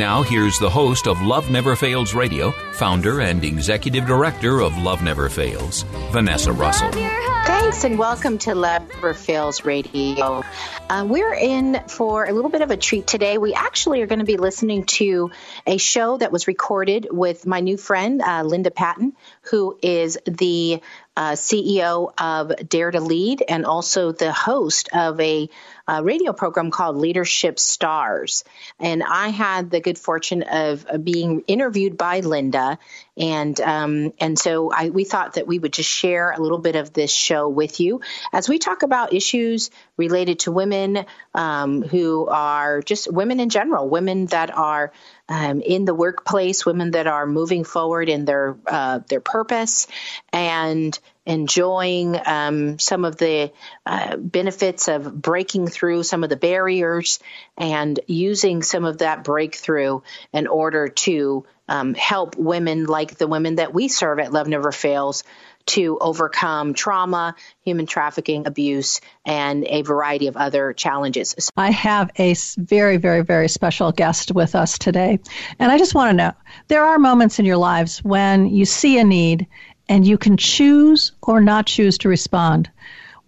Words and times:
Now, 0.00 0.22
here's 0.22 0.58
the 0.58 0.70
host 0.70 1.06
of 1.06 1.20
Love 1.20 1.50
Never 1.50 1.76
Fails 1.76 2.14
Radio, 2.14 2.52
founder 2.72 3.20
and 3.20 3.44
executive 3.44 4.06
director 4.06 4.62
of 4.62 4.78
Love 4.78 5.02
Never 5.02 5.28
Fails, 5.28 5.82
Vanessa 6.10 6.54
Russell. 6.54 6.90
Thanks 6.90 7.84
and 7.84 7.98
welcome 7.98 8.38
to 8.38 8.54
Love 8.54 8.88
Never 8.88 9.12
Fails 9.12 9.66
Radio. 9.66 10.42
Uh, 10.88 11.04
we're 11.06 11.34
in 11.34 11.82
for 11.86 12.24
a 12.24 12.32
little 12.32 12.50
bit 12.50 12.62
of 12.62 12.70
a 12.70 12.78
treat 12.78 13.06
today. 13.06 13.36
We 13.36 13.52
actually 13.52 14.00
are 14.00 14.06
going 14.06 14.20
to 14.20 14.24
be 14.24 14.38
listening 14.38 14.84
to 14.84 15.32
a 15.66 15.76
show 15.76 16.16
that 16.16 16.32
was 16.32 16.48
recorded 16.48 17.08
with 17.10 17.46
my 17.46 17.60
new 17.60 17.76
friend, 17.76 18.22
uh, 18.22 18.42
Linda 18.42 18.70
Patton, 18.70 19.12
who 19.50 19.78
is 19.82 20.16
the 20.24 20.80
uh, 21.16 21.32
CEO 21.32 22.12
of 22.18 22.68
Dare 22.68 22.90
to 22.90 23.00
Lead 23.00 23.42
and 23.46 23.66
also 23.66 24.12
the 24.12 24.32
host 24.32 24.88
of 24.92 25.20
a 25.20 25.48
uh, 25.88 26.02
radio 26.04 26.32
program 26.32 26.70
called 26.70 26.96
Leadership 26.96 27.58
Stars. 27.58 28.44
And 28.78 29.02
I 29.02 29.28
had 29.28 29.70
the 29.70 29.80
good 29.80 29.98
fortune 29.98 30.44
of 30.44 30.86
uh, 30.88 30.98
being 30.98 31.42
interviewed 31.48 31.96
by 31.96 32.20
Linda, 32.20 32.78
and 33.16 33.60
um, 33.60 34.12
and 34.20 34.38
so 34.38 34.70
I, 34.72 34.90
we 34.90 35.04
thought 35.04 35.34
that 35.34 35.46
we 35.46 35.58
would 35.58 35.72
just 35.72 35.90
share 35.90 36.30
a 36.30 36.40
little 36.40 36.58
bit 36.58 36.76
of 36.76 36.92
this 36.92 37.12
show 37.12 37.48
with 37.48 37.80
you 37.80 38.00
as 38.32 38.48
we 38.48 38.58
talk 38.58 38.82
about 38.82 39.12
issues 39.12 39.70
related 39.96 40.40
to 40.40 40.52
women 40.52 41.04
um, 41.34 41.82
who 41.82 42.26
are 42.28 42.82
just 42.82 43.12
women 43.12 43.40
in 43.40 43.48
general, 43.48 43.88
women 43.88 44.26
that 44.26 44.56
are 44.56 44.92
um, 45.30 45.60
in 45.60 45.84
the 45.84 45.94
workplace, 45.94 46.66
women 46.66 46.90
that 46.90 47.06
are 47.06 47.24
moving 47.24 47.62
forward 47.62 48.08
in 48.08 48.24
their 48.24 48.56
uh, 48.66 48.98
their 49.08 49.20
purpose, 49.20 49.86
and 50.32 50.98
enjoying 51.24 52.18
um, 52.26 52.78
some 52.80 53.04
of 53.04 53.16
the 53.16 53.52
uh, 53.86 54.16
benefits 54.16 54.88
of 54.88 55.22
breaking 55.22 55.68
through 55.68 56.02
some 56.02 56.24
of 56.24 56.30
the 56.30 56.36
barriers 56.36 57.20
and 57.56 58.00
using 58.08 58.62
some 58.62 58.84
of 58.84 58.98
that 58.98 59.22
breakthrough 59.22 60.00
in 60.32 60.48
order 60.48 60.88
to 60.88 61.46
um, 61.68 61.94
help 61.94 62.36
women 62.36 62.86
like 62.86 63.16
the 63.16 63.28
women 63.28 63.56
that 63.56 63.72
we 63.72 63.86
serve 63.86 64.18
at 64.18 64.32
Love 64.32 64.48
Never 64.48 64.72
Fails 64.72 65.22
to 65.70 65.98
overcome 66.00 66.74
trauma, 66.74 67.34
human 67.62 67.86
trafficking, 67.86 68.46
abuse, 68.46 69.00
and 69.24 69.64
a 69.66 69.82
variety 69.82 70.26
of 70.26 70.36
other 70.36 70.72
challenges. 70.72 71.50
I 71.56 71.70
have 71.70 72.10
a 72.18 72.34
very, 72.58 72.96
very, 72.96 73.22
very 73.22 73.48
special 73.48 73.92
guest 73.92 74.32
with 74.32 74.56
us 74.56 74.76
today. 74.78 75.20
And 75.60 75.70
I 75.70 75.78
just 75.78 75.94
want 75.94 76.10
to 76.10 76.16
know 76.16 76.32
there 76.66 76.84
are 76.84 76.98
moments 76.98 77.38
in 77.38 77.44
your 77.44 77.56
lives 77.56 78.02
when 78.02 78.48
you 78.48 78.64
see 78.64 78.98
a 78.98 79.04
need 79.04 79.46
and 79.88 80.04
you 80.04 80.18
can 80.18 80.36
choose 80.36 81.12
or 81.22 81.40
not 81.40 81.66
choose 81.66 81.98
to 81.98 82.08
respond. 82.08 82.68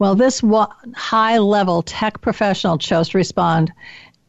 Well, 0.01 0.17
this 0.17 0.43
high 0.97 1.39
level 1.39 1.83
tech 1.83 2.21
professional 2.23 2.77
chose 2.77 3.11
to 3.11 3.19
respond. 3.19 3.73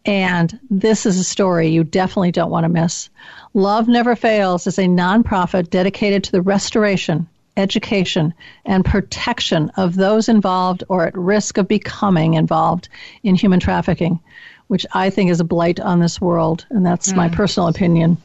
And 0.06 0.60
this 0.70 1.08
is 1.08 1.18
a 1.18 1.24
story 1.24 1.70
you 1.70 1.84
definitely 1.84 2.32
don't 2.32 2.52
want 2.52 2.66
to 2.66 2.70
miss. 2.70 3.10
Love 3.56 3.88
Never 3.88 4.16
Fails 4.16 4.68
is 4.68 4.78
a 4.78 4.84
nonprofit 4.84 5.70
dedicated 5.70 6.24
to 6.26 6.32
the 6.32 6.42
restoration, 6.42 7.28
education, 7.58 8.34
and 8.66 8.84
protection 8.84 9.70
of 9.78 9.96
those 9.96 10.30
involved 10.30 10.84
or 10.90 11.06
at 11.06 11.18
risk 11.18 11.58
of 11.58 11.68
becoming 11.68 12.34
involved 12.34 12.90
in 13.24 13.36
human 13.36 13.60
trafficking, 13.60 14.20
which 14.68 14.86
I 14.94 15.10
think 15.10 15.30
is 15.30 15.40
a 15.40 15.44
blight 15.44 15.80
on 15.80 16.00
this 16.00 16.20
world. 16.20 16.66
And 16.70 16.86
that's 16.86 17.14
my 17.14 17.30
personal 17.30 17.68
opinion. 17.68 18.18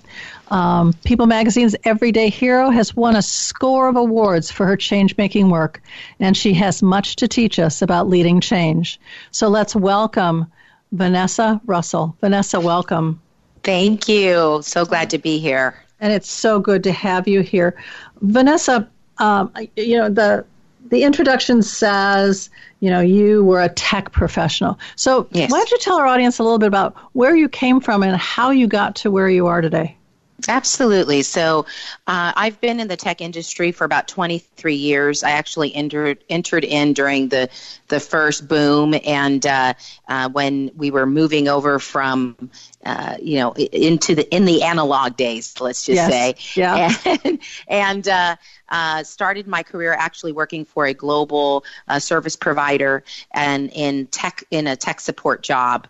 Um, 0.51 0.95
People 1.05 1.27
Magazine's 1.27 1.77
Everyday 1.85 2.31
Hero 2.31 2.71
has 2.71 2.97
won 2.97 3.17
a 3.17 3.23
score 3.23 3.89
of 3.89 3.97
awards 3.97 4.51
for 4.51 4.67
her 4.67 4.77
change 4.77 5.17
making 5.19 5.51
work, 5.51 5.83
and 6.21 6.37
she 6.37 6.55
has 6.55 6.83
much 6.83 7.17
to 7.17 7.29
teach 7.29 7.59
us 7.59 7.83
about 7.83 8.09
leading 8.09 8.41
change. 8.41 8.99
So 9.31 9.49
let's 9.49 9.77
welcome 9.77 10.47
Vanessa 10.93 11.61
Russell. 11.67 12.17
Vanessa, 12.21 12.61
welcome. 12.61 13.21
Thank 13.63 14.09
you. 14.09 14.61
So 14.63 14.87
glad 14.87 15.11
to 15.11 15.19
be 15.19 15.39
here. 15.39 15.75
And 16.01 16.13
it's 16.13 16.31
so 16.31 16.61
good 16.61 16.83
to 16.85 16.93
have 16.93 17.29
you 17.29 17.41
here. 17.41 17.77
Vanessa, 18.23 18.89
um, 19.19 19.53
you 19.77 19.97
know, 19.97 20.09
the 20.09 20.45
the 20.91 21.03
introduction 21.03 21.63
says, 21.63 22.49
you 22.81 22.89
know, 22.89 23.01
you 23.01 23.45
were 23.45 23.61
a 23.61 23.69
tech 23.69 24.11
professional. 24.11 24.79
So 24.97 25.29
Yes. 25.33 25.51
why 25.51 25.59
don't 25.59 25.71
you 25.71 25.79
tell 25.79 25.99
our 25.99 26.07
audience 26.07 26.39
a 26.39 26.43
little 26.43 26.59
bit 26.59 26.69
about 26.69 26.97
where 27.13 27.37
you 27.37 27.49
came 27.49 27.81
from 27.81 28.03
and 28.03 28.17
how 28.17 28.51
you 28.51 28.67
got 28.67 28.97
to 28.97 29.11
where 29.11 29.29
you 29.29 29.49
are 29.49 29.61
today? 29.61 29.98
Absolutely. 30.47 31.23
So, 31.23 31.67
uh, 32.07 32.33
I've 32.37 32.61
been 32.61 32.79
in 32.79 32.87
the 32.87 32.97
tech 32.97 33.21
industry 33.21 33.73
for 33.73 33.85
about 33.85 34.07
23 34.07 34.75
years. 34.75 35.25
I 35.25 35.31
actually 35.31 35.75
entered 35.75 36.23
entered 36.29 36.65
in 36.65 36.93
during 36.93 37.29
the 37.29 37.49
the 37.89 37.99
first 37.99 38.47
boom, 38.47 38.95
and 39.05 39.45
uh, 39.45 39.75
uh, 40.07 40.29
when 40.29 40.71
we 40.77 40.91
were 40.91 41.07
moving 41.07 41.49
over 41.49 41.79
from, 41.81 42.37
uh, 42.85 43.17
you 43.21 43.39
know, 43.39 43.53
into 43.53 44.15
the 44.15 44.35
in 44.35 44.45
the 44.45 44.63
analog 44.63 45.17
days. 45.17 45.61
Let's 45.61 45.85
just 45.85 45.97
Yes. 45.97 46.09
say, 46.09 46.35
Yeah. 46.55 46.91
and, 47.25 47.39
and 47.67 48.09
uh, 48.09 48.37
uh, 48.69 49.03
started 49.03 49.47
my 49.49 49.63
career 49.63 49.93
actually 49.93 50.33
working 50.33 50.65
for 50.65 50.87
a 50.87 50.95
global 50.95 51.65
uh, 51.89 51.99
service 51.99 52.37
provider 52.37 53.03
and 53.33 53.71
in 53.75 54.07
tech 54.07 54.45
in 54.51 54.67
a 54.69 54.77
tech 54.77 55.01
support 55.01 55.43
job. 55.43 55.89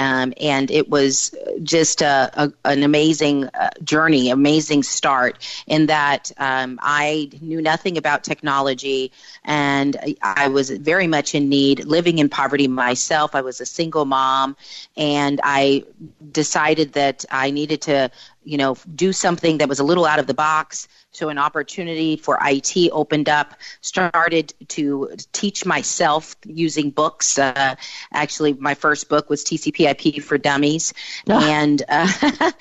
Um, 0.00 0.32
and 0.40 0.70
it 0.70 0.88
was 0.88 1.34
just 1.62 2.02
a, 2.02 2.30
a, 2.34 2.52
an 2.64 2.82
amazing 2.82 3.44
uh, 3.46 3.70
journey, 3.84 4.30
amazing 4.30 4.82
start 4.82 5.38
in 5.66 5.86
that 5.86 6.32
um, 6.38 6.78
I 6.82 7.30
knew 7.40 7.60
nothing 7.62 7.98
about 7.98 8.24
technology 8.24 9.12
and 9.44 9.96
I- 10.02 10.16
I 10.22 10.48
was 10.48 10.70
very 10.70 11.06
much 11.06 11.34
in 11.34 11.48
need, 11.48 11.84
living 11.84 12.18
in 12.18 12.28
poverty 12.30 12.68
myself. 12.68 13.34
I 13.34 13.42
was 13.42 13.60
a 13.60 13.66
single 13.66 14.06
mom 14.06 14.56
and 14.96 15.40
I 15.44 15.84
decided 16.32 16.92
that 16.94 17.24
I 17.30 17.50
needed 17.50 17.82
to 17.82 18.10
you 18.44 18.56
know, 18.58 18.76
do 18.94 19.12
something 19.12 19.58
that 19.58 19.68
was 19.68 19.78
a 19.80 19.84
little 19.84 20.06
out 20.06 20.18
of 20.18 20.26
the 20.26 20.34
box. 20.34 20.88
So 21.12 21.28
an 21.28 21.38
opportunity 21.38 22.16
for 22.16 22.38
IT 22.40 22.90
opened 22.92 23.28
up. 23.28 23.54
Started 23.80 24.54
to 24.68 25.10
teach 25.32 25.66
myself 25.66 26.36
using 26.44 26.90
books. 26.90 27.36
Uh, 27.36 27.74
actually, 28.12 28.52
my 28.52 28.74
first 28.74 29.08
book 29.08 29.28
was 29.28 29.42
TCP/IP 29.42 30.22
for 30.22 30.38
Dummies, 30.38 30.94
and 31.26 31.82
uh, 31.88 32.06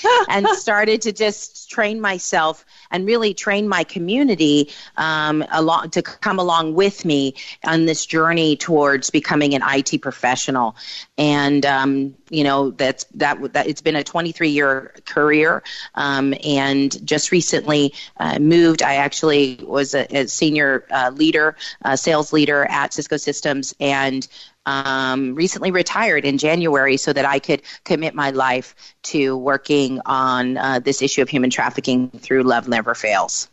and 0.30 0.48
started 0.48 1.04
to 1.04 1.12
just 1.12 1.70
train 1.70 2.02
myself 2.02 2.66
and 2.90 3.06
really 3.06 3.36
train 3.36 3.70
my 3.70 3.84
community 3.84 4.72
um, 4.98 5.46
along 5.52 5.92
to 5.92 6.02
come 6.02 6.40
along 6.40 6.74
with 6.74 7.06
me 7.06 7.36
on 7.64 7.86
this 7.86 8.08
journey 8.08 8.56
towards 8.56 9.12
becoming 9.12 9.54
an 9.54 9.62
IT 9.64 10.02
professional. 10.02 10.76
And 11.20 11.64
um, 11.68 12.16
you 12.32 12.44
know 12.44 12.72
that's 12.72 13.04
that 13.14 13.54
that 13.54 13.68
it's 13.68 13.82
been 13.82 13.96
a 13.96 14.04
23 14.04 14.50
year 14.50 14.96
career, 15.06 15.62
um, 15.94 16.34
and 16.44 17.06
just 17.06 17.32
recently 17.32 17.94
uh, 18.18 18.40
moved. 18.50 18.82
I 18.82 18.96
actually 18.96 19.60
was 19.64 19.94
a, 19.94 20.06
a 20.16 20.28
senior 20.28 20.86
uh, 20.92 21.12
leader, 21.16 21.56
uh, 21.86 21.96
sales 21.96 22.34
leader 22.34 22.66
at 22.66 22.94
Cisco 22.94 23.18
Systems, 23.18 23.74
and 23.80 24.28
um, 24.66 25.36
recently 25.36 25.72
retired 25.72 26.26
in 26.26 26.38
January 26.38 26.98
so 26.98 27.14
that 27.14 27.26
I 27.26 27.40
could 27.40 27.62
commit 27.86 28.14
my 28.14 28.32
life 28.32 28.76
to 29.04 29.38
working 29.38 30.02
on 30.06 30.58
uh, 30.58 30.80
this 30.80 31.02
issue 31.02 31.22
of 31.22 31.30
human 31.30 31.50
trafficking 31.50 32.10
through 32.10 32.44
Love 32.44 32.68
Never 32.68 32.94
Fails. 32.94 33.50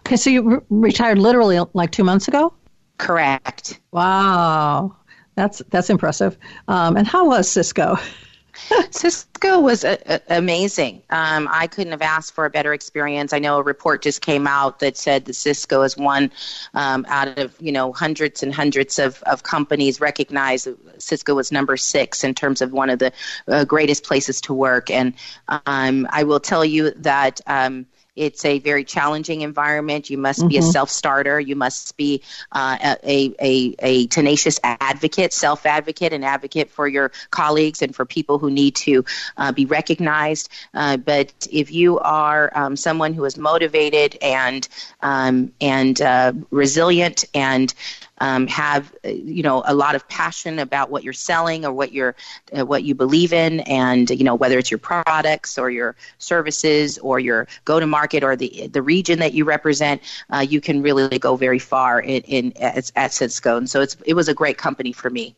Okay, 0.00 0.16
so 0.16 0.30
you 0.30 0.42
re- 0.42 0.60
retired 0.68 1.18
literally 1.18 1.58
like 1.72 1.90
two 1.90 2.04
months 2.04 2.28
ago. 2.28 2.52
Correct. 2.98 3.80
Wow, 3.92 4.96
that's 5.34 5.62
that's 5.70 5.88
impressive. 5.88 6.36
Um, 6.68 6.96
and 6.96 7.06
how 7.06 7.26
was 7.26 7.48
Cisco? 7.48 7.96
Cisco 8.90 9.60
was 9.60 9.84
a, 9.84 9.98
a, 10.06 10.20
amazing. 10.38 11.02
Um, 11.10 11.48
I 11.50 11.66
couldn't 11.66 11.92
have 11.92 12.02
asked 12.02 12.34
for 12.34 12.44
a 12.44 12.50
better 12.50 12.72
experience. 12.72 13.32
I 13.32 13.38
know 13.38 13.58
a 13.58 13.62
report 13.62 14.02
just 14.02 14.20
came 14.22 14.46
out 14.46 14.80
that 14.80 14.96
said 14.96 15.24
that 15.26 15.34
Cisco 15.34 15.82
is 15.82 15.96
one 15.96 16.30
um, 16.74 17.06
out 17.08 17.38
of 17.38 17.54
you 17.60 17.72
know 17.72 17.92
hundreds 17.92 18.42
and 18.42 18.54
hundreds 18.54 18.98
of, 18.98 19.22
of 19.24 19.42
companies 19.42 20.00
recognized. 20.00 20.68
Cisco 20.98 21.34
was 21.34 21.52
number 21.52 21.76
six 21.76 22.24
in 22.24 22.34
terms 22.34 22.60
of 22.60 22.72
one 22.72 22.90
of 22.90 22.98
the 22.98 23.12
uh, 23.48 23.64
greatest 23.64 24.04
places 24.04 24.40
to 24.42 24.54
work. 24.54 24.90
And 24.90 25.14
um, 25.66 26.06
I 26.10 26.24
will 26.24 26.40
tell 26.40 26.64
you 26.64 26.90
that. 26.92 27.40
It's 28.16 28.44
a 28.44 28.58
very 28.58 28.84
challenging 28.84 29.42
environment. 29.42 30.10
You 30.10 30.18
must 30.18 30.40
mm-hmm. 30.40 30.48
be 30.48 30.56
a 30.56 30.60
mm-hmm. 30.60 30.70
self 30.70 30.90
starter. 30.90 31.40
You 31.40 31.56
must 31.56 31.96
be 31.96 32.22
uh, 32.52 32.96
a, 33.02 33.34
a, 33.40 33.74
a 33.78 34.06
tenacious 34.06 34.60
advocate, 34.64 35.32
self 35.32 35.66
advocate, 35.66 36.12
and 36.12 36.24
advocate 36.24 36.70
for 36.70 36.88
your 36.88 37.12
colleagues 37.30 37.82
and 37.82 37.94
for 37.94 38.04
people 38.04 38.38
who 38.38 38.50
need 38.50 38.74
to 38.76 39.04
uh, 39.36 39.52
be 39.52 39.66
recognized. 39.66 40.48
Uh, 40.74 40.96
but 40.96 41.32
if 41.50 41.72
you 41.72 41.98
are 42.00 42.50
um, 42.54 42.76
someone 42.76 43.14
who 43.14 43.24
is 43.24 43.38
motivated 43.38 44.16
and 44.22 44.68
um, 45.00 45.52
and 45.60 46.00
uh, 46.00 46.32
resilient 46.50 47.24
and 47.34 47.72
um, 48.20 48.46
have 48.46 48.94
uh, 49.04 49.08
you 49.08 49.42
know 49.42 49.62
a 49.66 49.74
lot 49.74 49.94
of 49.94 50.06
passion 50.08 50.58
about 50.58 50.90
what 50.90 51.02
you're 51.02 51.12
selling 51.12 51.64
or 51.64 51.72
what 51.72 51.92
you're 51.92 52.14
uh, 52.56 52.64
what 52.64 52.84
you 52.84 52.94
believe 52.94 53.32
in, 53.32 53.60
and 53.60 54.10
you 54.10 54.24
know 54.24 54.34
whether 54.34 54.58
it's 54.58 54.70
your 54.70 54.78
products 54.78 55.58
or 55.58 55.70
your 55.70 55.96
services 56.18 56.98
or 56.98 57.18
your 57.18 57.48
go 57.64 57.80
to 57.80 57.86
market 57.86 58.22
or 58.22 58.36
the 58.36 58.68
the 58.68 58.82
region 58.82 59.18
that 59.18 59.34
you 59.34 59.44
represent, 59.44 60.02
uh, 60.32 60.38
you 60.38 60.60
can 60.60 60.82
really 60.82 61.18
go 61.18 61.36
very 61.36 61.58
far 61.58 62.00
in, 62.00 62.22
in 62.22 62.52
at, 62.60 62.90
at 62.96 63.12
Cisco. 63.12 63.56
And 63.56 63.68
so 63.68 63.80
it's 63.80 63.96
it 64.04 64.14
was 64.14 64.28
a 64.28 64.34
great 64.34 64.58
company 64.58 64.92
for 64.92 65.10
me. 65.10 65.34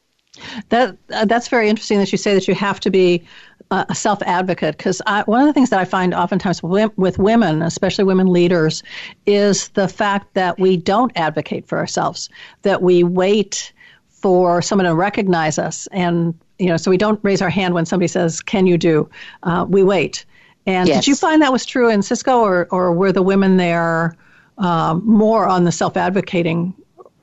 That 0.70 0.96
uh, 1.12 1.26
that's 1.26 1.49
very 1.49 1.69
interesting 1.69 1.99
that 1.99 2.11
you 2.11 2.19
say 2.19 2.35
that 2.35 2.49
you 2.49 2.55
have 2.55 2.81
to 2.81 2.90
be 2.90 3.26
a 3.72 3.94
self 3.94 4.22
advocate 4.22 4.76
because 4.76 5.00
one 5.24 5.40
of 5.40 5.46
the 5.46 5.52
things 5.52 5.70
that 5.70 5.80
I 5.80 5.84
find 5.84 6.14
oftentimes 6.14 6.62
with 6.62 7.19
women, 7.19 7.62
especially 7.62 8.04
women 8.04 8.26
leaders, 8.26 8.82
is 9.26 9.69
the 9.69 9.88
fact 9.88 10.34
that 10.34 10.58
we 10.58 10.76
don't 10.76 11.12
advocate 11.16 11.66
for 11.66 11.78
ourselves, 11.78 12.28
that 12.62 12.82
we 12.82 13.02
wait 13.02 13.72
for 14.08 14.60
someone 14.62 14.86
to 14.86 14.94
recognize 14.94 15.58
us, 15.58 15.88
and 15.90 16.38
you 16.58 16.66
know, 16.66 16.76
so 16.76 16.90
we 16.90 16.98
don't 16.98 17.19
raise 17.22 17.42
our 17.42 17.50
hand 17.50 17.74
when 17.74 17.86
somebody 17.86 18.08
says, 18.08 18.40
"Can 18.40 18.66
you 18.66 18.76
do?" 18.76 19.08
Uh, 19.42 19.64
we 19.69 19.82
wait. 19.82 20.25
And 20.66 20.88
yes. 20.88 20.98
did 20.98 21.08
you 21.08 21.16
find 21.16 21.42
that 21.42 21.52
was 21.52 21.64
true 21.64 21.88
in 21.90 22.02
Cisco, 22.02 22.40
or 22.40 22.68
or 22.70 22.92
were 22.92 23.10
the 23.10 23.22
women 23.22 23.56
there 23.56 24.16
um, 24.58 25.02
more 25.04 25.48
on 25.48 25.64
the 25.64 25.72
self 25.72 25.96
advocating 25.96 26.75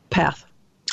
path? 0.10 0.46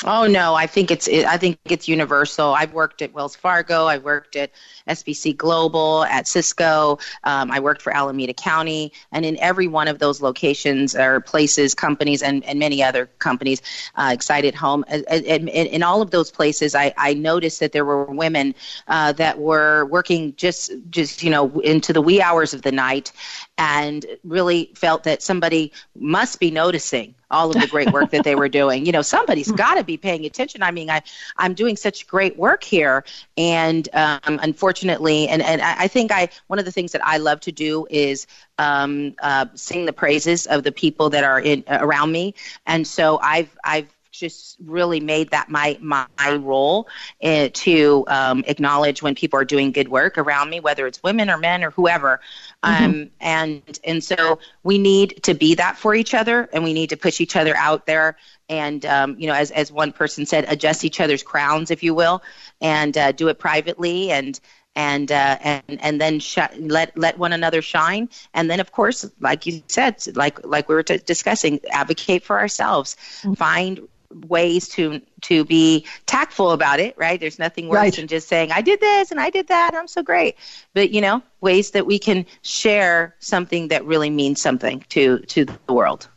Oh 0.03 0.27
no, 0.27 0.53
I 0.53 0.67
think 0.67 0.91
it's 0.91 1.07
it, 1.07 1.25
I 1.25 1.37
think 1.37 1.57
it's 1.65 1.87
universal. 1.87 2.53
I've 2.53 2.73
worked 2.73 3.01
at 3.01 3.13
Wells 3.13 3.35
Fargo. 3.35 3.85
I 3.85 3.97
worked 3.97 4.35
at 4.35 4.51
SBC 4.87 5.35
Global, 5.35 6.03
at 6.03 6.27
Cisco. 6.27 6.99
Um, 7.23 7.49
I 7.49 7.59
worked 7.59 7.81
for 7.81 7.95
Alameda 7.95 8.33
County, 8.33 8.93
and 9.11 9.25
in 9.25 9.39
every 9.39 9.65
one 9.65 9.87
of 9.87 9.97
those 9.97 10.21
locations 10.21 10.95
or 10.95 11.21
places, 11.21 11.73
companies, 11.73 12.21
and, 12.21 12.43
and 12.45 12.59
many 12.59 12.83
other 12.83 13.07
companies, 13.17 13.63
uh, 13.95 14.11
Excite@Home, 14.13 14.85
in, 14.87 15.47
in 15.47 15.81
all 15.81 16.03
of 16.03 16.11
those 16.11 16.29
places, 16.29 16.75
I, 16.75 16.93
I 16.95 17.15
noticed 17.15 17.59
that 17.61 17.71
there 17.71 17.85
were 17.85 18.05
women 18.05 18.53
uh, 18.87 19.13
that 19.13 19.39
were 19.39 19.85
working 19.85 20.35
just 20.35 20.71
just 20.91 21.23
you 21.23 21.31
know 21.31 21.59
into 21.61 21.91
the 21.91 22.01
wee 22.01 22.21
hours 22.21 22.53
of 22.53 22.61
the 22.61 22.71
night, 22.71 23.11
and 23.57 24.05
really 24.23 24.71
felt 24.75 25.05
that 25.05 25.23
somebody 25.23 25.71
must 25.95 26.39
be 26.39 26.51
noticing 26.51 27.15
all 27.29 27.49
of 27.49 27.61
the 27.61 27.67
great 27.67 27.91
work 27.91 28.11
that 28.11 28.23
they 28.23 28.35
were 28.35 28.49
doing. 28.61 28.85
You 28.85 28.91
know, 28.91 29.01
somebody's 29.01 29.51
got 29.51 29.75
to 29.75 29.83
be 29.83 29.97
paying 29.97 30.25
attention. 30.25 30.63
I 30.63 30.71
mean, 30.71 30.89
I, 30.89 31.01
I'm 31.37 31.53
doing 31.53 31.75
such 31.75 32.07
great 32.07 32.37
work 32.37 32.63
here. 32.63 33.03
And 33.37 33.87
um, 33.93 34.39
unfortunately, 34.41 35.27
and, 35.27 35.41
and 35.41 35.61
I 35.61 35.87
think 35.87 36.11
I, 36.11 36.29
one 36.47 36.59
of 36.59 36.65
the 36.65 36.71
things 36.71 36.91
that 36.91 37.05
I 37.05 37.17
love 37.17 37.39
to 37.41 37.51
do 37.51 37.87
is 37.89 38.27
um, 38.57 39.15
uh, 39.21 39.45
sing 39.55 39.85
the 39.85 39.93
praises 39.93 40.45
of 40.47 40.63
the 40.63 40.71
people 40.71 41.09
that 41.11 41.23
are 41.23 41.39
in, 41.39 41.63
around 41.67 42.11
me. 42.11 42.33
And 42.65 42.87
so 42.87 43.19
I've, 43.19 43.55
I've, 43.63 43.87
just 44.17 44.57
really 44.65 44.99
made 44.99 45.29
that 45.29 45.49
my 45.49 45.77
my 45.79 46.07
role 46.39 46.87
uh, 47.23 47.49
to 47.53 48.03
um, 48.07 48.43
acknowledge 48.47 49.01
when 49.01 49.15
people 49.15 49.39
are 49.39 49.45
doing 49.45 49.71
good 49.71 49.87
work 49.87 50.17
around 50.17 50.49
me, 50.49 50.59
whether 50.59 50.87
it's 50.87 51.01
women 51.03 51.29
or 51.29 51.37
men 51.37 51.63
or 51.63 51.71
whoever. 51.71 52.19
Mm-hmm. 52.63 52.85
Um, 52.85 53.11
and 53.19 53.79
and 53.83 54.03
so 54.03 54.39
we 54.63 54.77
need 54.77 55.21
to 55.23 55.33
be 55.33 55.55
that 55.55 55.77
for 55.77 55.93
each 55.93 56.13
other, 56.13 56.49
and 56.51 56.63
we 56.63 56.73
need 56.73 56.89
to 56.89 56.97
push 56.97 57.21
each 57.21 57.35
other 57.35 57.55
out 57.55 57.85
there. 57.85 58.17
And 58.49 58.85
um, 58.85 59.15
you 59.19 59.27
know, 59.27 59.33
as 59.33 59.51
as 59.51 59.71
one 59.71 59.91
person 59.91 60.25
said, 60.25 60.45
adjust 60.47 60.83
each 60.83 60.99
other's 60.99 61.23
crowns, 61.23 61.69
if 61.69 61.83
you 61.83 61.93
will, 61.93 62.23
and 62.59 62.97
uh, 62.97 63.11
do 63.11 63.27
it 63.27 63.37
privately 63.37 64.11
and 64.11 64.39
and 64.75 65.11
uh, 65.11 65.37
and 65.41 65.63
and 65.81 66.01
then 66.01 66.19
sh- 66.19 66.37
let 66.59 66.97
let 66.97 67.17
one 67.17 67.33
another 67.33 67.61
shine. 67.61 68.09
And 68.33 68.49
then, 68.49 68.59
of 68.59 68.71
course, 68.71 69.09
like 69.19 69.45
you 69.45 69.63
said, 69.67 70.03
like 70.15 70.45
like 70.45 70.69
we 70.69 70.75
were 70.75 70.83
t- 70.83 70.97
discussing, 70.97 71.59
advocate 71.71 72.23
for 72.23 72.39
ourselves. 72.39 72.95
Mm-hmm. 73.21 73.33
Find 73.33 73.87
ways 74.27 74.67
to 74.69 75.01
to 75.21 75.43
be 75.45 75.85
tactful 76.05 76.51
about 76.51 76.79
it 76.79 76.97
right 76.97 77.19
there's 77.19 77.39
nothing 77.39 77.67
worse 77.67 77.77
right. 77.77 77.95
than 77.95 78.07
just 78.07 78.27
saying 78.27 78.51
i 78.51 78.61
did 78.61 78.79
this 78.79 79.11
and 79.11 79.19
i 79.19 79.29
did 79.29 79.47
that 79.47 79.75
i'm 79.75 79.87
so 79.87 80.01
great 80.01 80.35
but 80.73 80.91
you 80.91 81.01
know 81.01 81.21
ways 81.41 81.71
that 81.71 81.85
we 81.85 81.99
can 81.99 82.25
share 82.41 83.15
something 83.19 83.67
that 83.67 83.83
really 83.85 84.09
means 84.09 84.41
something 84.41 84.83
to 84.89 85.19
to 85.19 85.45
the 85.45 85.73
world 85.73 86.07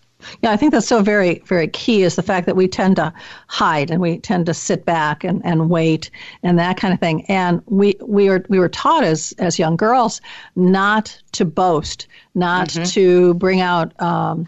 yeah, 0.42 0.50
I 0.50 0.56
think 0.56 0.72
that's 0.72 0.87
so 0.87 1.02
very, 1.02 1.42
very 1.46 1.69
key 1.69 2.02
is 2.02 2.16
the 2.16 2.22
fact 2.22 2.46
that 2.46 2.56
we 2.56 2.69
tend 2.69 2.96
to 2.96 3.12
hide 3.46 3.90
and 3.90 4.00
we 4.00 4.19
tend 4.19 4.46
to 4.46 4.54
sit 4.54 4.84
back 4.84 5.25
and, 5.25 5.44
and 5.44 5.70
wait 5.70 6.10
and 6.43 6.58
that 6.58 6.76
kind 6.76 6.93
of 6.93 7.00
thing. 7.00 7.25
And 7.26 7.62
we 7.66 7.96
we 8.00 8.28
were 8.28 8.44
we 8.48 8.58
were 8.58 8.69
taught 8.69 9.04
as 9.04 9.34
as 9.38 9.58
young 9.58 9.76
girls 9.76 10.20
not 10.56 11.19
to 11.32 11.44
boast, 11.44 12.06
not 12.34 12.69
mm-hmm. 12.69 12.84
to 12.84 13.34
bring 13.34 13.60
out 13.60 13.98
um, 14.00 14.46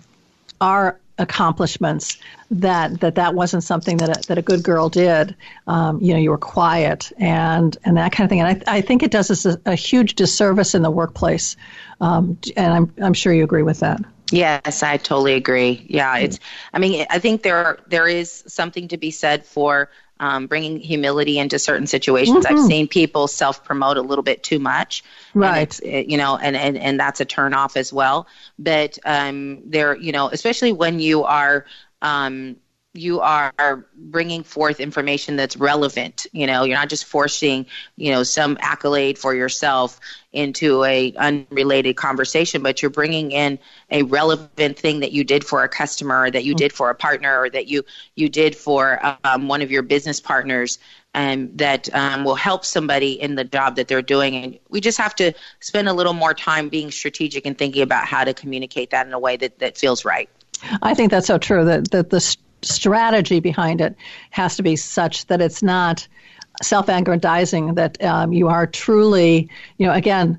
our 0.61 0.99
accomplishments 1.23 2.19
that 2.51 3.01
that 3.01 3.15
that 3.15 3.35
wasn't 3.35 3.65
something 3.65 3.97
that 3.99 4.17
a, 4.17 4.29
that 4.29 4.39
a 4.39 4.43
good 4.43 4.63
girl 4.63 4.89
did. 4.89 5.35
Um, 5.67 6.01
you 6.01 6.13
know 6.13 6.21
you 6.21 6.31
were 6.31 6.39
quiet 6.39 7.13
and 7.19 7.77
and 7.85 7.97
that 7.97 8.13
kind 8.13 8.27
of 8.27 8.29
thing. 8.29 8.41
And 8.41 8.63
I, 8.67 8.79
I 8.79 8.81
think 8.81 9.03
it 9.03 9.11
does 9.11 9.31
us 9.31 9.47
a, 9.47 9.61
a 9.65 9.75
huge 9.75 10.15
disservice 10.15 10.75
in 10.75 10.83
the 10.83 10.91
workplace. 10.91 11.57
Um, 12.01 12.39
and 12.57 12.73
I'm 12.73 12.95
I'm 13.03 13.15
sure 13.15 13.33
you 13.33 13.45
agree 13.45 13.63
with 13.63 13.81
that. 13.81 14.01
Yes 14.31 14.83
I 14.83 14.97
totally 14.97 15.35
agree. 15.35 15.87
Yeah 15.89 16.17
it's 16.19 16.39
I 16.73 16.79
mean 16.79 17.07
I 17.11 17.19
think 17.19 17.43
there 17.43 17.79
there 17.87 18.09
is 18.09 18.45
something 18.47 18.89
to 18.89 18.97
be 18.97 19.11
said 19.11 19.47
for 19.47 19.89
um, 20.23 20.47
bringing 20.47 20.79
humility 20.79 21.37
into 21.41 21.59
certain 21.59 21.89
situations. 21.89 22.47
Mm-hmm. 22.47 22.55
I've 22.55 22.65
seen 22.65 22.87
people 22.87 23.27
self 23.27 23.65
promote 23.65 23.97
a 23.97 24.03
little 24.03 24.23
bit 24.23 24.45
too 24.45 24.61
much, 24.61 25.03
right? 25.35 25.79
It, 25.81 26.07
you 26.07 26.17
know, 26.17 26.37
and, 26.37 26.55
and 26.55 26.79
and 26.79 26.99
that's 26.99 27.21
a 27.21 27.25
turn 27.25 27.55
off 27.55 27.77
as 27.77 27.93
well. 27.93 28.29
But 28.57 29.01
um, 29.05 29.69
there, 29.69 29.97
you 29.97 30.13
know, 30.13 30.29
especially 30.29 30.71
when 30.73 31.01
you 31.01 31.25
are 31.25 31.67
um, 32.03 32.57
you 32.95 33.21
are 33.21 33.87
bringing 33.97 34.43
forth 34.43 34.79
information 34.79 35.37
that's 35.37 35.57
relevant 35.57 36.27
you 36.33 36.47
know 36.47 36.65
you're 36.65 36.77
not 36.77 36.91
just 36.91 37.07
forcing 37.07 37.65
you 37.97 38.13
know 38.13 38.23
some 38.23 38.59
accolade 38.61 39.19
for 39.19 39.35
yourself 39.35 39.99
into 40.33 40.85
a 40.85 41.13
unrelated 41.15 41.97
conversation 41.97 42.63
but 42.63 42.83
you're 42.83 42.91
bringing 42.91 43.33
in 43.33 43.59
a 43.91 44.03
relevant 44.03 44.79
thing 44.79 45.01
that 45.01 45.13
you 45.13 45.25
did 45.25 45.43
for 45.43 45.65
a 45.65 45.69
customer 45.69 46.23
or 46.23 46.31
that 46.31 46.45
you 46.45 46.55
did 46.55 46.73
for 46.73 46.91
a 46.91 46.95
partner 46.95 47.41
or 47.41 47.49
that 47.49 47.67
you 47.67 47.83
you 48.15 48.29
did 48.29 48.55
for 48.55 49.01
um, 49.25 49.49
one 49.49 49.63
of 49.63 49.71
your 49.71 49.83
business 49.83 50.21
partners 50.21 50.79
and 51.15 51.57
that 51.59 51.95
um, 51.95 52.25
will 52.25 52.35
help 52.35 52.65
somebody 52.65 53.21
in 53.21 53.35
the 53.35 53.45
job 53.45 53.77
that 53.77 53.87
they're 53.87 54.01
doing. 54.01 54.35
And 54.35 54.59
we 54.71 54.81
just 54.81 54.99
have 54.99 55.15
to 55.17 55.33
spend 55.61 55.89
a 55.89 55.93
little 55.93 56.15
more 56.15 56.33
time 56.33 56.69
being 56.69 56.91
strategic 56.91 57.45
and 57.45 57.57
thinking 57.57 57.83
about 57.83 58.07
how 58.07 58.25
to 58.25 58.33
communicate 58.33 58.91
that 58.91 59.07
in 59.07 59.13
a 59.13 59.19
way 59.19 59.37
that, 59.37 59.59
that 59.59 59.77
feels 59.77 60.05
right. 60.05 60.31
I 60.81 60.95
think 60.95 61.11
that's 61.11 61.27
so 61.27 61.39
true. 61.39 61.65
That 61.65 61.91
that 61.91 62.11
the 62.11 62.37
strategy 62.63 63.41
behind 63.41 63.81
it 63.81 63.97
has 64.31 64.57
to 64.57 64.63
be 64.63 64.77
such 64.77 65.27
that 65.27 65.41
it's 65.41 65.63
not 65.63 66.07
self-aggrandizing. 66.63 67.75
That 67.75 68.03
um, 68.05 68.33
you 68.33 68.49
are 68.49 68.67
truly, 68.67 69.49
you 69.79 69.87
know, 69.87 69.93
again, 69.93 70.39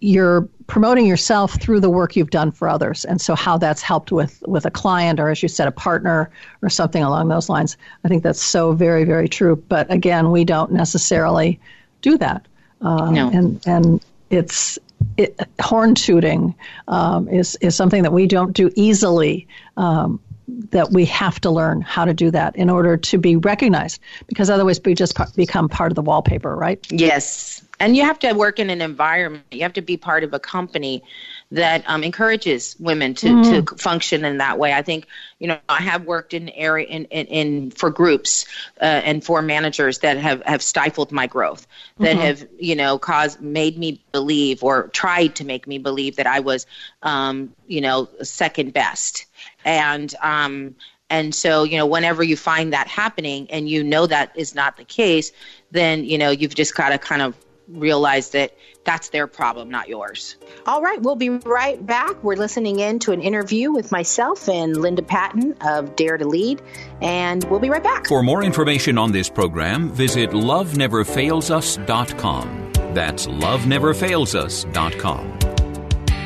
you're 0.00 0.48
promoting 0.66 1.06
yourself 1.06 1.54
through 1.60 1.80
the 1.80 1.90
work 1.90 2.14
you've 2.14 2.30
done 2.30 2.52
for 2.52 2.68
others 2.68 3.04
and 3.04 3.20
so 3.20 3.34
how 3.34 3.56
that's 3.56 3.80
helped 3.80 4.12
with 4.12 4.42
with 4.46 4.66
a 4.66 4.70
client 4.70 5.18
or 5.18 5.30
as 5.30 5.42
you 5.42 5.48
said 5.48 5.66
a 5.66 5.72
partner 5.72 6.30
or 6.62 6.68
something 6.68 7.02
along 7.02 7.28
those 7.28 7.48
lines 7.48 7.76
i 8.04 8.08
think 8.08 8.22
that's 8.22 8.42
so 8.42 8.72
very 8.72 9.04
very 9.04 9.28
true 9.28 9.56
but 9.56 9.90
again 9.90 10.30
we 10.30 10.44
don't 10.44 10.70
necessarily 10.72 11.58
do 12.02 12.18
that 12.18 12.46
uh, 12.82 13.10
no. 13.10 13.30
and 13.30 13.60
and 13.66 14.04
it's 14.30 14.78
it, 15.16 15.40
horn 15.60 15.94
tooting 15.94 16.54
um, 16.88 17.28
is 17.28 17.56
is 17.60 17.74
something 17.74 18.02
that 18.02 18.12
we 18.12 18.26
don't 18.26 18.52
do 18.52 18.70
easily 18.74 19.46
um, 19.76 20.20
that 20.48 20.90
we 20.90 21.04
have 21.04 21.40
to 21.40 21.50
learn 21.50 21.80
how 21.82 22.04
to 22.04 22.14
do 22.14 22.30
that 22.30 22.56
in 22.56 22.70
order 22.70 22.96
to 22.96 23.18
be 23.18 23.36
recognized 23.36 24.00
because 24.26 24.48
otherwise 24.48 24.80
we 24.84 24.94
just 24.94 25.14
become 25.36 25.68
part 25.68 25.92
of 25.92 25.96
the 25.96 26.02
wallpaper 26.02 26.54
right 26.54 26.90
yes 26.90 27.62
and 27.80 27.96
you 27.96 28.02
have 28.02 28.18
to 28.18 28.32
work 28.32 28.58
in 28.58 28.70
an 28.70 28.80
environment 28.80 29.44
you 29.50 29.62
have 29.62 29.74
to 29.74 29.82
be 29.82 29.96
part 29.96 30.24
of 30.24 30.32
a 30.32 30.38
company 30.38 31.02
that 31.50 31.82
um, 31.86 32.02
encourages 32.02 32.76
women 32.78 33.14
to, 33.14 33.26
mm. 33.26 33.66
to 33.66 33.76
function 33.76 34.24
in 34.24 34.38
that 34.38 34.58
way 34.58 34.72
i 34.72 34.80
think 34.80 35.06
you 35.38 35.46
know 35.46 35.58
i 35.68 35.82
have 35.82 36.04
worked 36.04 36.32
in 36.32 36.48
area 36.50 36.86
in, 36.86 37.04
in, 37.06 37.26
in 37.26 37.70
for 37.70 37.90
groups 37.90 38.46
uh, 38.80 38.84
and 38.84 39.22
for 39.22 39.42
managers 39.42 39.98
that 39.98 40.16
have, 40.16 40.42
have 40.44 40.62
stifled 40.62 41.12
my 41.12 41.26
growth 41.26 41.66
that 41.98 42.16
mm-hmm. 42.16 42.20
have 42.20 42.46
you 42.58 42.74
know 42.74 42.98
caused 42.98 43.40
made 43.40 43.76
me 43.76 44.02
believe 44.12 44.64
or 44.64 44.88
tried 44.88 45.36
to 45.36 45.44
make 45.44 45.66
me 45.66 45.76
believe 45.76 46.16
that 46.16 46.26
i 46.26 46.40
was 46.40 46.66
um, 47.02 47.52
you 47.66 47.82
know 47.82 48.08
second 48.22 48.72
best 48.72 49.26
and 49.64 50.14
um, 50.22 50.74
and 51.10 51.34
so 51.34 51.64
you 51.64 51.76
know 51.76 51.86
whenever 51.86 52.22
you 52.22 52.36
find 52.36 52.72
that 52.72 52.88
happening 52.88 53.50
and 53.50 53.68
you 53.68 53.82
know 53.82 54.06
that 54.06 54.32
is 54.36 54.54
not 54.54 54.76
the 54.76 54.84
case 54.84 55.32
then 55.70 56.04
you 56.04 56.18
know 56.18 56.30
you've 56.30 56.54
just 56.54 56.74
got 56.74 56.90
to 56.90 56.98
kind 56.98 57.22
of 57.22 57.34
realize 57.68 58.30
that 58.30 58.56
that's 58.84 59.10
their 59.10 59.26
problem, 59.26 59.68
not 59.68 59.88
yours. 59.88 60.36
All 60.66 60.80
right, 60.80 61.02
we'll 61.02 61.16
be 61.16 61.28
right 61.28 61.84
back. 61.84 62.24
We're 62.24 62.36
listening 62.36 62.80
in 62.80 62.98
to 63.00 63.12
an 63.12 63.20
interview 63.20 63.70
with 63.70 63.92
myself 63.92 64.48
and 64.48 64.74
Linda 64.76 65.02
Patton 65.02 65.54
of 65.60 65.94
Dare 65.96 66.16
to 66.16 66.26
Lead, 66.26 66.62
and 67.02 67.44
we'll 67.44 67.60
be 67.60 67.68
right 67.70 67.82
back. 67.82 68.06
For 68.06 68.22
more 68.22 68.42
information 68.42 68.96
on 68.98 69.12
this 69.12 69.28
program, 69.28 69.90
visit 69.90 70.30
loveneverfailsus.com. 70.30 72.72
That's 72.94 73.26
loveneverfailsus.com. 73.26 75.38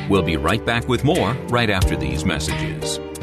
We'll 0.08 0.22
be 0.22 0.36
right 0.36 0.64
back 0.64 0.88
with 0.88 1.02
more 1.04 1.32
right 1.48 1.70
after 1.70 1.96
these 1.96 2.24
messages. 2.24 3.00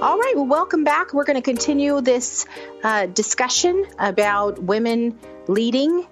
All 0.00 0.16
right, 0.16 0.34
well, 0.36 0.46
welcome 0.46 0.84
back. 0.84 1.12
We're 1.12 1.24
going 1.24 1.34
to 1.34 1.42
continue 1.42 2.00
this 2.00 2.46
uh, 2.84 3.06
discussion 3.06 3.84
about 3.98 4.62
women 4.62 5.18
leading, 5.48 6.06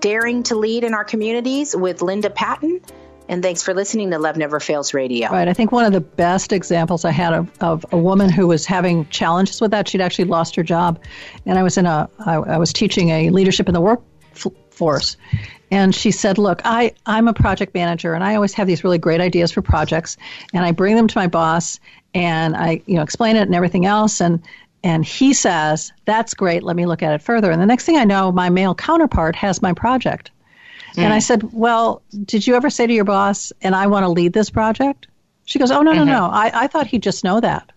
daring 0.00 0.42
to 0.44 0.56
lead 0.56 0.82
in 0.82 0.94
our 0.94 1.04
communities 1.04 1.76
with 1.76 2.02
Linda 2.02 2.28
Patton. 2.28 2.80
And 3.28 3.40
thanks 3.40 3.62
for 3.62 3.72
listening 3.72 4.10
to 4.10 4.18
Love 4.18 4.36
Never 4.36 4.58
Fails 4.58 4.94
Radio. 4.94 5.30
Right. 5.30 5.46
I 5.46 5.52
think 5.52 5.70
one 5.70 5.84
of 5.84 5.92
the 5.92 6.00
best 6.00 6.52
examples 6.52 7.04
I 7.04 7.12
had 7.12 7.32
of, 7.32 7.52
of 7.60 7.86
a 7.92 7.96
woman 7.96 8.30
who 8.30 8.48
was 8.48 8.66
having 8.66 9.08
challenges 9.10 9.60
with 9.60 9.70
that, 9.70 9.86
she'd 9.86 10.00
actually 10.00 10.24
lost 10.24 10.56
her 10.56 10.64
job. 10.64 11.00
And 11.46 11.56
I 11.56 11.62
was 11.62 11.78
in 11.78 11.86
a, 11.86 12.10
I, 12.18 12.34
I 12.34 12.58
was 12.58 12.72
teaching 12.72 13.10
a 13.10 13.30
leadership 13.30 13.68
in 13.68 13.74
the 13.74 13.80
workforce. 14.80 15.16
And 15.70 15.94
she 15.94 16.10
said, 16.10 16.38
Look, 16.38 16.62
I, 16.64 16.92
I'm 17.06 17.28
a 17.28 17.32
project 17.32 17.74
manager 17.74 18.14
and 18.14 18.24
I 18.24 18.34
always 18.34 18.54
have 18.54 18.66
these 18.66 18.82
really 18.82 18.98
great 18.98 19.20
ideas 19.20 19.52
for 19.52 19.62
projects. 19.62 20.16
And 20.52 20.64
I 20.64 20.72
bring 20.72 20.96
them 20.96 21.06
to 21.06 21.18
my 21.18 21.26
boss 21.26 21.78
and 22.14 22.56
I, 22.56 22.82
you 22.86 22.96
know, 22.96 23.02
explain 23.02 23.36
it 23.36 23.42
and 23.42 23.54
everything 23.54 23.86
else. 23.86 24.20
And 24.20 24.42
and 24.82 25.04
he 25.04 25.34
says, 25.34 25.92
"That's 26.06 26.32
great. 26.32 26.62
Let 26.62 26.74
me 26.74 26.86
look 26.86 27.02
at 27.02 27.12
it 27.12 27.20
further." 27.20 27.50
And 27.50 27.60
the 27.60 27.66
next 27.66 27.84
thing 27.84 27.98
I 27.98 28.04
know, 28.04 28.32
my 28.32 28.48
male 28.48 28.74
counterpart 28.74 29.36
has 29.36 29.60
my 29.60 29.74
project. 29.74 30.30
Mm. 30.96 31.02
And 31.02 31.12
I 31.12 31.18
said, 31.18 31.52
"Well, 31.52 32.00
did 32.24 32.46
you 32.46 32.56
ever 32.56 32.70
say 32.70 32.86
to 32.86 32.92
your 32.92 33.04
boss, 33.04 33.52
and 33.60 33.76
I 33.76 33.88
want 33.88 34.04
to 34.04 34.08
lead 34.08 34.32
this 34.32 34.48
project?" 34.48 35.06
She 35.44 35.58
goes, 35.58 35.70
"Oh 35.70 35.82
no, 35.82 35.92
mm-hmm. 35.92 36.06
no, 36.06 36.20
no. 36.20 36.24
I, 36.32 36.62
I 36.62 36.66
thought 36.66 36.86
he'd 36.86 37.02
just 37.02 37.24
know 37.24 37.40
that." 37.40 37.70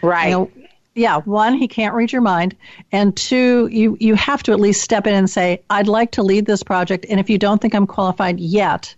Right. 0.00 0.28
You 0.28 0.30
know, 0.30 0.50
yeah. 0.96 1.18
One, 1.18 1.54
he 1.54 1.68
can't 1.68 1.94
read 1.94 2.10
your 2.10 2.22
mind, 2.22 2.56
and 2.90 3.16
two, 3.16 3.68
you 3.70 3.96
you 4.00 4.14
have 4.14 4.42
to 4.44 4.52
at 4.52 4.58
least 4.58 4.82
step 4.82 5.06
in 5.06 5.14
and 5.14 5.28
say, 5.30 5.62
"I'd 5.70 5.88
like 5.88 6.10
to 6.12 6.22
lead 6.22 6.46
this 6.46 6.62
project, 6.62 7.06
and 7.08 7.20
if 7.20 7.28
you 7.30 7.38
don't 7.38 7.60
think 7.60 7.74
I'm 7.74 7.86
qualified 7.86 8.40
yet, 8.40 8.94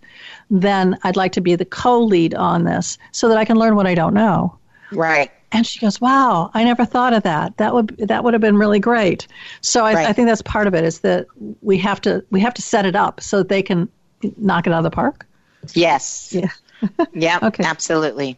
then 0.49 0.97
I'd 1.03 1.17
like 1.17 1.33
to 1.33 1.41
be 1.41 1.55
the 1.55 1.65
co-lead 1.65 2.33
on 2.33 2.63
this, 2.63 2.97
so 3.11 3.27
that 3.27 3.37
I 3.37 3.45
can 3.45 3.57
learn 3.57 3.75
what 3.75 3.85
I 3.85 3.95
don't 3.95 4.13
know." 4.13 4.57
Right. 4.91 5.29
And 5.51 5.67
she 5.67 5.79
goes, 5.79 5.99
"Wow, 5.99 6.51
I 6.53 6.63
never 6.63 6.85
thought 6.85 7.13
of 7.13 7.23
that. 7.23 7.57
That 7.57 7.73
would 7.73 7.95
that 7.97 8.23
would 8.23 8.33
have 8.33 8.41
been 8.41 8.57
really 8.57 8.79
great." 8.79 9.27
So 9.61 9.85
I, 9.85 9.93
right. 9.93 10.07
I 10.07 10.13
think 10.13 10.29
that's 10.29 10.41
part 10.41 10.67
of 10.67 10.73
it 10.73 10.85
is 10.85 11.01
that 11.01 11.27
we 11.61 11.77
have 11.79 11.99
to 12.01 12.23
we 12.31 12.39
have 12.39 12.53
to 12.53 12.61
set 12.61 12.85
it 12.85 12.95
up 12.95 13.19
so 13.21 13.39
that 13.39 13.49
they 13.49 13.61
can 13.61 13.89
knock 14.37 14.67
it 14.67 14.73
out 14.73 14.79
of 14.79 14.83
the 14.83 14.91
park. 14.91 15.27
Yes. 15.73 16.33
Yeah. 16.33 16.51
yeah. 17.13 17.39
Okay. 17.43 17.63
Absolutely. 17.63 18.37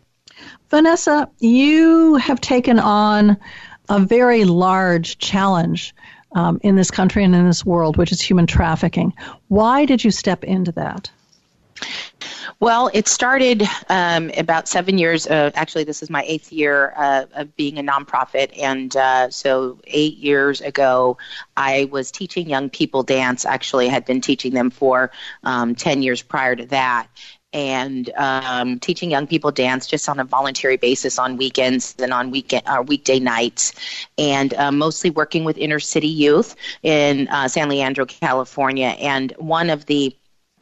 Vanessa, 0.70 1.30
you 1.40 2.16
have 2.16 2.40
taken 2.40 2.80
on 2.80 3.38
a 3.90 4.00
very 4.00 4.46
large 4.46 5.18
challenge 5.18 5.94
um, 6.34 6.60
in 6.64 6.76
this 6.76 6.92
country 6.92 7.24
and 7.24 7.36
in 7.36 7.46
this 7.46 7.66
world, 7.66 7.98
which 7.98 8.12
is 8.12 8.22
human 8.22 8.48
trafficking. 8.48 9.14
Why 9.50 9.86
did 9.86 10.04
you 10.04 10.12
step 10.12 10.44
into 10.44 10.72
that? 10.74 11.12
Well, 12.60 12.92
it 12.94 13.08
started 13.08 13.64
um, 13.90 14.30
about 14.38 14.68
seven 14.68 15.00
years. 15.00 15.26
Uh, 15.26 15.50
actually, 15.56 15.84
this 15.84 16.04
is 16.04 16.12
my 16.12 16.24
eighth 16.28 16.52
year 16.52 16.94
uh, 16.96 17.26
of 17.34 17.56
being 17.56 17.80
a 17.80 17.84
nonprofit, 17.84 18.56
and 18.62 18.96
uh, 18.96 19.32
so 19.32 19.80
eight 19.88 20.18
years 20.18 20.62
ago, 20.62 21.18
I 21.58 21.90
was 21.92 22.12
teaching 22.12 22.48
young 22.48 22.70
people 22.70 23.02
dance. 23.02 23.46
Actually, 23.46 23.88
I 23.88 23.90
had 23.90 24.06
been 24.06 24.22
teaching 24.22 24.54
them 24.54 24.70
for 24.70 25.12
um, 25.44 25.74
ten 25.74 26.04
years 26.04 26.22
prior 26.22 26.56
to 26.56 26.66
that, 26.68 27.08
and 27.54 28.10
um, 28.18 28.80
teaching 28.80 29.12
young 29.12 29.28
people 29.28 29.52
dance 29.52 29.88
just 29.88 30.08
on 30.08 30.20
a 30.20 30.24
voluntary 30.24 30.78
basis 30.78 31.20
on 31.20 31.38
weekends 31.38 31.96
and 32.00 32.14
on 32.14 32.32
weekend 32.32 32.64
uh, 32.66 32.84
weekday 32.86 33.20
nights, 33.20 33.74
and 34.18 34.54
uh, 34.54 34.72
mostly 34.72 35.10
working 35.10 35.44
with 35.44 35.58
inner 35.58 35.80
city 35.80 36.08
youth 36.08 36.56
in 36.84 37.28
uh, 37.28 37.48
San 37.48 37.70
Leandro, 37.70 38.06
California. 38.06 38.96
And 39.00 39.34
one 39.38 39.70
of 39.70 39.86
the 39.86 40.16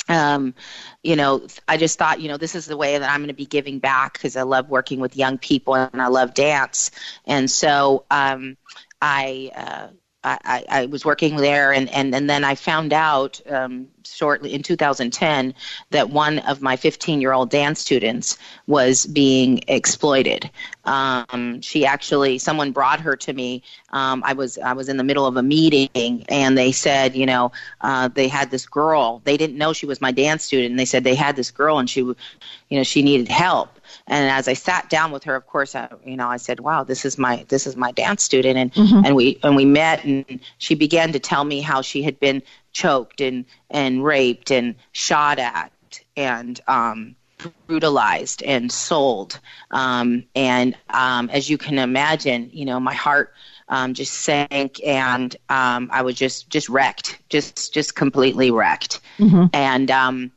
um, 0.08 0.56
you 1.04 1.16
know, 1.16 1.46
I 1.68 1.78
just 1.78 1.98
thought, 2.00 2.20
you 2.20 2.28
know, 2.28 2.38
this 2.38 2.56
is 2.56 2.66
the 2.66 2.76
way 2.76 2.98
that 2.98 3.10
I'm 3.10 3.20
going 3.20 3.28
to 3.28 3.34
be 3.34 3.46
giving 3.46 3.80
back 3.80 4.14
because 4.14 4.36
I 4.36 4.42
love 4.42 4.70
working 4.70 5.00
with 5.00 5.16
young 5.16 5.38
people 5.38 5.76
and 5.76 6.02
I 6.02 6.08
love 6.08 6.34
dance. 6.34 6.92
And 7.26 7.50
so 7.50 8.06
um, 8.10 8.58
I 9.02 9.52
uh, 9.56 9.88
I, 10.24 10.66
I, 10.70 10.86
was 10.88 11.06
working 11.06 11.38
there, 11.38 11.72
and, 11.72 11.90
and, 11.94 12.14
and 12.14 12.30
then 12.30 12.44
I 12.44 12.56
found 12.56 12.92
out 12.92 13.40
um, 13.50 13.88
shortly 14.04 14.54
in 14.54 14.62
2010 14.62 15.54
that 15.92 16.10
one 16.10 16.40
of 16.40 16.62
my 16.62 16.76
15 16.76 17.22
year 17.22 17.32
old 17.32 17.50
dance 17.50 17.80
students 17.80 18.38
was 18.68 19.06
being 19.06 19.64
exploited. 19.70 20.50
Um, 20.84 21.62
she 21.62 21.86
actually, 21.86 22.38
someone 22.38 22.72
brought 22.74 23.00
her 23.00 23.16
to 23.16 23.32
me. 23.32 23.64
Um, 23.92 24.22
I 24.26 24.34
was 24.34 24.58
I 24.58 24.74
was 24.74 24.90
in 24.90 24.98
the 24.98 25.06
middle 25.06 25.26
of 25.26 25.38
a 25.38 25.44
meeting, 25.44 26.26
and 26.28 26.58
they 26.58 26.74
said, 26.74 27.16
you 27.16 27.26
know, 27.26 27.54
uh, 27.80 28.10
they 28.10 28.28
had 28.28 28.52
this 28.52 28.66
girl. 28.66 29.22
They 29.24 29.38
didn't 29.38 29.58
know 29.58 29.72
she 29.72 29.86
was 29.86 30.02
my 30.02 30.12
dance 30.12 30.44
student, 30.44 30.72
and 30.72 30.80
they 30.80 30.86
said 30.86 31.06
they 31.06 31.16
had 31.16 31.38
this 31.38 31.50
girl, 31.50 31.80
and 31.80 31.90
she, 31.90 32.02
you 32.02 32.16
know, 32.72 32.84
she 32.84 33.02
needed 33.04 33.30
help 33.30 33.79
and 34.10 34.30
as 34.30 34.48
I 34.48 34.54
sat 34.54 34.90
down 34.90 35.12
with 35.12 35.24
her, 35.26 35.36
of 35.36 35.46
course, 35.46 35.76
I, 35.76 35.88
you 36.04 36.18
know, 36.18 36.28
I 36.28 36.38
said, 36.38 36.60
"Wow, 36.60 36.84
this 36.84 37.06
is 37.06 37.18
my 37.18 37.46
this 37.48 37.68
is 37.68 37.76
my 37.76 37.92
dance 37.92 38.24
student," 38.24 38.58
and 38.58 38.74
mm-hmm. 38.74 39.06
and 39.06 39.16
we 39.16 39.40
and 39.44 39.56
we 39.56 39.66
met, 39.66 40.04
and 40.04 40.40
she 40.58 40.74
began 40.76 41.14
to 41.14 41.20
tell 41.20 41.44
me 41.44 41.62
how 41.62 41.82
she 41.82 42.02
had 42.02 42.20
been 42.20 42.42
choked 42.72 43.22
and 43.22 43.46
and 43.70 44.04
raped 44.04 44.52
and 44.52 44.76
shot 44.92 45.38
at 45.38 45.72
and 46.18 46.60
um, 46.68 47.16
brutalized 47.68 48.42
and 48.44 48.72
sold. 48.72 49.40
Um, 49.72 50.26
and 50.36 50.76
um, 50.90 51.30
as 51.30 51.50
you 51.50 51.58
can 51.58 51.78
imagine, 51.78 52.50
you 52.52 52.66
know, 52.66 52.80
my 52.80 52.94
heart 52.94 53.34
um, 53.68 53.94
just 53.94 54.14
sank, 54.14 54.82
and 54.84 55.36
um, 55.50 55.90
I 55.92 56.02
was 56.02 56.16
just 56.16 56.50
just 56.50 56.68
wrecked, 56.68 57.20
just 57.30 57.74
just 57.74 57.96
completely 57.96 58.50
wrecked. 58.50 59.02
Mm-hmm. 59.20 59.46
And 59.54 59.92
um, 59.92 60.32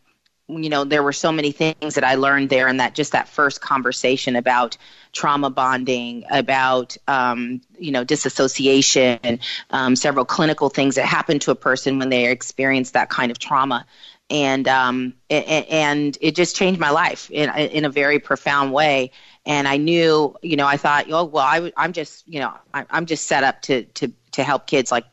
you 0.58 0.68
know 0.68 0.84
there 0.84 1.02
were 1.02 1.12
so 1.12 1.32
many 1.32 1.52
things 1.52 1.94
that 1.94 2.04
i 2.04 2.14
learned 2.14 2.50
there 2.50 2.68
and 2.68 2.80
that 2.80 2.94
just 2.94 3.12
that 3.12 3.28
first 3.28 3.60
conversation 3.60 4.36
about 4.36 4.76
trauma 5.12 5.50
bonding 5.50 6.24
about 6.30 6.96
um, 7.08 7.60
you 7.78 7.90
know 7.90 8.04
disassociation 8.04 9.38
um, 9.70 9.94
several 9.96 10.24
clinical 10.24 10.68
things 10.68 10.94
that 10.96 11.06
happen 11.06 11.38
to 11.38 11.50
a 11.50 11.54
person 11.54 11.98
when 11.98 12.08
they 12.08 12.30
experience 12.30 12.92
that 12.92 13.08
kind 13.10 13.30
of 13.30 13.38
trauma. 13.38 13.86
And 14.30 14.66
um, 14.66 15.14
and 15.28 16.16
it 16.20 16.34
just 16.34 16.56
changed 16.56 16.80
my 16.80 16.90
life 16.90 17.30
in 17.30 17.50
in 17.50 17.84
a 17.84 17.90
very 17.90 18.18
profound 18.18 18.72
way. 18.72 19.10
And 19.44 19.66
i 19.66 19.76
knew 19.76 20.36
you 20.40 20.56
know 20.56 20.66
i 20.68 20.76
thought 20.76 21.10
oh 21.10 21.24
well 21.24 21.44
I, 21.44 21.72
i'm 21.76 21.92
just 21.92 22.26
you 22.28 22.38
know 22.38 22.54
I, 22.72 22.86
i'm 22.90 23.06
just 23.06 23.26
set 23.26 23.42
up 23.42 23.60
to 23.62 23.82
to 23.82 24.12
to 24.30 24.44
help 24.44 24.68
kids 24.68 24.92
like 24.92 25.04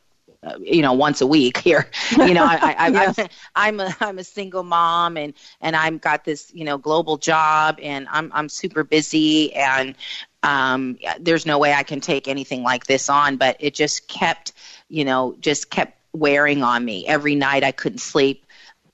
you 0.60 0.82
know 0.82 0.92
once 0.92 1.20
a 1.20 1.26
week 1.26 1.58
here. 1.68 1.90
You 2.16 2.34
know 2.34 2.44
I, 2.44 2.74
I, 2.78 2.88
yes. 2.92 3.18
I'm, 3.18 3.28
I'm 3.54 3.80
a 3.80 3.96
i'm 4.00 4.18
a 4.18 4.24
single 4.24 4.62
mom 4.62 5.16
and 5.16 5.34
and 5.60 5.76
i've 5.76 6.00
got 6.00 6.24
this 6.24 6.50
you 6.54 6.64
know 6.64 6.78
global 6.78 7.16
job 7.16 7.78
and 7.82 8.06
i'm 8.10 8.30
i'm 8.34 8.48
super 8.48 8.84
busy 8.84 9.52
and 9.54 9.94
um 10.42 10.98
there's 11.20 11.46
no 11.46 11.58
way 11.58 11.72
i 11.72 11.82
can 11.82 12.00
take 12.00 12.28
anything 12.28 12.62
like 12.62 12.86
this 12.86 13.08
on 13.08 13.36
but 13.36 13.56
it 13.60 13.74
just 13.74 14.08
kept 14.08 14.52
you 14.88 15.04
know 15.04 15.36
just 15.40 15.70
kept 15.70 15.96
wearing 16.12 16.62
on 16.64 16.84
me. 16.84 17.06
Every 17.06 17.34
night 17.34 17.62
i 17.64 17.72
couldn't 17.72 17.98
sleep. 17.98 18.46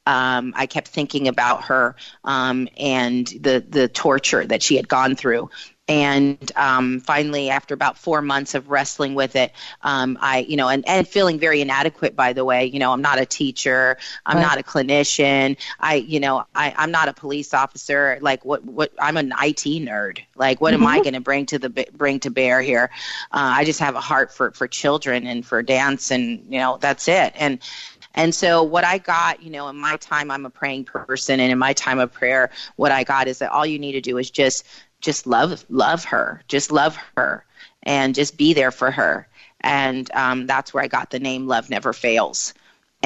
Um, 0.09 0.53
I 0.57 0.67
kept 0.67 0.87
thinking 0.87 1.26
about 1.26 1.65
her 1.65 1.97
um, 2.23 2.69
and 2.76 3.26
the 3.26 3.65
the 3.69 3.88
torture 3.88 4.47
that 4.47 4.62
she 4.62 4.76
had 4.76 4.87
gone 4.87 5.17
through 5.17 5.50
and 5.88 6.50
um, 6.57 7.00
finally 7.00 7.49
after 7.49 7.73
about 7.73 7.97
four 7.97 8.21
months 8.21 8.55
of 8.55 8.71
wrestling 8.71 9.14
with 9.14 9.37
it 9.37 9.52
um, 9.83 10.19
i 10.21 10.38
you 10.38 10.57
know 10.57 10.69
and, 10.69 10.87
and 10.88 11.07
feeling 11.07 11.38
very 11.38 11.61
inadequate 11.61 12.16
by 12.16 12.33
the 12.33 12.45
way 12.45 12.66
you 12.66 12.78
know 12.78 12.93
i'm 12.93 13.02
not 13.02 13.21
a 13.21 13.26
teacher 13.26 13.97
i'm 14.25 14.37
right. 14.37 14.43
not 14.43 14.59
a 14.59 14.62
clinician 14.62 15.57
i 15.78 15.95
you 15.95 16.19
know 16.19 16.45
I, 16.55 16.75
i'm 16.76 16.90
not 16.90 17.09
a 17.09 17.12
police 17.12 17.55
officer 17.55 18.19
like 18.21 18.45
what 18.45 18.64
what 18.64 18.93
i'm 18.99 19.16
an 19.16 19.33
it 19.40 19.87
nerd 19.87 20.19
like 20.35 20.61
what 20.61 20.75
mm-hmm. 20.75 20.83
am 20.83 20.88
i 20.88 20.95
mm-hmm. 20.97 21.02
going 21.05 21.14
to 21.14 21.21
bring 21.21 21.47
to 21.47 21.59
the 21.59 21.87
bring 21.93 22.21
to 22.21 22.31
bear 22.31 22.61
here 22.61 22.90
uh, 23.33 23.55
i 23.55 23.64
just 23.64 23.78
have 23.81 23.95
a 23.95 24.00
heart 24.00 24.33
for 24.35 24.50
for 24.52 24.66
children 24.66 25.26
and 25.26 25.47
for 25.47 25.62
dance 25.62 26.11
and 26.11 26.45
you 26.49 26.59
know 26.59 26.78
that's 26.81 27.07
it 27.07 27.33
and 27.37 27.61
and 28.16 28.35
so, 28.35 28.62
what 28.62 28.83
I 28.83 28.97
got, 28.97 29.43
you 29.43 29.50
know, 29.50 29.69
in 29.69 29.76
my 29.76 29.99
time, 29.99 30.31
I'm 30.31 30.47
a 30.47 30.50
praying 30.50 30.85
person, 30.85 31.38
and 31.38 31.52
in 31.52 31.59
my 31.59 31.75
time 31.75 31.99
of 31.99 32.11
prayer, 32.11 32.50
what 32.76 32.90
I 32.90 33.05
got 33.05 33.28
is 33.28 33.40
that 33.40 33.52
all 33.52 33.66
you 33.66 33.78
need 33.78 33.93
to 33.93 34.00
do 34.00 34.16
is 34.16 34.31
just 34.31 34.64
just 35.07 35.25
love 35.27 35.65
love 35.71 36.05
her 36.05 36.43
just 36.49 36.73
love 36.73 36.99
her 37.17 37.45
and 37.85 38.15
just 38.17 38.37
be 38.37 38.53
there 38.53 38.73
for 38.73 38.91
her. 38.91 39.29
And 39.61 40.11
um, 40.13 40.47
that's 40.47 40.75
where 40.75 40.83
i 40.83 40.89
got 40.89 41.11
the 41.11 41.21
name 41.21 41.47
love 41.47 41.71
never 41.71 41.93
fails 41.93 42.53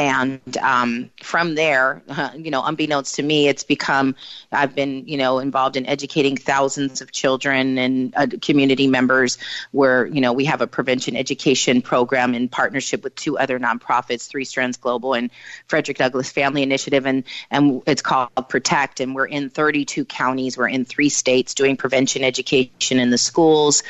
and 0.01 0.57
um, 0.57 1.11
from 1.23 1.55
there, 1.55 2.03
you 2.37 2.51
know, 2.51 2.65
unbeknownst 2.65 3.17
to 3.17 3.23
me, 3.23 3.49
it's 3.49 3.65
become 3.65 4.15
I've 4.51 4.75
been, 4.75 5.07
you 5.07 5.19
know, 5.19 5.39
involved 5.41 5.77
in 5.77 5.87
educating 5.87 6.37
thousands 6.37 7.03
of 7.03 7.13
children 7.13 7.77
and 7.77 8.15
uh, 8.17 8.27
community 8.41 8.87
members. 8.87 9.37
Where 9.73 10.07
you 10.07 10.23
know 10.23 10.33
we 10.33 10.47
have 10.47 10.63
a 10.63 10.67
prevention 10.67 11.17
education 11.17 11.83
program 11.83 12.35
in 12.35 12.49
partnership 12.49 13.05
with 13.05 13.15
two 13.15 13.37
other 13.37 13.59
nonprofits, 13.59 14.27
Three 14.27 14.47
Strands 14.47 14.79
Global 14.79 15.13
and 15.13 15.31
Frederick 15.67 15.99
Douglass 15.99 16.33
Family 16.33 16.63
Initiative, 16.63 17.07
and 17.07 17.25
and 17.51 17.83
it's 17.87 18.03
called 18.03 18.31
Protect. 18.49 19.01
And 19.01 19.15
we're 19.15 19.27
in 19.27 19.51
32 19.51 20.07
counties. 20.07 20.57
We're 20.57 20.69
in 20.69 20.87
three 20.87 21.11
states 21.11 21.53
doing 21.53 21.77
prevention 21.77 22.25
education 22.25 22.99
in 22.99 23.11
the 23.11 23.19
schools. 23.19 23.83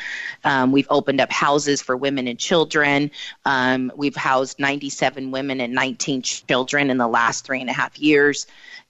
Um, 0.43 0.73
we've 0.73 0.87
opened 0.89 1.21
up 1.21 1.31
houses 1.31 1.81
for 1.81 1.95
women 1.95 2.27
and 2.27 2.37
children. 2.37 3.11
Um, 3.45 3.93
we've 3.95 4.15
housed 4.15 4.59
97 4.59 5.31
women 5.31 5.61
and 5.61 5.73
19 5.73 6.00
19 6.01 6.21
children 6.23 6.89
in 6.89 6.97
the 6.97 7.07
last 7.07 7.45
three 7.45 7.61
and 7.61 7.69
a 7.69 7.73
half 7.73 7.97
years. 7.99 8.47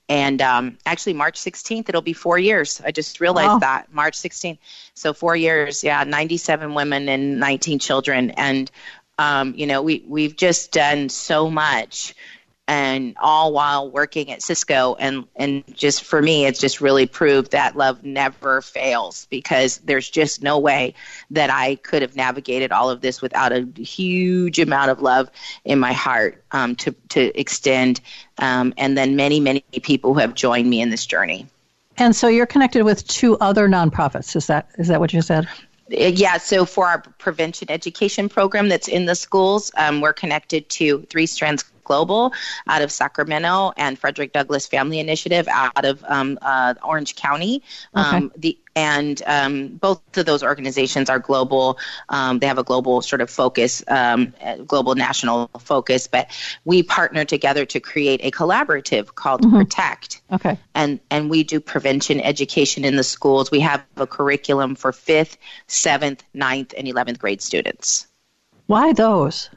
And 0.08 0.42
um, 0.42 0.78
actually, 0.84 1.14
March 1.14 1.38
16th, 1.38 1.88
it'll 1.88 2.02
be 2.02 2.12
four 2.12 2.38
years. 2.38 2.80
I 2.84 2.90
just 2.90 3.20
realized 3.20 3.48
wow. 3.48 3.58
that 3.58 3.92
March 3.92 4.14
16th. 4.18 4.58
So 4.94 5.12
four 5.12 5.36
years, 5.36 5.84
yeah, 5.84 6.04
97 6.04 6.74
women 6.74 7.08
and 7.08 7.38
19 7.38 7.78
children. 7.78 8.30
And 8.30 8.70
um, 9.18 9.54
you 9.56 9.66
know, 9.66 9.82
we 9.82 10.02
we've 10.06 10.36
just 10.36 10.72
done 10.72 11.08
so 11.08 11.50
much 11.50 12.14
and 12.68 13.16
all 13.20 13.52
while 13.52 13.90
working 13.90 14.30
at 14.30 14.40
Cisco 14.40 14.94
and 14.98 15.24
and 15.34 15.64
just 15.74 16.04
for 16.04 16.22
me 16.22 16.46
it's 16.46 16.60
just 16.60 16.80
really 16.80 17.06
proved 17.06 17.52
that 17.52 17.76
love 17.76 18.04
never 18.04 18.62
fails 18.62 19.26
because 19.30 19.78
there's 19.78 20.08
just 20.08 20.42
no 20.42 20.58
way 20.60 20.94
that 21.30 21.50
I 21.50 21.74
could 21.76 22.02
have 22.02 22.14
navigated 22.14 22.70
all 22.70 22.88
of 22.88 23.00
this 23.00 23.20
without 23.20 23.52
a 23.52 23.66
huge 23.76 24.60
amount 24.60 24.92
of 24.92 25.02
love 25.02 25.28
in 25.64 25.80
my 25.80 25.92
heart 25.92 26.44
um, 26.52 26.76
to 26.76 26.92
to 27.10 27.38
extend 27.38 28.00
um, 28.38 28.74
and 28.76 28.96
then 28.96 29.16
many 29.16 29.40
many 29.40 29.64
people 29.82 30.14
who 30.14 30.20
have 30.20 30.34
joined 30.34 30.68
me 30.70 30.80
in 30.80 30.90
this 30.90 31.04
journey. 31.04 31.46
And 31.98 32.16
so 32.16 32.28
you're 32.28 32.46
connected 32.46 32.84
with 32.84 33.06
two 33.06 33.36
other 33.38 33.68
nonprofits. 33.68 34.34
Is 34.36 34.46
that 34.46 34.68
is 34.78 34.88
that 34.88 35.00
what 35.00 35.12
you 35.12 35.20
said? 35.20 35.48
Yeah, 35.88 36.38
so 36.38 36.64
for 36.64 36.86
our 36.86 37.00
prevention 37.18 37.70
education 37.70 38.28
program 38.30 38.68
that's 38.68 38.88
in 38.88 39.04
the 39.04 39.14
schools, 39.14 39.70
um, 39.76 40.00
we're 40.00 40.14
connected 40.14 40.68
to 40.70 41.02
Three 41.10 41.26
Strands 41.26 41.64
Global 41.84 42.32
out 42.66 42.82
of 42.82 42.90
Sacramento 42.90 43.72
and 43.76 43.98
Frederick 43.98 44.32
Douglass 44.32 44.66
Family 44.66 44.98
Initiative 44.98 45.48
out 45.48 45.84
of 45.84 46.04
um, 46.08 46.38
uh, 46.42 46.74
Orange 46.82 47.16
County. 47.16 47.62
Um, 47.94 48.32
the 48.36 48.58
and 48.74 49.22
um, 49.26 49.68
both 49.68 50.16
of 50.16 50.26
those 50.26 50.42
organizations 50.42 51.10
are 51.10 51.18
global. 51.18 51.78
Um, 52.08 52.38
they 52.38 52.46
have 52.46 52.58
a 52.58 52.62
global 52.62 53.02
sort 53.02 53.20
of 53.20 53.28
focus, 53.28 53.84
um, 53.88 54.32
global 54.66 54.94
national 54.94 55.50
focus. 55.58 56.06
But 56.06 56.30
we 56.64 56.82
partner 56.82 57.24
together 57.24 57.66
to 57.66 57.80
create 57.80 58.20
a 58.22 58.30
collaborative 58.30 59.14
called 59.14 59.42
mm-hmm. 59.42 59.56
Protect. 59.56 60.22
Okay. 60.32 60.58
And 60.74 61.00
and 61.10 61.28
we 61.28 61.44
do 61.44 61.60
prevention 61.60 62.20
education 62.20 62.84
in 62.84 62.96
the 62.96 63.04
schools. 63.04 63.50
We 63.50 63.60
have 63.60 63.84
a 63.96 64.06
curriculum 64.06 64.74
for 64.74 64.92
fifth, 64.92 65.36
seventh, 65.66 66.24
ninth, 66.32 66.72
and 66.76 66.88
eleventh 66.88 67.18
grade 67.18 67.42
students. 67.42 68.06
Why 68.66 68.92
those? 68.92 69.50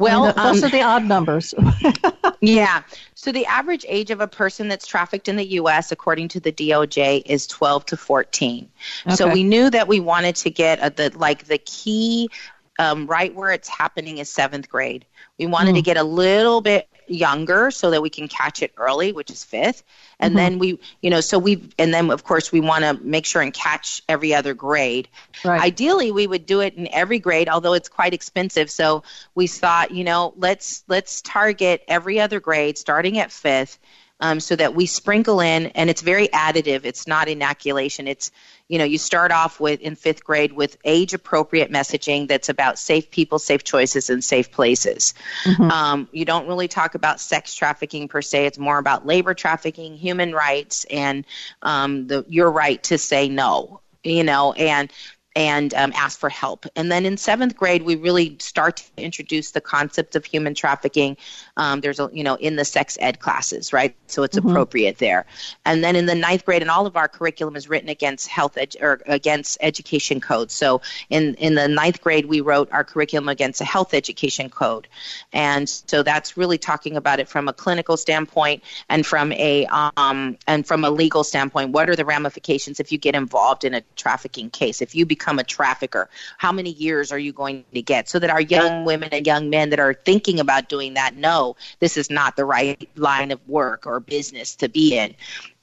Well, 0.00 0.24
I 0.24 0.32
those 0.32 0.62
um, 0.62 0.68
are 0.68 0.70
the 0.70 0.82
odd 0.82 1.04
numbers. 1.04 1.54
yeah. 2.40 2.82
So 3.14 3.32
the 3.32 3.44
average 3.44 3.84
age 3.86 4.10
of 4.10 4.22
a 4.22 4.26
person 4.26 4.66
that's 4.68 4.86
trafficked 4.86 5.28
in 5.28 5.36
the 5.36 5.44
U.S., 5.44 5.92
according 5.92 6.28
to 6.28 6.40
the 6.40 6.50
DOJ, 6.50 7.22
is 7.26 7.46
12 7.46 7.84
to 7.86 7.96
14. 7.98 8.66
Okay. 9.06 9.14
So 9.14 9.30
we 9.30 9.44
knew 9.44 9.68
that 9.68 9.88
we 9.88 10.00
wanted 10.00 10.36
to 10.36 10.50
get 10.50 10.78
a, 10.82 10.88
the 10.88 11.16
like 11.18 11.44
the 11.44 11.58
key 11.58 12.30
um, 12.78 13.06
right 13.06 13.34
where 13.34 13.50
it's 13.52 13.68
happening 13.68 14.16
is 14.18 14.30
seventh 14.30 14.70
grade. 14.70 15.04
We 15.38 15.44
wanted 15.44 15.72
mm. 15.72 15.78
to 15.78 15.82
get 15.82 15.98
a 15.98 16.02
little 16.02 16.62
bit 16.62 16.88
younger 17.10 17.70
so 17.70 17.90
that 17.90 18.02
we 18.02 18.10
can 18.10 18.28
catch 18.28 18.62
it 18.62 18.72
early, 18.76 19.12
which 19.12 19.30
is 19.30 19.44
fifth. 19.44 19.82
And 20.18 20.30
mm-hmm. 20.30 20.36
then 20.36 20.58
we, 20.58 20.78
you 21.02 21.10
know, 21.10 21.20
so 21.20 21.38
we, 21.38 21.68
and 21.78 21.92
then 21.92 22.10
of 22.10 22.24
course 22.24 22.52
we 22.52 22.60
want 22.60 22.84
to 22.84 22.94
make 23.02 23.26
sure 23.26 23.42
and 23.42 23.52
catch 23.52 24.02
every 24.08 24.34
other 24.34 24.54
grade. 24.54 25.08
Right. 25.44 25.60
Ideally, 25.60 26.12
we 26.12 26.26
would 26.26 26.46
do 26.46 26.60
it 26.60 26.74
in 26.74 26.88
every 26.92 27.18
grade, 27.18 27.48
although 27.48 27.74
it's 27.74 27.88
quite 27.88 28.14
expensive. 28.14 28.70
So 28.70 29.02
we 29.34 29.46
thought, 29.46 29.90
you 29.90 30.04
know, 30.04 30.34
let's 30.36 30.84
let's 30.88 31.20
target 31.22 31.82
every 31.88 32.20
other 32.20 32.40
grade 32.40 32.78
starting 32.78 33.18
at 33.18 33.32
fifth. 33.32 33.78
Um, 34.20 34.38
so 34.38 34.54
that 34.56 34.74
we 34.74 34.86
sprinkle 34.86 35.40
in, 35.40 35.66
and 35.68 35.88
it's 35.88 36.02
very 36.02 36.28
additive. 36.28 36.84
It's 36.84 37.06
not 37.06 37.28
inoculation. 37.28 38.06
It's 38.06 38.30
you 38.70 38.78
know 38.78 38.84
you 38.84 38.98
start 38.98 39.32
off 39.32 39.58
with 39.58 39.80
in 39.80 39.96
fifth 39.96 40.24
grade 40.24 40.52
with 40.52 40.78
age 40.84 41.12
appropriate 41.12 41.72
messaging 41.72 42.28
that's 42.28 42.48
about 42.48 42.78
safe 42.78 43.10
people 43.10 43.38
safe 43.38 43.64
choices 43.64 44.08
and 44.08 44.24
safe 44.24 44.50
places 44.52 45.12
mm-hmm. 45.42 45.70
um, 45.70 46.08
you 46.12 46.24
don't 46.24 46.46
really 46.46 46.68
talk 46.68 46.94
about 46.94 47.20
sex 47.20 47.52
trafficking 47.54 48.06
per 48.06 48.22
se 48.22 48.46
it's 48.46 48.58
more 48.58 48.78
about 48.78 49.04
labor 49.04 49.34
trafficking 49.34 49.96
human 49.96 50.32
rights 50.32 50.86
and 50.88 51.26
um, 51.62 52.06
the 52.06 52.24
your 52.28 52.50
right 52.50 52.82
to 52.84 52.96
say 52.96 53.28
no 53.28 53.80
you 54.04 54.22
know 54.22 54.52
and 54.52 54.90
and 55.36 55.72
um, 55.74 55.92
ask 55.94 56.18
for 56.18 56.28
help. 56.28 56.66
And 56.74 56.90
then 56.90 57.06
in 57.06 57.16
seventh 57.16 57.56
grade, 57.56 57.82
we 57.82 57.94
really 57.94 58.36
start 58.40 58.78
to 58.78 59.02
introduce 59.04 59.52
the 59.52 59.60
concept 59.60 60.16
of 60.16 60.24
human 60.24 60.54
trafficking. 60.54 61.16
Um, 61.56 61.80
there's 61.80 62.00
a, 62.00 62.10
you 62.12 62.24
know, 62.24 62.34
in 62.34 62.56
the 62.56 62.64
sex 62.64 62.98
ed 63.00 63.20
classes, 63.20 63.72
right? 63.72 63.94
So 64.08 64.24
it's 64.24 64.36
Mhm. 64.36 64.50
appropriate 64.50 64.98
there. 64.98 65.26
And 65.64 65.84
then 65.84 65.94
in 65.94 66.06
the 66.06 66.16
ninth 66.16 66.44
grade, 66.44 66.62
and 66.62 66.70
all 66.70 66.84
of 66.84 66.96
our 66.96 67.06
curriculum 67.06 67.54
is 67.54 67.68
written 67.68 67.88
against 67.88 68.26
health 68.26 68.58
ed- 68.58 68.74
or 68.80 69.02
against 69.06 69.56
education 69.60 70.20
codes. 70.20 70.52
So 70.52 70.80
in 71.10 71.34
in 71.34 71.54
the 71.54 71.68
ninth 71.68 72.00
grade, 72.00 72.26
we 72.26 72.40
wrote 72.40 72.68
our 72.72 72.82
curriculum 72.82 73.28
against 73.28 73.60
a 73.60 73.64
health 73.64 73.94
education 73.94 74.50
code, 74.50 74.88
and 75.32 75.68
so 75.68 76.02
that's 76.02 76.36
really 76.36 76.58
talking 76.58 76.96
about 76.96 77.20
it 77.20 77.28
from 77.28 77.46
a 77.46 77.52
clinical 77.52 77.96
standpoint 77.96 78.64
and 78.88 79.06
from 79.06 79.30
a 79.34 79.66
um, 79.96 80.36
and 80.48 80.66
from 80.66 80.84
a 80.84 80.90
legal 80.90 81.22
standpoint. 81.22 81.70
What 81.70 81.88
are 81.88 81.94
the 81.94 82.04
ramifications 82.04 82.80
if 82.80 82.90
you 82.90 82.98
get 82.98 83.14
involved 83.14 83.62
in 83.62 83.74
a 83.74 83.82
trafficking 83.94 84.50
case? 84.50 84.82
If 84.82 84.92
you 84.96 85.06
become 85.06 85.19
a 85.38 85.44
trafficker, 85.44 86.08
how 86.38 86.52
many 86.52 86.70
years 86.70 87.12
are 87.12 87.18
you 87.18 87.32
going 87.32 87.64
to 87.74 87.82
get? 87.82 88.08
So 88.08 88.18
that 88.18 88.30
our 88.30 88.40
young 88.40 88.84
women 88.84 89.10
and 89.12 89.26
young 89.26 89.50
men 89.50 89.70
that 89.70 89.80
are 89.80 89.94
thinking 89.94 90.40
about 90.40 90.68
doing 90.68 90.94
that 90.94 91.16
know 91.16 91.56
this 91.78 91.96
is 91.96 92.10
not 92.10 92.36
the 92.36 92.44
right 92.44 92.88
line 92.96 93.30
of 93.30 93.40
work 93.48 93.86
or 93.86 94.00
business 94.00 94.54
to 94.56 94.68
be 94.68 94.96
in. 94.96 95.14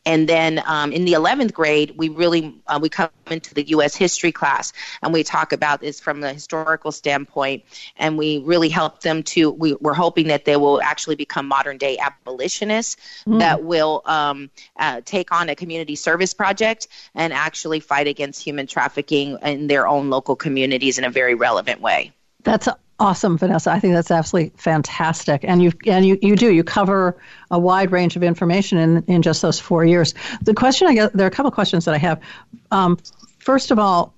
And 0.08 0.28
then 0.28 0.64
um, 0.66 0.94
in 0.94 1.04
the 1.04 1.14
11th 1.14 1.52
grade, 1.52 1.94
we 1.98 2.08
really 2.08 2.56
uh, 2.66 2.80
we 2.82 2.88
come 2.88 3.10
into 3.30 3.54
the 3.54 3.68
U.S. 3.70 3.94
history 3.94 4.32
class 4.32 4.72
and 5.04 5.12
we 5.12 5.22
talk 5.24 5.52
about 5.52 5.82
this 5.82 6.00
from 6.00 6.22
the 6.22 6.32
historical 6.32 6.94
standpoint, 6.94 7.66
and 7.98 8.18
we 8.18 8.40
really 8.40 8.70
help 8.70 9.02
them 9.02 9.22
to. 9.24 9.52
We, 9.52 9.74
we're 9.74 9.94
hoping 9.94 10.28
that 10.28 10.46
they 10.46 10.56
will 10.56 10.82
actually 10.82 11.18
become 11.18 11.46
modern 11.46 11.78
day 11.78 11.98
abolitionists 11.98 12.96
Mm. 13.28 13.40
that 13.40 13.64
will 13.64 14.02
um, 14.06 14.50
uh, 14.78 15.02
take 15.04 15.34
on 15.34 15.50
a 15.50 15.56
community 15.56 15.96
service 15.96 16.34
project 16.34 16.88
and 17.14 17.34
actually 17.34 17.80
fight 17.80 18.08
against 18.08 18.42
human 18.42 18.68
trafficking 18.68 19.38
in 19.42 19.68
their 19.68 19.88
own 19.88 20.10
local 20.10 20.36
communities 20.36 20.98
in 20.98 21.04
a 21.04 21.10
very 21.10 21.36
relevant 21.36 21.82
way. 21.82 22.14
That's 22.44 22.68
awesome, 23.00 23.38
Vanessa. 23.38 23.72
I 23.72 23.80
think 23.80 23.94
that's 23.94 24.12
absolutely 24.12 24.52
fantastic. 24.58 25.44
And 25.44 25.62
you 25.62 25.72
and 25.86 26.06
you, 26.06 26.18
you 26.22 26.36
do 26.36 26.52
you 26.52 26.64
cover 26.64 27.18
a 27.52 27.60
wide 27.60 27.92
range 27.92 28.16
of 28.16 28.24
information 28.24 28.78
in, 28.78 29.04
in 29.08 29.22
just 29.22 29.42
those 29.42 29.60
four 29.60 29.86
years. 29.86 30.14
The 30.42 30.54
question 30.54 30.88
I 30.88 30.94
get 30.94 31.14
there 31.14 31.26
are 31.26 31.30
a 31.30 31.32
couple 31.32 31.50
of 31.50 31.54
questions 31.54 31.86
that 31.86 31.96
I 31.96 32.00
have. 32.00 32.22
Um, 32.72 32.98
first 33.40 33.72
of 33.72 33.80
all, 33.80 34.14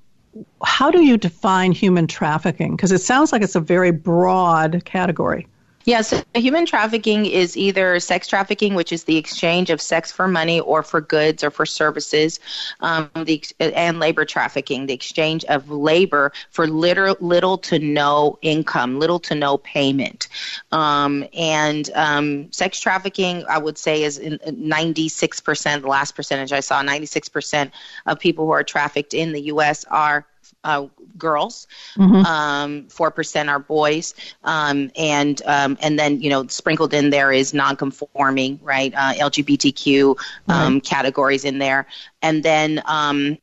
how 0.64 0.92
do 0.92 1.04
you 1.04 1.18
define 1.18 1.72
human 1.72 2.08
trafficking? 2.08 2.76
Because 2.76 2.92
it 2.92 3.02
sounds 3.02 3.32
like 3.32 3.42
it's 3.42 3.56
a 3.56 3.60
very 3.60 3.92
broad 3.92 4.84
category. 4.86 5.48
Yes, 5.86 6.14
human 6.36 6.66
trafficking 6.66 7.26
is 7.26 7.56
either 7.56 8.00
sex 8.00 8.28
trafficking, 8.28 8.76
which 8.76 8.92
is 8.92 9.06
the 9.06 9.16
exchange 9.16 9.70
of 9.70 9.82
sex 9.82 10.12
for 10.12 10.28
money 10.28 10.60
or 10.60 10.84
for 10.84 11.00
goods 11.00 11.42
or 11.44 11.50
for 11.50 11.66
services, 11.66 12.40
um, 12.82 13.10
the, 13.16 13.42
and 13.60 13.98
labor 13.98 14.26
trafficking, 14.26 14.86
the 14.88 14.94
exchange 14.94 15.46
of 15.46 15.72
labor 15.72 16.34
for 16.52 16.68
little, 16.68 17.16
little 17.22 17.58
to 17.58 17.80
no 17.80 18.38
income, 18.42 19.00
little 19.00 19.20
to 19.20 19.36
no 19.36 19.58
payment. 19.58 20.28
Um, 20.74 21.26
and 21.34 21.90
um, 21.96 22.52
sex 22.52 22.80
trafficking, 22.80 23.46
I 23.50 23.58
would 23.58 23.78
say, 23.78 24.04
is 24.04 24.18
in 24.18 24.38
96%, 24.40 25.82
the 25.82 25.88
last 25.88 26.14
percentage 26.14 26.52
I 26.52 26.60
saw, 26.60 26.84
96% 26.84 27.72
of 28.06 28.20
people 28.20 28.46
who 28.46 28.52
are 28.52 28.64
trafficked 28.64 29.14
in 29.14 29.32
the 29.32 29.42
U.S. 29.44 29.86
are 29.86 30.26
uh, 30.64 30.88
girls. 31.18 31.68
Mhm. 31.96 32.26
Um, 32.26 32.88
Four 32.90 33.12
percent 33.12 33.50
are 33.50 33.60
boys, 33.60 34.14
um, 34.44 34.92
and 34.96 35.42
um, 35.46 35.78
and 35.82 35.98
then 35.98 36.22
you 36.22 36.30
know 36.30 36.48
sprinkled 36.48 36.94
in 36.94 37.10
there 37.10 37.32
is 37.32 37.54
non-conforming, 37.54 38.60
right? 38.64 38.94
Uh, 38.94 39.14
LGBTQ 39.14 40.18
um, 40.48 40.82
categories 40.82 41.46
in 41.46 41.60
there, 41.60 41.88
and 42.22 42.44
then. 42.44 42.82
Um, 42.86 43.38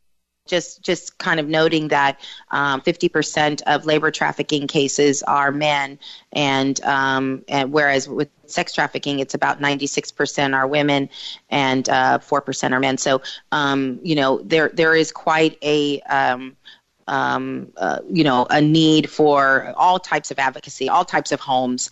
just, 0.47 0.81
just 0.81 1.19
kind 1.19 1.41
of 1.41 1.49
noting 1.49 1.89
that 1.89 2.21
um, 2.53 2.81
50% 2.81 3.63
of 3.63 3.85
labor 3.85 4.13
trafficking 4.13 4.69
cases 4.69 5.25
are 5.25 5.51
men, 5.51 5.99
and, 6.33 6.81
um, 6.85 7.45
and 7.49 7.73
whereas 7.73 8.09
with 8.09 8.29
sex 8.47 8.73
trafficking, 8.73 9.19
it's 9.19 9.35
about 9.35 9.61
96% 9.61 10.55
are 10.55 10.67
women 10.67 11.09
and 11.51 11.89
uh, 11.89 12.19
4% 12.19 12.73
are 12.73 12.81
men. 12.81 12.97
So, 12.97 13.23
um, 13.53 13.99
you 14.03 14.15
know, 14.15 14.41
there 14.43 14.71
there 14.73 14.95
is 14.95 15.11
quite 15.13 15.59
a 15.63 16.01
um, 17.09 17.73
uh, 17.77 18.01
you 18.11 18.25
know, 18.25 18.47
a 18.49 18.61
need 18.61 19.09
for 19.11 19.73
all 19.77 19.99
types 19.99 20.31
of 20.31 20.39
advocacy, 20.39 20.89
all 20.89 21.05
types 21.05 21.33
of 21.33 21.41
homes, 21.41 21.91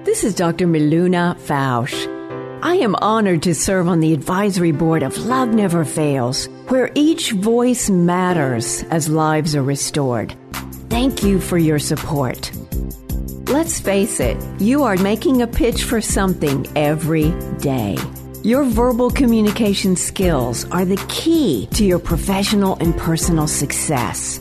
This 0.06 0.24
is 0.24 0.34
Dr. 0.34 0.66
Miluna 0.66 1.36
Fausch. 1.38 2.06
I 2.62 2.76
am 2.76 2.94
honored 2.96 3.42
to 3.44 3.54
serve 3.54 3.88
on 3.88 4.00
the 4.00 4.12
advisory 4.12 4.72
board 4.72 5.02
of 5.02 5.16
Love 5.18 5.48
Never 5.50 5.84
Fails, 5.84 6.48
where 6.70 6.90
each 6.94 7.32
voice 7.32 7.90
matters 7.90 8.84
as 8.90 9.08
lives 9.08 9.56
are 9.56 9.62
restored. 9.62 10.34
Thank 10.88 11.22
you 11.24 11.40
for 11.40 11.58
your 11.58 11.80
support. 11.80 12.50
Let's 13.48 13.80
face 13.80 14.20
it, 14.20 14.36
you 14.60 14.84
are 14.84 14.96
making 14.96 15.42
a 15.42 15.48
pitch 15.48 15.82
for 15.82 16.00
something 16.00 16.66
every 16.76 17.32
day. 17.58 17.96
Your 18.44 18.62
verbal 18.64 19.10
communication 19.10 19.96
skills 19.96 20.64
are 20.70 20.84
the 20.84 21.04
key 21.08 21.68
to 21.72 21.84
your 21.84 21.98
professional 21.98 22.76
and 22.76 22.96
personal 22.96 23.48
success. 23.48 24.40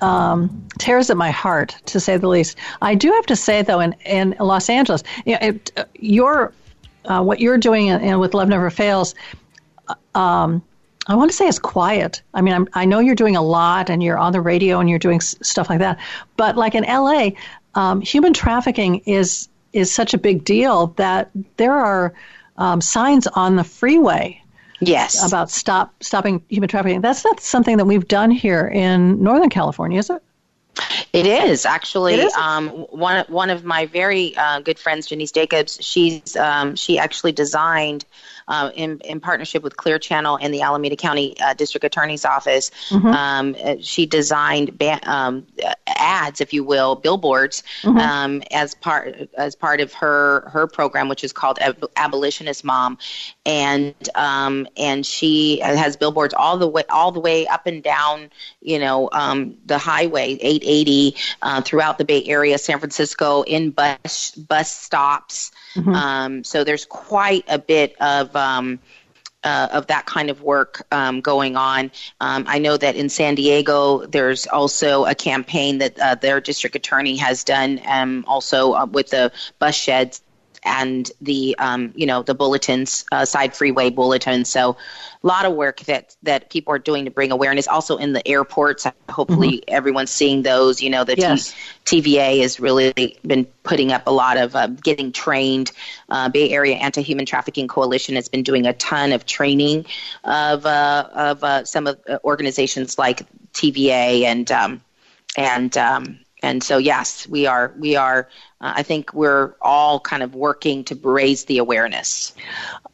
um, 0.00 0.68
tears 0.78 1.10
at 1.10 1.16
my 1.16 1.32
heart, 1.32 1.74
to 1.86 1.98
say 1.98 2.16
the 2.16 2.28
least. 2.28 2.56
I 2.80 2.94
do 2.94 3.10
have 3.10 3.26
to 3.26 3.34
say, 3.34 3.62
though, 3.62 3.80
in, 3.80 3.96
in 4.04 4.36
Los 4.38 4.70
Angeles, 4.70 5.02
you 5.24 5.32
know, 5.32 5.38
it, 5.40 5.88
your 5.96 6.52
uh, 7.06 7.24
what 7.24 7.40
you're 7.40 7.58
doing 7.58 7.88
in, 7.88 8.00
in, 8.02 8.18
with 8.20 8.34
Love 8.34 8.48
Never 8.48 8.70
Fails. 8.70 9.16
Um, 10.14 10.62
I 11.06 11.14
want 11.14 11.30
to 11.30 11.36
say 11.36 11.46
it's 11.46 11.58
quiet. 11.58 12.22
I 12.34 12.42
mean, 12.42 12.54
I'm, 12.54 12.68
i 12.74 12.84
know 12.84 12.98
you're 12.98 13.14
doing 13.14 13.36
a 13.36 13.42
lot, 13.42 13.90
and 13.90 14.02
you're 14.02 14.18
on 14.18 14.32
the 14.32 14.40
radio, 14.40 14.80
and 14.80 14.90
you're 14.90 14.98
doing 14.98 15.16
s- 15.16 15.36
stuff 15.42 15.70
like 15.70 15.78
that. 15.78 15.98
But 16.36 16.56
like 16.56 16.74
in 16.74 16.84
LA, 16.84 17.30
um, 17.74 18.00
human 18.00 18.32
trafficking 18.32 18.98
is 19.06 19.48
is 19.72 19.92
such 19.92 20.14
a 20.14 20.18
big 20.18 20.44
deal 20.44 20.88
that 20.96 21.30
there 21.58 21.74
are 21.74 22.14
um, 22.56 22.80
signs 22.80 23.26
on 23.26 23.56
the 23.56 23.64
freeway 23.64 24.40
Yes. 24.80 25.26
About 25.26 25.50
stop 25.50 26.02
stopping 26.02 26.42
human 26.48 26.68
trafficking. 26.68 27.00
That's 27.00 27.24
not 27.24 27.40
something 27.40 27.78
that 27.78 27.86
we've 27.86 28.06
done 28.06 28.30
here 28.30 28.66
in 28.66 29.22
Northern 29.22 29.50
California, 29.50 29.98
is 29.98 30.10
it? 30.10 30.22
It 31.12 31.24
is 31.24 31.64
actually 31.64 32.14
It 32.14 32.24
is? 32.24 32.34
Um, 32.34 32.68
one 32.68 33.24
one 33.28 33.48
of 33.48 33.64
my 33.64 33.86
very 33.86 34.36
uh, 34.36 34.60
good 34.60 34.78
friends, 34.78 35.06
Janice 35.06 35.32
Jacobs. 35.32 35.78
She's 35.80 36.36
um, 36.36 36.76
she 36.76 36.98
actually 36.98 37.32
designed 37.32 38.04
uh, 38.48 38.70
in 38.74 38.98
in 39.00 39.20
partnership 39.20 39.62
with 39.62 39.76
Clear 39.76 39.98
Channel 39.98 40.38
and 40.40 40.52
the 40.52 40.62
Alameda 40.62 40.96
County 40.96 41.34
uh, 41.40 41.54
District 41.54 41.84
Attorney's 41.84 42.24
Office. 42.24 42.70
Mhm. 42.90 43.14
Um, 43.14 43.56
uh, 43.62 43.74
she 43.80 44.06
designed 44.06 44.78
ba- 44.78 45.00
um, 45.10 45.46
ads, 45.86 46.40
if 46.40 46.52
you 46.52 46.62
will, 46.64 46.94
billboards 46.96 47.62
Mhm. 47.82 48.00
um, 48.00 48.42
as 48.50 48.74
part 48.74 49.28
as 49.36 49.54
part 49.56 49.80
of 49.80 49.92
her 49.94 50.48
her 50.52 50.66
program, 50.66 51.08
which 51.08 51.24
is 51.24 51.32
called 51.32 51.58
Ab- 51.60 51.90
Abolitionist 51.96 52.64
Mom, 52.64 52.98
and 53.44 53.94
um, 54.14 54.68
and 54.76 55.04
she 55.04 55.58
has 55.60 55.96
billboards 55.96 56.34
all 56.34 56.56
the 56.58 56.68
way 56.68 56.84
all 56.90 57.12
the 57.12 57.20
way 57.20 57.46
up 57.46 57.66
and 57.66 57.82
down, 57.82 58.30
you 58.60 58.78
know, 58.78 59.08
um, 59.12 59.56
the 59.66 59.78
highway 59.78 60.38
880 60.40 61.16
uh, 61.42 61.60
throughout 61.62 61.98
the 61.98 62.04
Bay 62.04 62.24
Area, 62.26 62.58
San 62.58 62.78
Francisco, 62.78 63.42
in 63.42 63.70
bus 63.70 64.32
bus 64.32 64.70
stops. 64.70 65.50
Mhm. 65.74 65.94
Um, 65.94 66.44
so 66.44 66.64
there's 66.64 66.84
quite 66.86 67.44
a 67.48 67.58
bit 67.58 67.96
of 68.00 68.34
um, 68.36 68.78
uh, 69.44 69.68
of 69.72 69.86
that 69.86 70.06
kind 70.06 70.28
of 70.28 70.42
work 70.42 70.84
um, 70.90 71.20
going 71.20 71.56
on. 71.56 71.90
Um, 72.20 72.44
I 72.48 72.58
know 72.58 72.76
that 72.76 72.96
in 72.96 73.08
San 73.08 73.36
Diego, 73.36 74.04
there's 74.06 74.46
also 74.46 75.04
a 75.04 75.14
campaign 75.14 75.78
that 75.78 75.98
uh, 76.00 76.16
their 76.16 76.40
district 76.40 76.74
attorney 76.74 77.16
has 77.16 77.44
done, 77.44 77.80
um, 77.86 78.24
also 78.26 78.72
uh, 78.72 78.86
with 78.86 79.10
the 79.10 79.32
bus 79.60 79.76
sheds 79.76 80.20
and 80.66 81.10
the 81.20 81.56
um, 81.58 81.92
you 81.94 82.06
know 82.06 82.22
the 82.22 82.34
bulletins, 82.34 83.06
uh, 83.12 83.24
side 83.24 83.54
freeway 83.54 83.88
bulletins. 83.90 84.50
So 84.50 84.76
a 85.22 85.26
lot 85.26 85.46
of 85.46 85.54
work 85.54 85.80
that 85.82 86.14
that 86.24 86.50
people 86.50 86.74
are 86.74 86.78
doing 86.78 87.06
to 87.06 87.10
bring 87.10 87.30
awareness. 87.30 87.68
Also 87.68 87.96
in 87.96 88.12
the 88.12 88.26
airports, 88.26 88.86
hopefully 89.08 89.62
everyone's 89.68 90.10
seeing 90.10 90.42
those. 90.42 90.82
You 90.82 90.90
know 90.90 91.04
the 91.04 91.16
T- 91.16 92.02
TVA 92.02 92.42
has 92.42 92.60
really 92.60 93.16
been 93.24 93.46
putting 93.62 93.92
up 93.92 94.06
a 94.06 94.12
lot 94.12 94.36
of 94.36 94.54
uh, 94.54 94.66
getting 94.66 95.12
trained. 95.12 95.70
Uh, 96.08 96.28
Bay 96.28 96.50
Area 96.50 96.74
Anti 96.74 97.02
Human 97.02 97.24
Trafficking 97.24 97.68
Coalition 97.68 98.16
has 98.16 98.28
been 98.28 98.42
doing 98.42 98.66
a 98.66 98.72
ton 98.72 99.12
of 99.12 99.24
training 99.24 99.86
of 100.24 100.66
uh, 100.66 101.08
of 101.12 101.44
uh, 101.44 101.64
some 101.64 101.86
of 101.86 102.00
uh, 102.08 102.18
organizations 102.24 102.98
like 102.98 103.22
TVA 103.52 104.24
and 104.24 104.50
um, 104.50 104.80
and 105.36 105.76
um, 105.78 106.18
and 106.42 106.62
so 106.62 106.78
yes, 106.78 107.26
we 107.28 107.46
are 107.46 107.72
we 107.78 107.96
are. 107.96 108.28
Uh, 108.60 108.74
I 108.76 108.82
think 108.82 109.12
we're 109.12 109.54
all 109.60 110.00
kind 110.00 110.22
of 110.22 110.34
working 110.34 110.84
to 110.84 110.94
raise 110.94 111.44
the 111.44 111.58
awareness. 111.58 112.34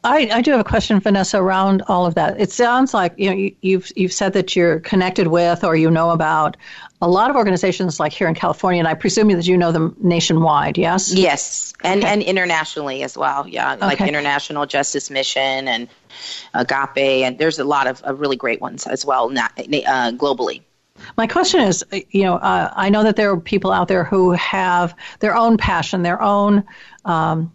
I, 0.03 0.29
I 0.33 0.41
do 0.41 0.51
have 0.51 0.59
a 0.59 0.65
question, 0.65 0.99
Vanessa, 0.99 1.41
around 1.41 1.83
all 1.87 2.05
of 2.05 2.15
that. 2.15 2.39
It 2.39 2.51
sounds 2.51 2.93
like 2.93 3.13
you 3.17 3.29
know 3.29 3.35
you, 3.35 3.55
you've 3.61 3.91
you've 3.95 4.13
said 4.13 4.33
that 4.33 4.55
you're 4.55 4.79
connected 4.79 5.27
with 5.27 5.63
or 5.63 5.75
you 5.75 5.91
know 5.91 6.11
about 6.11 6.57
a 7.01 7.07
lot 7.07 7.29
of 7.29 7.35
organizations 7.35 7.99
like 7.99 8.13
here 8.13 8.29
in 8.29 8.35
California, 8.35 8.79
and 8.79 8.87
I 8.87 8.93
presume 8.93 9.27
that 9.29 9.45
you 9.45 9.57
know 9.57 9.73
them 9.73 9.95
nationwide. 9.99 10.77
Yes. 10.77 11.13
Yes, 11.13 11.73
and 11.83 12.03
and 12.05 12.23
internationally 12.23 13.03
as 13.03 13.17
well. 13.17 13.45
Yeah, 13.47 13.75
like 13.75 13.99
International 13.99 14.65
Justice 14.65 15.09
Mission 15.09 15.67
and 15.67 15.89
Agape, 16.53 17.23
and 17.25 17.37
there's 17.37 17.59
a 17.59 17.65
lot 17.65 17.87
of, 17.87 18.01
of 18.03 18.21
really 18.21 18.37
great 18.37 18.61
ones 18.61 18.87
as 18.87 19.05
well, 19.05 19.29
not, 19.29 19.51
uh, 19.59 20.11
globally. 20.13 20.61
My 21.17 21.27
question 21.27 21.61
is, 21.61 21.83
uh, 21.91 21.99
you 22.11 22.23
know, 22.23 22.35
uh, 22.35 22.71
I 22.75 22.89
know 22.89 23.03
that 23.03 23.15
there 23.15 23.31
are 23.31 23.39
people 23.39 23.71
out 23.71 23.87
there 23.87 24.03
who 24.03 24.31
have 24.31 24.95
their 25.19 25.35
own 25.35 25.57
passion, 25.57 26.03
their 26.03 26.21
own 26.21 26.63
um, 27.05 27.51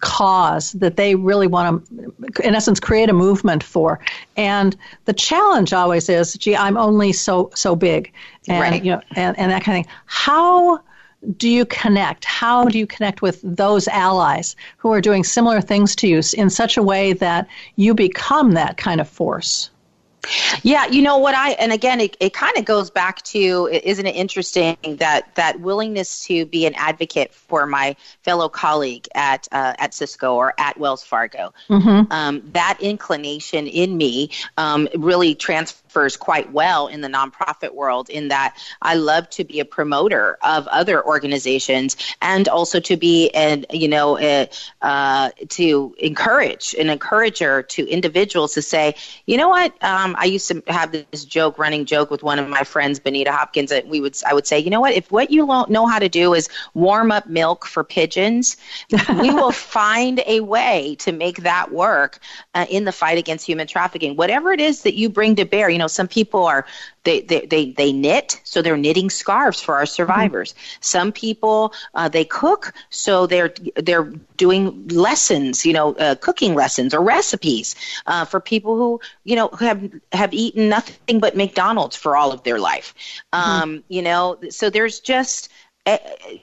cause 0.00 0.72
that 0.72 0.96
they 0.96 1.14
really 1.14 1.46
want 1.46 1.86
to, 1.86 2.12
in 2.46 2.54
essence, 2.54 2.80
create 2.80 3.08
a 3.08 3.12
movement 3.12 3.62
for. 3.62 4.00
And 4.36 4.76
the 5.04 5.12
challenge 5.12 5.72
always 5.72 6.08
is, 6.08 6.34
gee, 6.34 6.56
I'm 6.56 6.76
only 6.76 7.12
so 7.12 7.50
so 7.54 7.76
big, 7.76 8.12
and 8.48 8.60
Right. 8.60 8.84
you 8.84 8.92
know, 8.92 9.00
and, 9.16 9.38
and 9.38 9.50
that 9.52 9.62
kind 9.62 9.78
of 9.78 9.86
thing. 9.86 9.94
How 10.06 10.80
do 11.36 11.48
you 11.48 11.64
connect? 11.64 12.24
How 12.24 12.64
do 12.64 12.78
you 12.78 12.86
connect 12.86 13.22
with 13.22 13.40
those 13.44 13.86
allies 13.86 14.56
who 14.76 14.92
are 14.92 15.00
doing 15.00 15.22
similar 15.22 15.60
things 15.60 15.94
to 15.96 16.08
you 16.08 16.20
in 16.36 16.50
such 16.50 16.76
a 16.76 16.82
way 16.82 17.12
that 17.12 17.46
you 17.76 17.94
become 17.94 18.52
that 18.52 18.76
kind 18.76 19.00
of 19.00 19.08
force? 19.08 19.70
Yeah, 20.62 20.86
you 20.86 21.02
know 21.02 21.18
what 21.18 21.34
I 21.34 21.52
and 21.52 21.72
again 21.72 22.00
it, 22.00 22.16
it 22.20 22.32
kind 22.32 22.56
of 22.56 22.64
goes 22.64 22.90
back 22.90 23.22
to 23.22 23.68
isn't 23.72 24.06
it 24.06 24.14
interesting 24.14 24.76
that 24.98 25.34
that 25.34 25.60
willingness 25.60 26.24
to 26.26 26.46
be 26.46 26.66
an 26.66 26.74
advocate 26.74 27.34
for 27.34 27.66
my 27.66 27.96
fellow 28.22 28.48
colleague 28.48 29.08
at 29.14 29.48
uh, 29.50 29.74
at 29.78 29.94
Cisco 29.94 30.34
or 30.34 30.54
at 30.58 30.78
Wells 30.78 31.02
Fargo. 31.02 31.52
Mm-hmm. 31.68 32.12
Um, 32.12 32.42
that 32.52 32.78
inclination 32.80 33.66
in 33.66 33.96
me 33.96 34.30
um, 34.56 34.88
really 34.96 35.34
transfers 35.34 36.16
quite 36.16 36.52
well 36.52 36.86
in 36.86 37.00
the 37.00 37.08
nonprofit 37.08 37.74
world. 37.74 38.08
In 38.08 38.28
that 38.28 38.56
I 38.80 38.94
love 38.94 39.28
to 39.30 39.44
be 39.44 39.58
a 39.58 39.64
promoter 39.64 40.38
of 40.42 40.68
other 40.68 41.04
organizations 41.04 41.96
and 42.20 42.48
also 42.48 42.78
to 42.80 42.96
be 42.96 43.30
an 43.30 43.66
you 43.72 43.88
know 43.88 44.18
a, 44.18 44.48
uh, 44.82 45.30
to 45.48 45.94
encourage 45.98 46.74
an 46.74 46.90
encourager 46.90 47.62
to 47.62 47.88
individuals 47.88 48.54
to 48.54 48.62
say, 48.62 48.94
you 49.26 49.36
know 49.36 49.48
what, 49.48 49.72
um, 49.82 50.11
I 50.18 50.24
used 50.24 50.48
to 50.48 50.62
have 50.66 50.92
this 50.92 51.24
joke, 51.24 51.58
running 51.58 51.84
joke 51.84 52.10
with 52.10 52.22
one 52.22 52.38
of 52.38 52.48
my 52.48 52.64
friends, 52.64 52.98
Benita 52.98 53.32
Hopkins. 53.32 53.70
That 53.70 53.86
we 53.86 54.00
would 54.00 54.16
I 54.26 54.34
would 54.34 54.46
say, 54.46 54.58
you 54.58 54.70
know 54.70 54.80
what, 54.80 54.94
if 54.94 55.10
what 55.10 55.30
you 55.30 55.44
lo- 55.44 55.66
know 55.68 55.86
how 55.86 55.98
to 55.98 56.08
do 56.08 56.34
is 56.34 56.48
warm 56.74 57.10
up 57.10 57.26
milk 57.26 57.66
for 57.66 57.84
pigeons, 57.84 58.56
we 58.90 59.30
will 59.34 59.52
find 59.52 60.22
a 60.26 60.40
way 60.40 60.96
to 61.00 61.12
make 61.12 61.38
that 61.42 61.72
work 61.72 62.18
uh, 62.54 62.66
in 62.68 62.84
the 62.84 62.92
fight 62.92 63.18
against 63.18 63.46
human 63.46 63.66
trafficking. 63.66 64.16
Whatever 64.16 64.52
it 64.52 64.60
is 64.60 64.82
that 64.82 64.94
you 64.94 65.08
bring 65.08 65.36
to 65.36 65.44
bear, 65.44 65.68
you 65.68 65.78
know, 65.78 65.86
some 65.86 66.08
people 66.08 66.44
are 66.44 66.66
they 67.04 67.20
they 67.20 67.46
they, 67.46 67.72
they 67.72 67.92
knit, 67.92 68.40
so 68.44 68.62
they're 68.62 68.76
knitting 68.76 69.10
scarves 69.10 69.60
for 69.60 69.74
our 69.74 69.86
survivors. 69.86 70.54
Some 70.80 71.12
people 71.12 71.72
uh, 71.94 72.08
they 72.08 72.24
cook, 72.24 72.72
so 72.90 73.26
they're 73.26 73.52
they're 73.76 74.12
doing 74.36 74.88
lessons, 74.88 75.64
you 75.64 75.72
know, 75.72 75.94
uh, 75.94 76.14
cooking 76.16 76.54
lessons 76.54 76.94
or 76.94 77.02
recipes 77.02 77.74
uh, 78.06 78.24
for 78.24 78.40
people 78.40 78.76
who 78.76 79.00
you 79.24 79.36
know 79.36 79.48
who 79.48 79.64
have 79.64 79.90
have 80.12 80.34
eaten 80.34 80.68
nothing 80.68 81.20
but 81.20 81.36
McDonald's 81.36 81.96
for 81.96 82.16
all 82.16 82.32
of 82.32 82.42
their 82.44 82.58
life. 82.58 82.94
Um, 83.32 83.84
You 83.88 84.02
know, 84.02 84.38
so 84.50 84.70
there's 84.70 85.00
just 85.00 85.48
eh, 85.86 85.98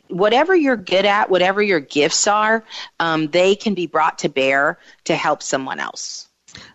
whatever 0.09 0.55
you're 0.55 0.77
good 0.77 1.05
at, 1.05 1.29
whatever 1.29 1.61
your 1.61 1.79
gifts 1.79 2.27
are, 2.27 2.63
um, 2.99 3.27
they 3.27 3.55
can 3.55 3.73
be 3.75 3.87
brought 3.87 4.19
to 4.19 4.29
bear 4.29 4.79
to 5.05 5.15
help 5.15 5.41
someone 5.43 5.79
else. 5.79 6.28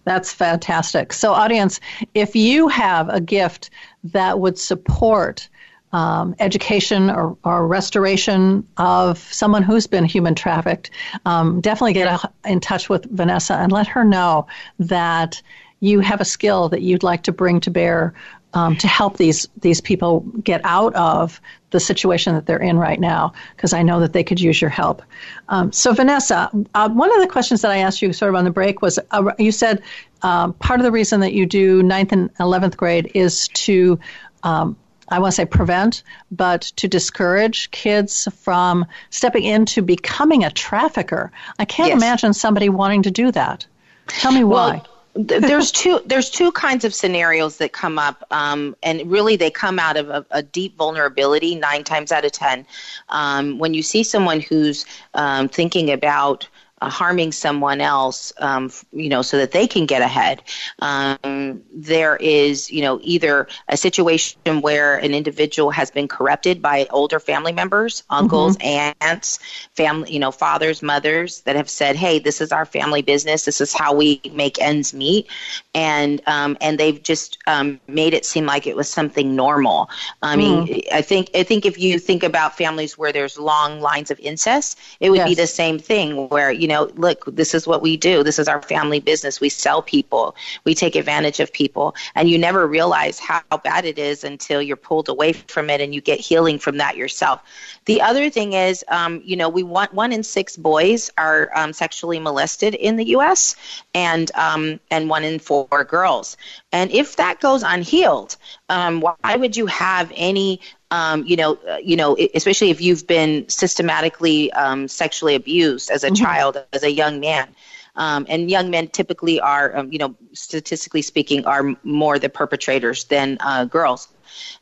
That's 0.04 0.32
fantastic. 0.32 1.12
So, 1.12 1.32
audience, 1.32 1.80
if 2.14 2.37
you 2.37 2.68
have 2.68 3.08
a 3.08 3.20
gift 3.20 3.70
that 4.04 4.38
would 4.38 4.58
support 4.58 5.48
um, 5.92 6.34
education 6.40 7.08
or, 7.08 7.38
or 7.44 7.66
restoration 7.66 8.66
of 8.76 9.18
someone 9.18 9.62
who's 9.62 9.87
been 9.87 10.04
human 10.04 10.34
trafficked, 10.34 10.90
um, 11.24 11.60
definitely 11.60 11.92
get 11.92 12.20
in 12.44 12.60
touch 12.60 12.88
with 12.88 13.04
Vanessa 13.10 13.54
and 13.54 13.70
let 13.70 13.87
her 13.87 14.04
know 14.04 14.46
that 14.80 15.40
you 15.80 16.00
have 16.00 16.20
a 16.20 16.24
skill 16.24 16.68
that 16.70 16.82
you'd 16.82 17.02
like 17.02 17.22
to 17.22 17.32
bring 17.32 17.60
to 17.60 17.70
bear 17.70 18.14
um, 18.55 18.77
to 18.77 18.88
help 18.88 19.17
these 19.17 19.49
these 19.61 19.81
people 19.81 20.21
get 20.43 20.61
out 20.64 20.95
of 20.95 21.40
the 21.71 21.81
situation 21.81 22.35
that 22.35 22.47
they're 22.47 22.62
in 22.62 22.79
right 22.79 23.01
now. 23.01 23.33
Because 23.57 23.73
I 23.73 23.83
know 23.83 24.01
that 24.01 24.12
they 24.12 24.25
could 24.25 24.40
use 24.40 24.61
your 24.61 24.71
help. 24.71 25.03
Um, 25.49 25.73
so 25.73 25.93
Vanessa, 25.93 26.51
uh, 26.75 26.88
one 26.88 27.12
of 27.14 27.21
the 27.21 27.29
questions 27.29 27.62
that 27.62 27.71
I 27.71 27.79
asked 27.79 28.01
you 28.01 28.12
sort 28.12 28.29
of 28.31 28.37
on 28.37 28.45
the 28.45 28.51
break 28.51 28.81
was 28.81 28.99
uh, 29.11 29.33
you 29.38 29.53
said 29.53 29.83
um, 30.23 30.53
part 30.55 30.81
of 30.81 30.85
the 30.85 30.93
reason 30.93 31.21
that 31.21 31.33
you 31.33 31.47
do 31.47 31.83
ninth 31.83 32.12
and 32.12 32.31
eleventh 32.40 32.77
grade 32.77 33.11
is 33.14 33.49
to 33.49 33.99
um, 34.45 34.77
I 35.09 35.19
want 35.19 35.33
to 35.33 35.37
say 35.37 35.45
prevent, 35.45 36.03
but 36.31 36.62
to 36.77 36.88
discourage 36.88 37.71
kids 37.71 38.27
from 38.40 38.87
stepping 39.11 39.45
into 39.45 39.83
becoming 39.83 40.45
a 40.45 40.51
trafficker. 40.51 41.31
I 41.59 41.67
can't 41.67 41.88
Yes. 41.88 41.97
imagine 41.99 42.33
somebody 42.33 42.71
wanting 42.71 43.03
to 43.03 43.11
do 43.11 43.31
that. 43.33 43.67
Tell 44.07 44.33
me 44.33 44.45
why. 44.45 44.77
Well, 44.77 44.87
there's 45.14 45.70
two 45.70 46.00
there's 46.07 46.29
two 46.29 46.50
kinds 46.53 46.85
of 46.85 46.92
scenarios 46.92 47.59
that 47.59 47.72
come 47.72 47.98
up 47.98 48.24
um, 48.33 48.74
and 48.83 49.09
really 49.11 49.37
they 49.37 49.50
come 49.50 49.79
out 49.79 49.96
of 49.96 50.09
a, 50.09 50.27
a, 50.33 50.42
deep 50.42 50.77
vulnerability 50.77 51.55
nine 51.55 51.85
times 51.85 52.11
out 52.11 52.24
of 52.24 52.33
ten. 52.33 52.66
Um, 53.11 53.59
when 53.59 53.74
you 53.74 53.83
see 53.83 54.03
someone 54.03 54.40
who's 54.40 54.85
um, 55.14 55.48
thinking 55.48 55.92
about 55.92 56.48
harming 56.88 57.33
someone 57.33 57.81
else, 57.81 58.33
um, 58.38 58.70
you 58.92 59.09
know, 59.09 59.23
so 59.23 59.38
that 59.38 59.53
they 59.53 59.66
can 59.66 59.87
get 59.87 60.03
ahead. 60.03 60.42
Um, 60.81 61.62
there 61.73 62.16
is, 62.16 62.70
you 62.70 62.83
know, 62.83 63.01
either 63.03 63.49
a 63.68 63.77
situation 63.77 64.61
where 64.61 64.97
an 64.97 65.14
individual 65.14 65.70
has 65.70 65.90
been 65.90 66.09
corrupted 66.09 66.61
by 66.61 66.87
older 66.90 67.20
family 67.20 67.53
members, 67.53 68.03
uncles, 68.11 68.57
mm-hmm. 68.57 68.92
aunts, 69.01 69.38
family, 69.75 70.12
you 70.12 70.18
know, 70.18 70.31
fathers, 70.31 70.83
mothers 70.83 71.40
that 71.42 71.57
have 71.57 71.70
said, 71.70 71.97
"Hey, 71.97 72.18
this 72.18 72.40
is 72.40 72.53
our 72.53 72.64
family 72.64 73.03
business. 73.03 73.44
This 73.44 73.61
is 73.61 73.73
how 73.73 73.94
we 73.94 74.20
make 74.33 74.61
ends 74.61 74.92
meet," 74.94 75.27
and 75.75 76.20
um, 76.27 76.57
and 76.61 76.79
they've 76.79 77.03
just 77.03 77.38
um, 77.47 77.81
made 77.87 78.14
it 78.14 78.25
seem 78.25 78.47
like 78.47 78.66
it 78.66 78.77
was 78.77 78.88
something 78.88 79.37
normal. 79.37 79.88
I 80.23 80.37
mean, 80.37 80.66
mm. 80.66 80.92
I 80.92 81.03
think 81.03 81.31
I 81.35 81.42
think 81.42 81.66
if 81.66 81.79
you 81.79 81.99
think 81.99 82.23
about 82.23 82.57
families 82.57 82.99
where 82.99 83.12
there's 83.12 83.38
long 83.38 83.81
lines 83.81 84.11
of 84.11 84.18
incest, 84.20 84.79
it 85.01 85.11
would 85.11 85.18
yes. 85.18 85.29
be 85.29 85.35
the 85.35 85.47
same 85.47 85.79
thing 85.79 86.29
where 86.29 86.51
you 86.51 86.68
know 86.68 86.73
know, 86.74 86.90
look, 86.94 87.24
this 87.26 87.54
is 87.54 87.66
what 87.66 87.82
we 87.82 87.96
do. 87.96 88.22
This 88.22 88.38
is 88.38 88.48
our 88.48 88.62
family 88.62 89.00
business. 89.00 89.40
We 89.40 89.48
sell 89.48 89.82
people. 89.82 90.37
We 90.64 90.74
take 90.74 90.96
advantage 90.96 91.40
of 91.40 91.52
people. 91.52 91.94
And 92.14 92.28
you 92.28 92.38
never 92.38 92.66
realize 92.66 93.18
how 93.18 93.42
bad 93.62 93.84
it 93.84 93.98
is 93.98 94.24
until 94.24 94.60
you're 94.60 94.76
pulled 94.76 95.08
away 95.08 95.32
from 95.32 95.70
it 95.70 95.80
and 95.80 95.94
you 95.94 96.00
get 96.00 96.20
healing 96.20 96.58
from 96.58 96.78
that 96.78 96.96
yourself. 96.96 97.40
The 97.87 98.00
other 98.02 98.30
thing 98.30 98.54
is, 98.54 98.84
um, 98.88 99.22
you 99.24 99.37
know, 99.37 99.48
we 99.48 99.62
want 99.62 99.92
one 99.92 100.12
in 100.12 100.22
six 100.22 100.56
boys 100.56 101.10
are 101.18 101.50
um, 101.54 101.72
sexually 101.72 102.18
molested 102.18 102.74
in 102.74 102.96
the 102.96 103.08
U.S. 103.16 103.56
and 103.94 104.30
um, 104.34 104.80
and 104.90 105.08
one 105.08 105.24
in 105.24 105.38
four 105.38 105.84
girls. 105.84 106.37
And 106.72 106.90
if 106.90 107.16
that 107.16 107.40
goes 107.40 107.62
unhealed, 107.62 108.37
um, 108.68 109.00
why 109.00 109.37
would 109.37 109.57
you 109.57 109.66
have 109.66 110.11
any 110.14 110.61
um, 110.94 111.24
you 111.27 111.37
know, 111.37 111.59
uh, 111.68 111.79
you 111.83 111.96
know, 111.96 112.16
especially 112.35 112.70
if 112.70 112.81
you've 112.81 113.07
been 113.07 113.48
systematically 113.48 114.53
um, 114.53 114.87
sexually 114.87 115.35
abused 115.35 115.90
as 115.90 116.05
a 116.05 116.07
mm-hmm. 116.07 116.24
child, 116.24 116.64
as 116.72 116.85
a 116.85 116.92
young 116.92 117.18
man. 117.18 117.48
Um, 117.96 118.27
and 118.29 118.50
young 118.50 118.70
men 118.70 118.88
typically 118.88 119.40
are, 119.40 119.77
um, 119.77 119.92
you 119.92 119.98
know, 119.98 120.14
statistically 120.33 121.03
speaking, 121.03 121.44
are 121.46 121.74
more 121.83 122.18
the 122.18 122.29
perpetrators 122.29 123.05
than 123.05 123.38
uh, 123.40 123.64
girls. 123.64 124.09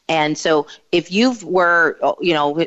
And 0.08 0.36
so, 0.36 0.66
if 0.90 1.10
you 1.10 1.34
were, 1.42 1.98
uh, 2.02 2.14
you 2.20 2.34
know, 2.34 2.66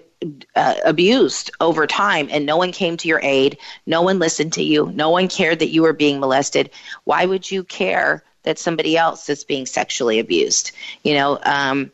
uh, 0.56 0.76
abused 0.84 1.52
over 1.60 1.86
time 1.86 2.28
and 2.32 2.46
no 2.46 2.58
one 2.58 2.72
came 2.72 2.98
to 2.98 3.08
your 3.08 3.20
aid, 3.22 3.58
no 3.86 4.02
one 4.02 4.18
listened 4.18 4.54
to 4.54 4.64
you, 4.64 4.92
no 4.94 5.10
one 5.10 5.28
cared 5.28 5.60
that 5.60 5.70
you 5.70 5.84
were 5.84 5.94
being 5.94 6.20
molested, 6.20 6.72
why 7.04 7.26
would 7.26 7.50
you 7.50 7.64
care 7.64 8.24
that 8.46 8.58
somebody 8.58 8.98
else 8.98 9.30
is 9.30 9.44
being 9.44 9.66
sexually 9.66 10.20
abused? 10.20 10.72
You 11.04 11.16
know, 11.16 11.40
um, 11.44 11.92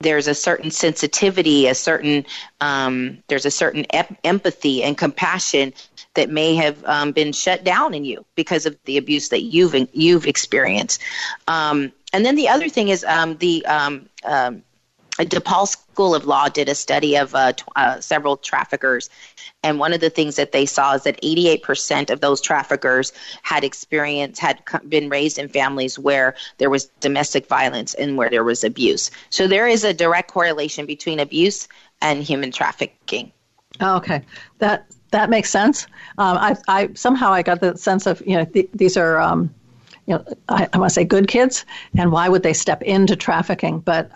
there's 0.00 0.28
a 0.28 0.34
certain 0.34 0.70
sensitivity, 0.70 1.66
a 1.66 1.74
certain 1.74 2.24
um, 2.60 3.18
there's 3.28 3.46
a 3.46 3.50
certain 3.50 3.84
ep- 3.90 4.16
empathy 4.24 4.82
and 4.82 4.96
compassion 4.96 5.72
that 6.14 6.30
may 6.30 6.54
have 6.54 6.84
um, 6.84 7.12
been 7.12 7.32
shut 7.32 7.64
down 7.64 7.94
in 7.94 8.04
you 8.04 8.24
because 8.34 8.66
of 8.66 8.76
the 8.84 8.96
abuse 8.96 9.28
that 9.30 9.42
you've 9.42 9.74
you've 9.92 10.26
experienced. 10.26 11.02
Um, 11.48 11.92
and 12.12 12.24
then 12.24 12.36
the 12.36 12.48
other 12.48 12.68
thing 12.68 12.88
is 12.88 13.04
um, 13.04 13.36
the 13.38 13.66
um, 13.66 14.08
um, 14.24 14.62
DePaul 15.24 15.66
School 15.66 16.14
of 16.14 16.24
Law 16.24 16.48
did 16.48 16.68
a 16.68 16.74
study 16.74 17.16
of 17.16 17.34
uh, 17.34 17.52
t- 17.52 17.64
uh, 17.76 18.00
several 18.00 18.36
traffickers, 18.36 19.10
and 19.62 19.78
one 19.78 19.92
of 19.92 20.00
the 20.00 20.10
things 20.10 20.36
that 20.36 20.52
they 20.52 20.66
saw 20.66 20.94
is 20.94 21.02
that 21.02 21.20
88% 21.22 22.10
of 22.10 22.20
those 22.20 22.40
traffickers 22.40 23.12
had 23.42 23.64
experience, 23.64 24.38
had 24.38 24.62
been 24.88 25.08
raised 25.08 25.38
in 25.38 25.48
families 25.48 25.98
where 25.98 26.34
there 26.58 26.70
was 26.70 26.86
domestic 27.00 27.46
violence 27.46 27.94
and 27.94 28.16
where 28.16 28.30
there 28.30 28.44
was 28.44 28.62
abuse. 28.62 29.10
So 29.30 29.46
there 29.48 29.66
is 29.66 29.84
a 29.84 29.92
direct 29.92 30.30
correlation 30.30 30.86
between 30.86 31.18
abuse 31.18 31.68
and 32.00 32.22
human 32.22 32.52
trafficking. 32.52 33.32
Oh, 33.80 33.96
okay, 33.96 34.22
that 34.58 34.86
that 35.10 35.30
makes 35.30 35.50
sense. 35.50 35.86
Um, 36.18 36.36
I, 36.38 36.56
I 36.68 36.90
somehow 36.94 37.32
I 37.32 37.42
got 37.42 37.60
the 37.60 37.76
sense 37.76 38.06
of 38.06 38.22
you 38.26 38.36
know 38.36 38.44
th- 38.44 38.70
these 38.74 38.96
are. 38.96 39.20
Um, 39.20 39.54
you 40.06 40.14
know, 40.14 40.24
I, 40.48 40.66
I 40.72 40.78
want 40.78 40.88
to 40.88 40.94
say 40.94 41.04
good 41.04 41.28
kids, 41.28 41.66
and 41.94 42.10
why 42.10 42.30
would 42.30 42.42
they 42.42 42.54
step 42.54 42.80
into 42.80 43.14
trafficking? 43.14 43.80
But 43.80 44.10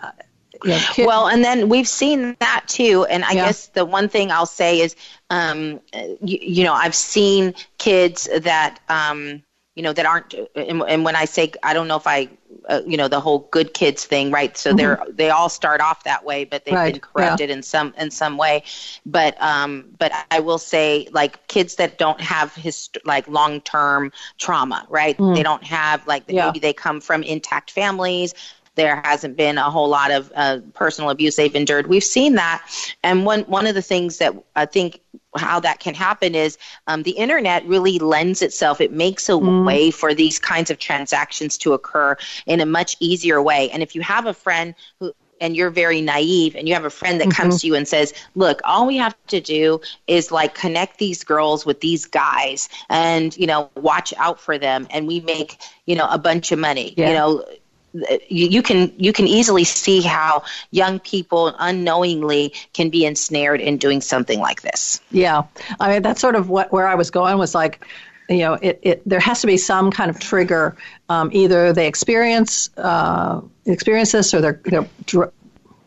uh, 0.65 0.79
well, 0.99 1.27
and 1.27 1.43
then 1.43 1.69
we've 1.69 1.87
seen 1.87 2.35
that 2.39 2.65
too. 2.67 3.05
And 3.05 3.23
I 3.23 3.33
yeah. 3.33 3.45
guess 3.47 3.67
the 3.67 3.85
one 3.85 4.09
thing 4.09 4.31
I'll 4.31 4.45
say 4.45 4.81
is, 4.81 4.95
um, 5.29 5.79
you, 5.93 6.37
you, 6.41 6.63
know, 6.63 6.73
I've 6.73 6.95
seen 6.95 7.53
kids 7.77 8.29
that, 8.41 8.79
um, 8.89 9.43
you 9.75 9.81
know, 9.81 9.93
that 9.93 10.05
aren't, 10.05 10.35
and, 10.55 10.83
and, 10.83 11.03
when 11.03 11.15
I 11.15 11.25
say, 11.25 11.51
I 11.63 11.73
don't 11.73 11.87
know 11.87 11.95
if 11.95 12.05
I, 12.05 12.29
uh, 12.69 12.81
you 12.85 12.95
know, 12.95 13.07
the 13.07 13.19
whole 13.19 13.47
good 13.51 13.73
kids 13.73 14.05
thing, 14.05 14.29
right? 14.29 14.55
So 14.55 14.69
mm-hmm. 14.69 14.77
they're, 14.77 15.03
they 15.09 15.29
all 15.31 15.49
start 15.49 15.81
off 15.81 16.03
that 16.03 16.23
way, 16.23 16.45
but 16.45 16.63
they've 16.63 16.75
right. 16.75 16.93
been 16.93 17.01
corrupted 17.01 17.49
yeah. 17.49 17.55
in 17.55 17.63
some, 17.63 17.93
in 17.97 18.11
some 18.11 18.37
way. 18.37 18.63
But, 19.05 19.41
um, 19.41 19.85
but 19.97 20.11
I 20.29 20.41
will 20.41 20.59
say 20.59 21.07
like 21.11 21.47
kids 21.47 21.75
that 21.75 21.97
don't 21.97 22.21
have 22.21 22.53
his, 22.53 22.89
like 23.03 23.27
long-term 23.27 24.11
trauma, 24.37 24.85
right? 24.89 25.17
Mm. 25.17 25.35
They 25.35 25.43
don't 25.43 25.63
have 25.63 26.05
like, 26.05 26.25
yeah. 26.27 26.45
maybe 26.45 26.59
they 26.59 26.73
come 26.73 27.01
from 27.01 27.23
intact 27.23 27.71
families 27.71 28.35
there 28.75 29.01
hasn't 29.03 29.37
been 29.37 29.57
a 29.57 29.69
whole 29.69 29.89
lot 29.89 30.11
of 30.11 30.31
uh, 30.35 30.59
personal 30.73 31.09
abuse 31.09 31.35
they've 31.35 31.55
endured. 31.55 31.87
We've 31.87 32.03
seen 32.03 32.35
that, 32.35 32.65
and 33.03 33.25
one 33.25 33.41
one 33.41 33.67
of 33.67 33.75
the 33.75 33.81
things 33.81 34.17
that 34.17 34.33
I 34.55 34.65
think 34.65 34.99
how 35.35 35.59
that 35.59 35.79
can 35.79 35.95
happen 35.95 36.35
is 36.35 36.57
um, 36.87 37.03
the 37.03 37.11
internet 37.11 37.65
really 37.65 37.99
lends 37.99 38.41
itself 38.41 38.79
it 38.79 38.91
makes 38.91 39.29
a 39.29 39.33
mm. 39.33 39.65
way 39.65 39.89
for 39.89 40.13
these 40.13 40.39
kinds 40.39 40.69
of 40.69 40.77
transactions 40.77 41.57
to 41.57 41.73
occur 41.73 42.15
in 42.45 42.59
a 42.59 42.65
much 42.65 42.95
easier 42.99 43.41
way 43.41 43.69
and 43.71 43.81
if 43.81 43.95
you 43.95 44.01
have 44.01 44.27
a 44.27 44.33
friend 44.33 44.75
who 44.99 45.11
and 45.41 45.57
you're 45.57 45.69
very 45.69 45.99
naive 45.99 46.55
and 46.55 46.67
you 46.67 46.73
have 46.73 46.85
a 46.85 46.89
friend 46.89 47.19
that 47.19 47.27
mm-hmm. 47.27 47.41
comes 47.41 47.61
to 47.61 47.67
you 47.67 47.75
and 47.75 47.87
says 47.87 48.13
look 48.35 48.61
all 48.63 48.87
we 48.87 48.97
have 48.97 49.15
to 49.27 49.41
do 49.41 49.79
is 50.07 50.31
like 50.31 50.55
connect 50.55 50.99
these 50.99 51.23
girls 51.23 51.65
with 51.65 51.81
these 51.81 52.05
guys 52.05 52.69
and 52.89 53.35
you 53.37 53.45
know 53.45 53.69
watch 53.75 54.13
out 54.17 54.39
for 54.39 54.57
them 54.57 54.87
and 54.89 55.07
we 55.07 55.19
make 55.19 55.57
you 55.85 55.95
know 55.95 56.07
a 56.09 56.17
bunch 56.17 56.51
of 56.51 56.59
money 56.59 56.93
yeah. 56.95 57.09
you 57.09 57.13
know 57.13 57.45
you, 57.93 58.47
you 58.47 58.63
can 58.63 58.91
you 58.97 59.13
can 59.13 59.27
easily 59.27 59.63
see 59.63 60.01
how 60.01 60.43
young 60.71 60.99
people 60.99 61.55
unknowingly 61.59 62.53
can 62.73 62.89
be 62.89 63.05
ensnared 63.05 63.61
in 63.61 63.77
doing 63.77 64.01
something 64.01 64.39
like 64.39 64.61
this. 64.61 64.99
Yeah, 65.11 65.43
I 65.79 65.93
mean 65.93 66.01
that's 66.01 66.21
sort 66.21 66.35
of 66.35 66.49
what 66.49 66.71
where 66.71 66.87
I 66.87 66.95
was 66.95 67.11
going 67.11 67.37
was 67.37 67.53
like 67.53 67.85
you 68.29 68.39
know, 68.39 68.53
it, 68.53 68.79
it 68.81 69.01
there 69.07 69.19
has 69.19 69.41
to 69.41 69.47
be 69.47 69.57
some 69.57 69.91
kind 69.91 70.09
of 70.09 70.19
trigger. 70.19 70.75
Um, 71.09 71.29
either 71.33 71.73
they 71.73 71.87
experience 71.87 72.69
uh, 72.77 73.41
experience 73.65 74.11
this, 74.11 74.33
or 74.33 74.41
they're, 74.41 74.61
they're 74.65 74.87
dr- 75.05 75.33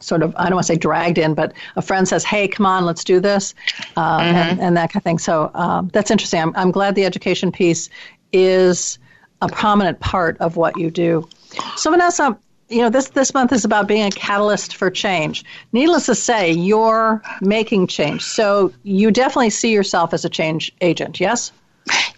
sort 0.01 0.23
of 0.23 0.35
I 0.37 0.45
don't 0.45 0.55
want 0.55 0.67
to 0.67 0.73
say 0.73 0.79
dragged 0.79 1.19
in, 1.19 1.35
but 1.35 1.53
a 1.77 1.83
friend 1.83 2.07
says, 2.07 2.25
"Hey, 2.25 2.49
come 2.49 2.67
on, 2.67 2.85
let's 2.85 3.05
do 3.05 3.21
this," 3.21 3.55
uh, 3.97 4.19
mm-hmm. 4.19 4.37
and, 4.37 4.61
and, 4.61 4.77
that 4.77 4.93
kind 4.93 5.01
of 5.01 5.05
thing. 5.05 5.19
So 5.19 5.51
um, 5.55 5.91
that's 5.93 6.11
interesting. 6.11 6.41
I'm, 6.41 6.55
I'm 6.57 6.71
glad 6.71 6.95
the 6.95 7.05
education 7.05 7.53
piece 7.53 7.89
is 8.33 8.99
a 9.43 9.49
prominent 9.49 10.01
part 10.01 10.39
of 10.39 10.57
what 10.57 10.79
you 10.79 10.91
do. 10.91 11.29
So, 11.77 11.91
Vanessa, 11.91 12.25
um, 12.25 12.39
you 12.69 12.83
know, 12.83 12.91
this, 12.91 13.11
this 13.11 13.33
month 13.33 13.53
is 13.53 13.65
about 13.65 13.87
being 13.87 14.07
a 14.07 14.11
catalyst 14.11 14.75
for 14.75 14.91
change. 14.91 15.45
Needless 15.73 16.07
to 16.07 16.15
say, 16.15 16.51
you're 16.51 17.23
making 17.41 17.87
change. 17.87 18.23
So, 18.23 18.73
you 18.83 19.11
definitely 19.11 19.51
see 19.51 19.73
yourself 19.73 20.13
as 20.13 20.25
a 20.25 20.29
change 20.29 20.73
agent, 20.81 21.21
yes? 21.21 21.53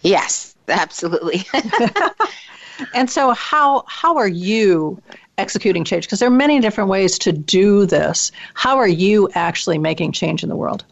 Yes, 0.03 0.55
absolutely. 0.69 1.45
and 2.95 3.11
so, 3.11 3.33
how, 3.33 3.85
how 3.87 4.17
are 4.17 4.29
you 4.29 5.01
executing 5.37 5.85
change? 5.85 6.05
Because 6.05 6.19
there 6.19 6.29
are 6.29 6.33
many 6.33 6.61
different 6.61 6.91
ways 6.91 7.19
to 7.21 7.33
do 7.33 7.87
this. 7.87 8.33
How 8.55 8.79
are 8.79 8.89
you 8.89 9.29
actually 9.35 9.79
making 9.79 10.13
change 10.13 10.43
in 10.43 10.49
the 10.49 10.57
world? 10.57 10.85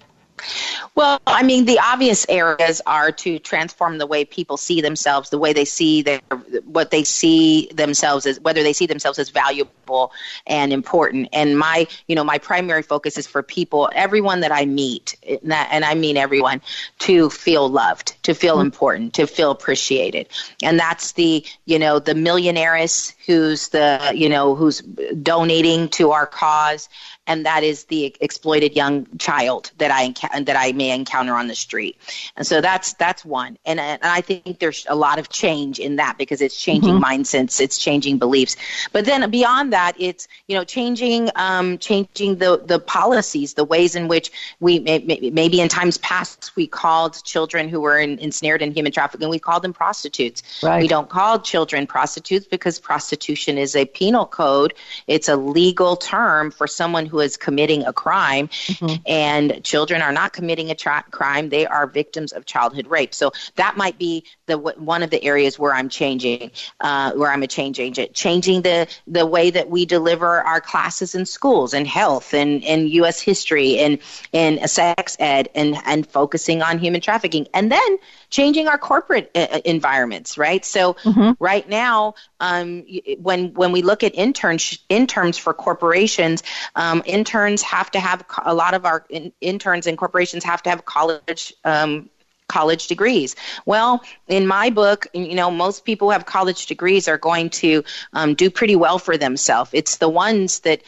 Well, 0.94 1.20
I 1.26 1.42
mean, 1.42 1.64
the 1.64 1.78
obvious 1.78 2.26
areas 2.28 2.80
are 2.86 3.12
to 3.12 3.38
transform 3.38 3.98
the 3.98 4.06
way 4.06 4.24
people 4.24 4.56
see 4.56 4.80
themselves, 4.80 5.30
the 5.30 5.38
way 5.38 5.52
they 5.52 5.64
see 5.64 6.02
their, 6.02 6.20
what 6.64 6.90
they 6.90 7.04
see 7.04 7.68
themselves 7.74 8.26
as, 8.26 8.40
whether 8.40 8.62
they 8.62 8.72
see 8.72 8.86
themselves 8.86 9.18
as 9.18 9.30
valuable 9.30 10.12
and 10.46 10.72
important. 10.72 11.28
And 11.32 11.58
my, 11.58 11.86
you 12.06 12.14
know, 12.14 12.24
my 12.24 12.38
primary 12.38 12.82
focus 12.82 13.18
is 13.18 13.26
for 13.26 13.42
people, 13.42 13.90
everyone 13.94 14.40
that 14.40 14.52
I 14.52 14.64
meet, 14.64 15.16
and 15.42 15.84
I 15.84 15.94
mean 15.94 16.16
everyone, 16.16 16.62
to 17.00 17.30
feel 17.30 17.68
loved, 17.68 18.16
to 18.24 18.34
feel 18.34 18.56
mm-hmm. 18.56 18.66
important, 18.66 19.14
to 19.14 19.26
feel 19.26 19.50
appreciated. 19.50 20.28
And 20.62 20.78
that's 20.78 21.12
the, 21.12 21.44
you 21.64 21.78
know, 21.78 21.98
the 21.98 22.14
millionaires 22.14 23.14
who's 23.26 23.68
the, 23.68 24.12
you 24.14 24.28
know, 24.28 24.54
who's 24.54 24.80
donating 24.80 25.88
to 25.90 26.12
our 26.12 26.26
cause, 26.26 26.88
and 27.26 27.46
that 27.46 27.62
is 27.62 27.84
the 27.84 28.14
exploited 28.20 28.74
young 28.76 29.06
child 29.18 29.72
that 29.78 29.90
I 29.90 30.02
encounter 30.02 30.44
that 30.44 30.56
I 30.56 30.72
may 30.72 30.90
encounter 30.90 31.34
on 31.34 31.48
the 31.48 31.54
street. 31.54 31.96
And 32.36 32.46
so 32.46 32.60
that's 32.60 32.94
that's 32.94 33.24
one. 33.24 33.58
And, 33.64 33.80
and 33.80 34.02
I 34.02 34.20
think 34.20 34.58
there's 34.58 34.86
a 34.88 34.94
lot 34.94 35.18
of 35.18 35.28
change 35.28 35.78
in 35.78 35.96
that 35.96 36.18
because 36.18 36.40
it's 36.40 36.60
changing 36.60 36.94
mm-hmm. 36.94 37.04
mindsets, 37.04 37.60
it's 37.60 37.78
changing 37.78 38.18
beliefs. 38.18 38.56
But 38.92 39.04
then 39.04 39.28
beyond 39.30 39.72
that, 39.72 39.94
it's 39.98 40.28
you 40.46 40.56
know 40.56 40.64
changing 40.64 41.30
um, 41.34 41.78
changing 41.78 42.36
the 42.36 42.62
the 42.64 42.78
policies, 42.78 43.54
the 43.54 43.64
ways 43.64 43.96
in 43.96 44.08
which 44.08 44.30
we 44.60 44.78
may, 44.78 44.98
maybe 45.32 45.60
in 45.60 45.68
times 45.68 45.98
past 45.98 46.52
we 46.56 46.66
called 46.66 47.22
children 47.24 47.68
who 47.68 47.80
were 47.80 47.98
in, 47.98 48.18
ensnared 48.18 48.62
in 48.62 48.72
human 48.72 48.92
trafficking, 48.92 49.28
we 49.28 49.38
called 49.38 49.62
them 49.62 49.72
prostitutes. 49.72 50.42
Right. 50.62 50.82
We 50.82 50.88
don't 50.88 51.08
call 51.08 51.40
children 51.40 51.86
prostitutes 51.86 52.46
because 52.46 52.78
prostitution 52.78 53.58
is 53.58 53.74
a 53.76 53.84
penal 53.84 54.26
code. 54.26 54.74
It's 55.06 55.28
a 55.28 55.36
legal 55.36 55.96
term 55.96 56.50
for 56.50 56.66
someone 56.66 57.06
who 57.06 57.15
is 57.20 57.36
committing 57.36 57.84
a 57.84 57.92
crime, 57.92 58.48
mm-hmm. 58.48 59.02
and 59.06 59.62
children 59.64 60.02
are 60.02 60.12
not 60.12 60.32
committing 60.32 60.70
a 60.70 60.74
tra- 60.74 61.04
crime; 61.10 61.48
they 61.48 61.66
are 61.66 61.86
victims 61.86 62.32
of 62.32 62.46
childhood 62.46 62.86
rape. 62.86 63.14
So 63.14 63.32
that 63.56 63.76
might 63.76 63.98
be 63.98 64.24
the 64.46 64.58
one 64.58 65.02
of 65.02 65.10
the 65.10 65.22
areas 65.24 65.58
where 65.58 65.74
I'm 65.74 65.88
changing, 65.88 66.50
uh, 66.80 67.12
where 67.12 67.30
I'm 67.30 67.42
a 67.42 67.46
change 67.46 67.80
agent, 67.80 68.14
changing 68.14 68.62
the 68.62 68.86
the 69.06 69.26
way 69.26 69.50
that 69.50 69.68
we 69.68 69.86
deliver 69.86 70.42
our 70.42 70.60
classes 70.60 71.14
in 71.14 71.26
schools 71.26 71.74
and 71.74 71.86
health 71.86 72.34
and 72.34 72.64
and 72.64 72.88
U.S. 72.90 73.20
history 73.20 73.78
and 73.78 73.98
and 74.32 74.68
sex 74.70 75.16
ed 75.18 75.48
and 75.54 75.76
and 75.84 76.06
focusing 76.06 76.62
on 76.62 76.78
human 76.78 77.00
trafficking, 77.00 77.46
and 77.54 77.70
then 77.70 77.98
changing 78.30 78.68
our 78.68 78.78
corporate 78.78 79.30
uh, 79.34 79.46
uh 79.52 79.60
environments, 79.64 80.38
right? 80.38 80.64
So 80.64 80.94
mm-hmm. 80.94 81.32
right 81.38 81.68
now, 81.68 82.14
um, 82.40 82.84
when 83.18 83.54
when 83.54 83.72
we 83.72 83.82
look 83.82 84.02
at 84.02 84.14
interns 84.14 84.78
interns 84.88 85.38
for 85.38 85.54
corporations, 85.54 86.42
um, 86.74 87.02
interns 87.06 87.62
have 87.62 87.90
to 87.92 88.00
have 88.00 88.24
a 88.44 88.54
lot 88.54 88.74
of 88.74 88.84
our 88.84 89.04
in, 89.08 89.32
interns 89.40 89.86
and 89.86 89.96
corporations 89.96 90.44
have 90.44 90.62
to 90.62 90.70
have 90.70 90.84
college 90.84 91.54
um, 91.64 92.10
college 92.48 92.86
degrees. 92.86 93.34
Well, 93.64 94.02
in 94.28 94.46
my 94.46 94.70
book, 94.70 95.06
you 95.12 95.34
know, 95.34 95.50
most 95.50 95.84
people 95.84 96.08
who 96.08 96.12
have 96.12 96.26
college 96.26 96.66
degrees 96.66 97.08
are 97.08 97.18
going 97.18 97.50
to 97.50 97.84
um, 98.12 98.34
do 98.34 98.50
pretty 98.50 98.76
well 98.76 98.98
for 98.98 99.16
themselves. 99.16 99.70
It's 99.72 99.96
the 99.96 100.08
ones 100.08 100.60
that 100.60 100.82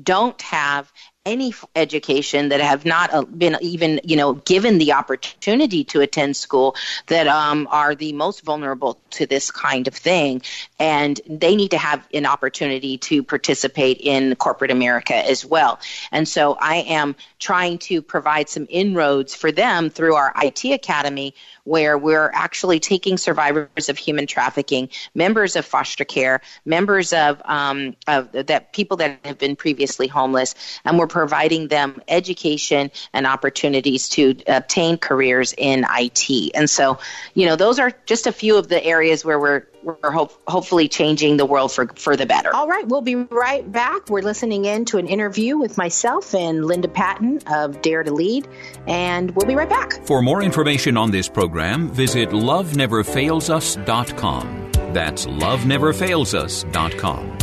don't 0.00 0.40
have 0.42 0.92
any 1.26 1.54
education 1.74 2.50
that 2.50 2.60
have 2.60 2.84
not 2.84 3.12
uh, 3.14 3.22
been 3.22 3.56
even 3.62 3.98
you 4.04 4.14
know 4.14 4.34
given 4.34 4.76
the 4.76 4.92
opportunity 4.92 5.82
to 5.82 6.02
attend 6.02 6.36
school 6.36 6.76
that 7.06 7.26
um, 7.26 7.66
are 7.70 7.94
the 7.94 8.12
most 8.12 8.42
vulnerable 8.42 8.98
to 9.08 9.26
this 9.26 9.50
kind 9.50 9.88
of 9.88 9.94
thing. 9.94 10.42
And 10.78 11.18
they 11.26 11.56
need 11.56 11.70
to 11.70 11.78
have 11.78 12.06
an 12.12 12.26
opportunity 12.26 12.98
to 12.98 13.22
participate 13.22 14.00
in 14.00 14.34
corporate 14.36 14.70
america 14.70 15.14
as 15.14 15.46
well. 15.46 15.80
And 16.12 16.28
so 16.28 16.58
i 16.60 16.76
am 16.76 17.16
trying 17.38 17.78
to 17.78 18.02
provide 18.02 18.50
some 18.50 18.66
inroads 18.68 19.34
for 19.34 19.50
them 19.50 19.88
through 19.88 20.16
our 20.16 20.32
it 20.42 20.64
academy 20.64 21.34
where 21.64 21.96
we're 21.96 22.30
actually 22.32 22.78
taking 22.78 23.16
survivors 23.16 23.88
of 23.88 23.98
human 23.98 24.26
trafficking, 24.26 24.88
members 25.14 25.56
of 25.56 25.64
foster 25.64 26.04
care, 26.04 26.40
members 26.64 27.12
of, 27.12 27.40
um, 27.44 27.96
of 28.06 28.30
that 28.32 28.72
people 28.72 28.98
that 28.98 29.18
have 29.24 29.38
been 29.38 29.56
previously 29.56 30.06
homeless, 30.06 30.54
and 30.84 30.98
we're 30.98 31.06
providing 31.14 31.68
them 31.68 32.02
education 32.08 32.90
and 33.12 33.24
opportunities 33.24 34.08
to 34.08 34.34
obtain 34.48 34.98
careers 34.98 35.54
in 35.56 35.86
IT. 35.88 36.50
And 36.56 36.68
so, 36.68 36.98
you 37.34 37.46
know, 37.46 37.54
those 37.54 37.78
are 37.78 37.92
just 38.04 38.26
a 38.26 38.32
few 38.32 38.56
of 38.56 38.68
the 38.68 38.84
areas 38.84 39.24
where 39.24 39.38
we're 39.38 39.64
we're 39.84 40.10
hope, 40.10 40.32
hopefully 40.48 40.88
changing 40.88 41.36
the 41.36 41.44
world 41.44 41.70
for, 41.70 41.86
for 41.94 42.16
the 42.16 42.24
better. 42.24 42.54
All 42.54 42.66
right, 42.66 42.88
we'll 42.88 43.02
be 43.02 43.16
right 43.16 43.70
back. 43.70 44.08
We're 44.08 44.22
listening 44.22 44.64
in 44.64 44.86
to 44.86 44.96
an 44.96 45.06
interview 45.06 45.58
with 45.58 45.76
myself 45.76 46.34
and 46.34 46.64
Linda 46.64 46.88
Patton 46.88 47.40
of 47.48 47.82
Dare 47.82 48.02
to 48.02 48.10
Lead, 48.10 48.48
and 48.86 49.36
we'll 49.36 49.46
be 49.46 49.54
right 49.54 49.68
back. 49.68 50.02
For 50.06 50.22
more 50.22 50.42
information 50.42 50.96
on 50.96 51.10
this 51.10 51.28
program, 51.28 51.90
visit 51.90 52.30
loveneverfailsus.com. 52.30 54.70
That's 54.94 55.26
loveneverfailsus.com. 55.26 57.33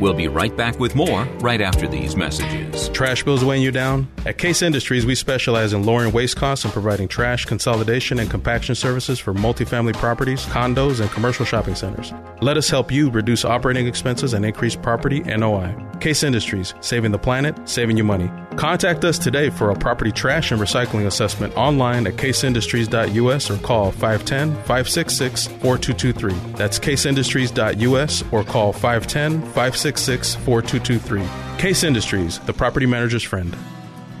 We'll 0.00 0.14
be 0.14 0.28
right 0.28 0.56
back 0.56 0.78
with 0.78 0.96
more 0.96 1.24
right 1.40 1.60
after 1.60 1.86
these 1.86 2.16
messages. 2.16 2.88
Trash 2.88 3.22
bills 3.22 3.44
weighing 3.44 3.62
you 3.62 3.70
down? 3.70 4.08
At 4.24 4.38
Case 4.38 4.62
Industries, 4.62 5.04
we 5.04 5.14
specialize 5.14 5.74
in 5.74 5.84
lowering 5.84 6.12
waste 6.12 6.36
costs 6.36 6.64
and 6.64 6.72
providing 6.72 7.06
trash 7.06 7.44
consolidation 7.44 8.18
and 8.18 8.30
compaction 8.30 8.74
services 8.74 9.18
for 9.18 9.34
multifamily 9.34 9.94
properties, 9.94 10.46
condos, 10.46 11.00
and 11.00 11.10
commercial 11.10 11.44
shopping 11.44 11.74
centers. 11.74 12.12
Let 12.40 12.56
us 12.56 12.70
help 12.70 12.90
you 12.90 13.10
reduce 13.10 13.44
operating 13.44 13.86
expenses 13.86 14.32
and 14.32 14.44
increase 14.46 14.74
property 14.74 15.20
NOI. 15.20 15.74
Case 16.00 16.22
Industries, 16.22 16.74
saving 16.80 17.12
the 17.12 17.18
planet, 17.18 17.68
saving 17.68 17.98
you 17.98 18.04
money. 18.04 18.30
Contact 18.56 19.04
us 19.04 19.18
today 19.18 19.48
for 19.48 19.70
a 19.70 19.76
property 19.76 20.10
trash 20.10 20.50
and 20.50 20.60
recycling 20.60 21.06
assessment 21.06 21.56
online 21.56 22.06
at 22.06 22.14
caseindustries.us 22.14 23.50
or 23.50 23.56
call 23.58 23.92
510 23.92 24.54
566 24.64 25.46
4223. 25.46 26.34
That's 26.56 26.78
caseindustries.us 26.78 28.24
or 28.32 28.44
call 28.44 28.72
510 28.72 29.40
566 29.52 30.34
4223. 30.34 31.58
Case 31.58 31.84
Industries, 31.84 32.38
the 32.40 32.52
property 32.52 32.86
manager's 32.86 33.22
friend. 33.22 33.56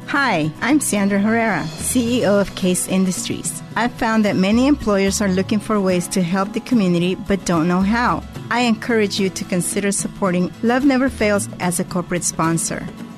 Hi, 0.06 0.50
I'm 0.60 0.80
Sandra 0.80 1.20
Herrera, 1.20 1.62
CEO 1.64 2.40
of 2.40 2.54
Case 2.56 2.88
Industries. 2.88 3.62
I've 3.76 3.92
found 3.92 4.24
that 4.24 4.36
many 4.36 4.66
employers 4.66 5.20
are 5.20 5.28
looking 5.28 5.60
for 5.60 5.80
ways 5.80 6.08
to 6.08 6.22
help 6.22 6.52
the 6.52 6.60
community 6.60 7.14
but 7.14 7.44
don't 7.44 7.68
know 7.68 7.80
how. 7.80 8.22
I 8.50 8.60
encourage 8.62 9.20
you 9.20 9.30
to 9.30 9.44
consider 9.44 9.92
supporting 9.92 10.52
Love 10.62 10.84
Never 10.84 11.08
Fails 11.08 11.48
as 11.60 11.78
a 11.78 11.84
corporate 11.84 12.24
sponsor. 12.24 12.86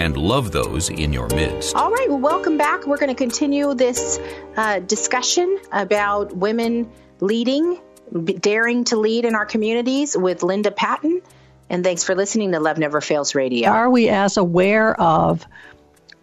and 0.00 0.16
love 0.16 0.50
those 0.50 0.88
in 0.88 1.12
your 1.12 1.28
midst. 1.28 1.76
All 1.76 1.90
right, 1.90 2.06
well, 2.08 2.18
welcome 2.18 2.56
back. 2.56 2.86
We're 2.86 2.96
going 2.96 3.10
to 3.10 3.14
continue 3.14 3.74
this 3.74 4.18
uh, 4.56 4.78
discussion 4.78 5.58
about 5.70 6.34
women 6.34 6.90
leading, 7.20 7.78
daring 8.40 8.84
to 8.84 8.96
lead 8.96 9.26
in 9.26 9.34
our 9.34 9.44
communities 9.44 10.16
with 10.16 10.42
Linda 10.42 10.70
Patton. 10.70 11.20
And 11.68 11.84
thanks 11.84 12.02
for 12.02 12.14
listening 12.14 12.52
to 12.52 12.60
Love 12.60 12.78
Never 12.78 13.02
Fails 13.02 13.34
Radio. 13.34 13.68
Are 13.68 13.90
we 13.90 14.08
as 14.08 14.38
aware 14.38 14.98
of 14.98 15.46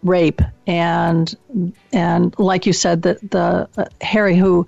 rape 0.04 0.40
and 0.64 1.36
and 1.92 2.38
like 2.38 2.66
you 2.66 2.72
said 2.72 3.02
the 3.02 3.18
the 3.30 3.68
uh, 3.76 3.84
Harry 4.00 4.36
who 4.36 4.64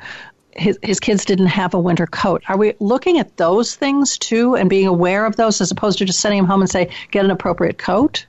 his, 0.56 0.76
his 0.82 0.98
kids 0.98 1.24
didn't 1.24 1.46
have 1.46 1.74
a 1.74 1.78
winter 1.78 2.08
coat. 2.08 2.42
Are 2.48 2.56
we 2.56 2.74
looking 2.80 3.18
at 3.20 3.36
those 3.36 3.76
things 3.76 4.18
too 4.18 4.56
and 4.56 4.68
being 4.68 4.88
aware 4.88 5.24
of 5.24 5.36
those 5.36 5.60
as 5.60 5.70
opposed 5.70 5.98
to 5.98 6.04
just 6.04 6.18
sending 6.18 6.40
him 6.40 6.46
home 6.46 6.60
and 6.60 6.68
say, 6.68 6.90
get 7.12 7.24
an 7.24 7.30
appropriate 7.30 7.78
coat? 7.78 8.26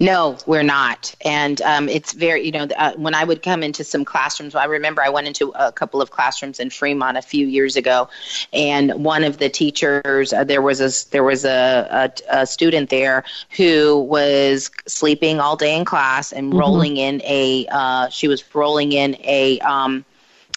No, 0.00 0.36
we're 0.46 0.62
not. 0.62 1.14
And 1.24 1.60
um, 1.62 1.88
it's 1.88 2.12
very, 2.12 2.44
you 2.44 2.52
know, 2.52 2.66
uh, 2.76 2.92
when 2.96 3.14
I 3.14 3.24
would 3.24 3.42
come 3.42 3.62
into 3.62 3.84
some 3.84 4.04
classrooms, 4.04 4.54
I 4.54 4.64
remember 4.64 5.02
I 5.02 5.08
went 5.08 5.26
into 5.26 5.52
a 5.54 5.72
couple 5.72 6.02
of 6.02 6.10
classrooms 6.10 6.60
in 6.60 6.70
Fremont 6.70 7.16
a 7.16 7.22
few 7.22 7.46
years 7.46 7.76
ago, 7.76 8.08
and 8.52 9.04
one 9.04 9.24
of 9.24 9.38
the 9.38 9.48
teachers, 9.48 10.32
uh, 10.32 10.44
there 10.44 10.62
was 10.62 10.80
a 10.80 11.10
there 11.10 11.24
was 11.24 11.44
a, 11.44 12.10
a, 12.30 12.40
a, 12.40 12.46
student 12.46 12.90
there 12.90 13.24
who 13.56 13.98
was 14.00 14.70
sleeping 14.86 15.40
all 15.40 15.56
day 15.56 15.76
in 15.76 15.84
class 15.84 16.32
and 16.32 16.50
mm-hmm. 16.50 16.58
rolling 16.58 16.96
in 16.96 17.22
a, 17.22 17.66
uh, 17.70 18.08
she 18.08 18.28
was 18.28 18.44
rolling 18.54 18.92
in 18.92 19.16
a, 19.20 19.58
um, 19.60 20.04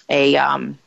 a 0.10 0.36
um, 0.36 0.78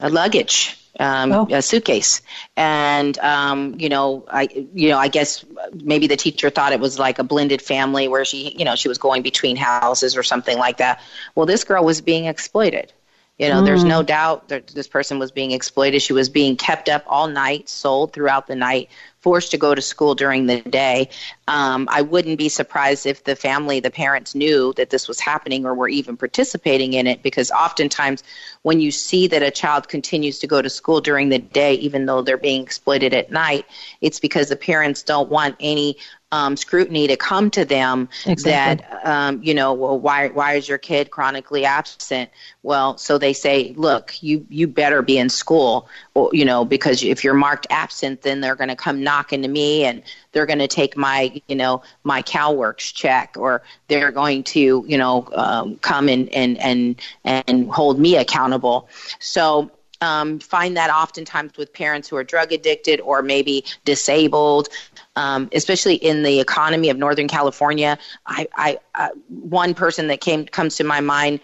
a 0.00 0.10
luggage 0.10 0.76
um, 1.00 1.32
oh. 1.32 1.46
a 1.50 1.62
suitcase, 1.62 2.22
and 2.56 3.18
um, 3.18 3.76
you 3.78 3.88
know, 3.88 4.24
I 4.28 4.48
you 4.74 4.90
know, 4.90 4.98
I 4.98 5.08
guess 5.08 5.44
maybe 5.72 6.06
the 6.06 6.16
teacher 6.16 6.50
thought 6.50 6.72
it 6.72 6.80
was 6.80 6.98
like 6.98 7.18
a 7.18 7.24
blended 7.24 7.62
family 7.62 8.08
where 8.08 8.24
she, 8.24 8.54
you 8.56 8.64
know, 8.64 8.76
she 8.76 8.88
was 8.88 8.98
going 8.98 9.22
between 9.22 9.56
houses 9.56 10.16
or 10.16 10.22
something 10.22 10.58
like 10.58 10.78
that. 10.78 11.00
Well, 11.34 11.46
this 11.46 11.64
girl 11.64 11.84
was 11.84 12.00
being 12.00 12.26
exploited. 12.26 12.92
You 13.38 13.48
know, 13.48 13.62
mm. 13.62 13.64
there's 13.64 13.82
no 13.82 14.02
mm. 14.02 14.06
doubt 14.06 14.48
that 14.48 14.68
this 14.68 14.86
person 14.86 15.18
was 15.18 15.32
being 15.32 15.52
exploited. 15.52 16.02
She 16.02 16.12
was 16.12 16.28
being 16.28 16.56
kept 16.56 16.88
up 16.88 17.04
all 17.06 17.26
night, 17.26 17.68
sold 17.68 18.12
throughout 18.12 18.46
the 18.46 18.54
night, 18.54 18.90
forced 19.22 19.52
to 19.52 19.58
go 19.58 19.74
to 19.74 19.80
school 19.80 20.14
during 20.14 20.46
the 20.46 20.60
day. 20.60 21.08
Um, 21.48 21.88
I 21.90 22.02
wouldn't 22.02 22.38
be 22.38 22.48
surprised 22.48 23.06
if 23.06 23.24
the 23.24 23.36
family, 23.36 23.80
the 23.80 23.90
parents 23.90 24.34
knew 24.34 24.72
that 24.74 24.90
this 24.90 25.06
was 25.08 25.20
happening 25.20 25.64
or 25.64 25.74
were 25.74 25.88
even 25.88 26.16
participating 26.16 26.92
in 26.92 27.06
it 27.06 27.22
because 27.22 27.50
oftentimes 27.52 28.22
when 28.62 28.80
you 28.80 28.90
see 28.90 29.28
that 29.28 29.42
a 29.42 29.50
child 29.50 29.88
continues 29.88 30.38
to 30.40 30.46
go 30.46 30.60
to 30.60 30.68
school 30.68 31.00
during 31.00 31.28
the 31.28 31.38
day, 31.38 31.74
even 31.74 32.06
though 32.06 32.20
they're 32.20 32.36
being 32.36 32.62
exploited 32.62 33.14
at 33.14 33.30
night, 33.30 33.64
it's 34.00 34.18
because 34.20 34.48
the 34.48 34.56
parents 34.56 35.02
don't 35.02 35.30
want 35.30 35.56
any 35.60 35.96
um, 36.32 36.56
scrutiny 36.56 37.06
to 37.06 37.16
come 37.16 37.50
to 37.50 37.64
them 37.64 38.08
Exactly. 38.26 38.50
that 38.50 39.06
um, 39.06 39.40
you 39.42 39.54
know 39.54 39.72
well 39.74 39.98
why 39.98 40.28
why 40.28 40.54
is 40.54 40.68
your 40.68 40.78
kid 40.78 41.10
chronically 41.10 41.64
absent 41.64 42.30
well 42.62 42.96
so 42.96 43.18
they 43.18 43.34
say 43.34 43.74
look 43.76 44.14
you 44.22 44.44
you 44.48 44.66
better 44.66 45.02
be 45.02 45.18
in 45.18 45.28
school 45.28 45.88
or, 46.14 46.30
you 46.32 46.44
know 46.44 46.64
because 46.64 47.04
if 47.04 47.22
you're 47.22 47.34
marked 47.34 47.66
absent 47.70 48.22
then 48.22 48.40
they're 48.40 48.56
going 48.56 48.70
to 48.70 48.76
come 48.76 49.02
knocking 49.02 49.42
to 49.42 49.48
me 49.48 49.84
and 49.84 50.02
they're 50.32 50.46
going 50.46 50.58
to 50.58 50.68
take 50.68 50.96
my 50.96 51.40
you 51.46 51.54
know 51.54 51.82
my 52.02 52.22
CalWorks 52.22 52.92
check 52.94 53.36
or 53.38 53.62
they're 53.88 54.10
going 54.10 54.42
to 54.42 54.84
you 54.88 54.98
know 54.98 55.28
um, 55.34 55.76
come 55.76 56.08
and 56.08 56.28
and 56.30 56.58
and 56.58 57.00
and 57.24 57.70
hold 57.70 58.00
me 58.00 58.16
accountable 58.16 58.88
so 59.18 59.70
um, 60.02 60.40
find 60.40 60.76
that 60.76 60.90
oftentimes 60.90 61.56
with 61.56 61.72
parents 61.72 62.08
who 62.08 62.16
are 62.16 62.24
drug 62.24 62.52
addicted 62.52 63.00
or 63.00 63.22
maybe 63.22 63.64
disabled, 63.84 64.68
um, 65.16 65.48
especially 65.52 65.94
in 65.96 66.22
the 66.22 66.40
economy 66.40 66.90
of 66.90 66.96
Northern 66.96 67.28
California. 67.28 67.98
I, 68.26 68.48
I 68.54 68.78
uh, 68.94 69.08
one 69.28 69.74
person 69.74 70.08
that 70.08 70.20
came 70.20 70.46
comes 70.46 70.76
to 70.76 70.84
my 70.84 71.00
mind. 71.00 71.40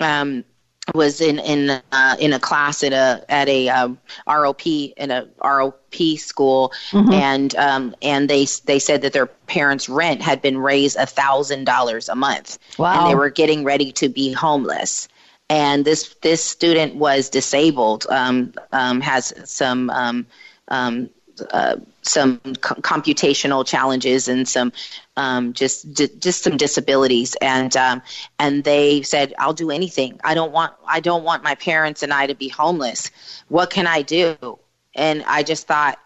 Um, 0.00 0.44
was 0.94 1.20
in 1.20 1.38
in 1.38 1.70
uh, 1.92 2.16
in 2.18 2.32
a 2.32 2.40
class 2.40 2.82
at 2.82 2.92
a 2.92 3.24
at 3.28 3.48
a 3.48 3.68
um, 3.68 3.98
ROP 4.26 4.92
in 4.96 5.10
a 5.10 5.28
ROP 5.40 6.18
school, 6.18 6.72
Mhm. 6.90 7.12
and 7.14 7.54
um, 7.56 7.94
and 8.02 8.28
they 8.28 8.46
they 8.64 8.78
said 8.78 9.02
that 9.02 9.12
their 9.12 9.26
parents' 9.26 9.88
rent 9.88 10.22
had 10.22 10.42
been 10.42 10.58
raised 10.58 10.96
a 10.96 11.06
thousand 11.06 11.64
dollars 11.64 12.08
a 12.08 12.14
month, 12.16 12.58
Wow. 12.78 12.92
and 12.94 13.10
they 13.10 13.14
were 13.14 13.30
getting 13.30 13.62
ready 13.62 13.92
to 13.92 14.08
be 14.08 14.32
homeless. 14.32 15.08
And 15.48 15.84
this 15.84 16.14
this 16.22 16.42
student 16.42 16.96
was 16.96 17.28
disabled, 17.28 18.06
um, 18.08 18.54
um, 18.72 19.00
has 19.00 19.32
some 19.44 19.90
um, 19.90 20.26
um, 20.68 21.10
uh, 21.50 21.76
some 22.02 22.38
co- 22.60 22.76
computational 22.76 23.66
challenges 23.66 24.28
and 24.28 24.48
some 24.48 24.72
um, 25.16 25.52
just 25.52 25.92
di- 25.94 26.08
just 26.18 26.42
some 26.42 26.56
disabilities, 26.56 27.36
and 27.40 27.76
um, 27.76 28.02
and 28.38 28.64
they 28.64 29.02
said, 29.02 29.34
"I'll 29.38 29.52
do 29.52 29.70
anything. 29.70 30.20
I 30.24 30.34
don't 30.34 30.52
want 30.52 30.72
I 30.86 31.00
don't 31.00 31.24
want 31.24 31.42
my 31.42 31.54
parents 31.54 32.02
and 32.02 32.12
I 32.12 32.26
to 32.26 32.34
be 32.34 32.48
homeless. 32.48 33.10
What 33.48 33.70
can 33.70 33.86
I 33.86 34.02
do?" 34.02 34.58
And 34.94 35.22
I 35.26 35.42
just 35.42 35.66
thought, 35.66 35.98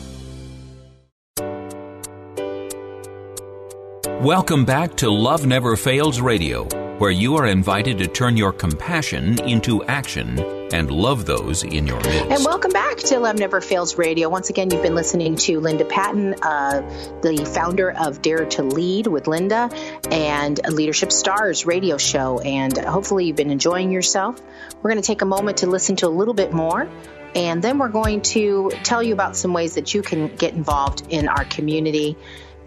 Welcome 4.24 4.65
back 4.65 4.95
to 4.95 5.11
Love 5.11 5.45
Never 5.45 5.76
Fails 5.76 6.20
Radio, 6.20 6.68
where 6.98 7.12
you 7.12 7.36
are 7.36 7.45
invited 7.45 8.00
to 8.00 8.08
turn 8.08 8.36
your 8.36 8.52
compassion 8.52 9.39
into 9.43 9.84
action 9.84 10.39
and 10.74 10.89
love 10.89 11.26
those 11.26 11.64
in 11.64 11.86
your 11.86 11.98
midst. 11.98 12.32
And 12.32 12.43
welcome 12.43 12.72
back 12.72 12.98
to 12.98 13.20
Love 13.20 13.38
Never 13.38 13.62
Fails 13.62 13.98
Radio. 13.98 14.30
Once 14.30 14.50
again, 14.50 14.72
you've 14.72 14.82
been 14.82 14.95
listening 14.95 15.36
to 15.38 15.60
Linda 15.60 15.86
Patton, 15.86 16.36
uh, 16.41 16.82
the 17.22 17.50
founder 17.54 17.91
of 17.91 18.22
Dare 18.24 18.45
to 18.45 18.64
Lead 18.64 19.06
with 19.06 19.28
Linda 19.28 19.70
and 20.10 20.60
Leadership 20.68 21.12
Stars 21.12 21.68
radio 21.68 21.98
show. 21.98 22.39
And 22.39 22.76
hopefully, 22.76 23.26
you've 23.26 23.38
been 23.38 23.52
enjoying 23.52 23.91
yourself. 23.91 24.41
We're 24.82 24.89
going 24.89 25.02
to 25.02 25.08
take 25.08 25.22
a 25.22 25.26
moment 25.26 25.58
to 25.58 25.68
listen 25.68 25.98
to 25.98 26.08
a 26.08 26.10
little 26.10 26.34
bit 26.34 26.52
more. 26.52 26.89
And 27.36 27.62
then 27.62 27.78
we're 27.78 27.89
going 27.89 28.22
to 28.22 28.72
tell 28.84 29.04
you 29.04 29.14
about 29.14 29.36
some 29.36 29.54
ways 29.54 29.76
that 29.76 29.93
you 29.93 30.02
can 30.02 30.36
get 30.36 30.54
involved 30.54 31.06
in 31.10 31.28
our 31.28 31.45
community 31.45 32.18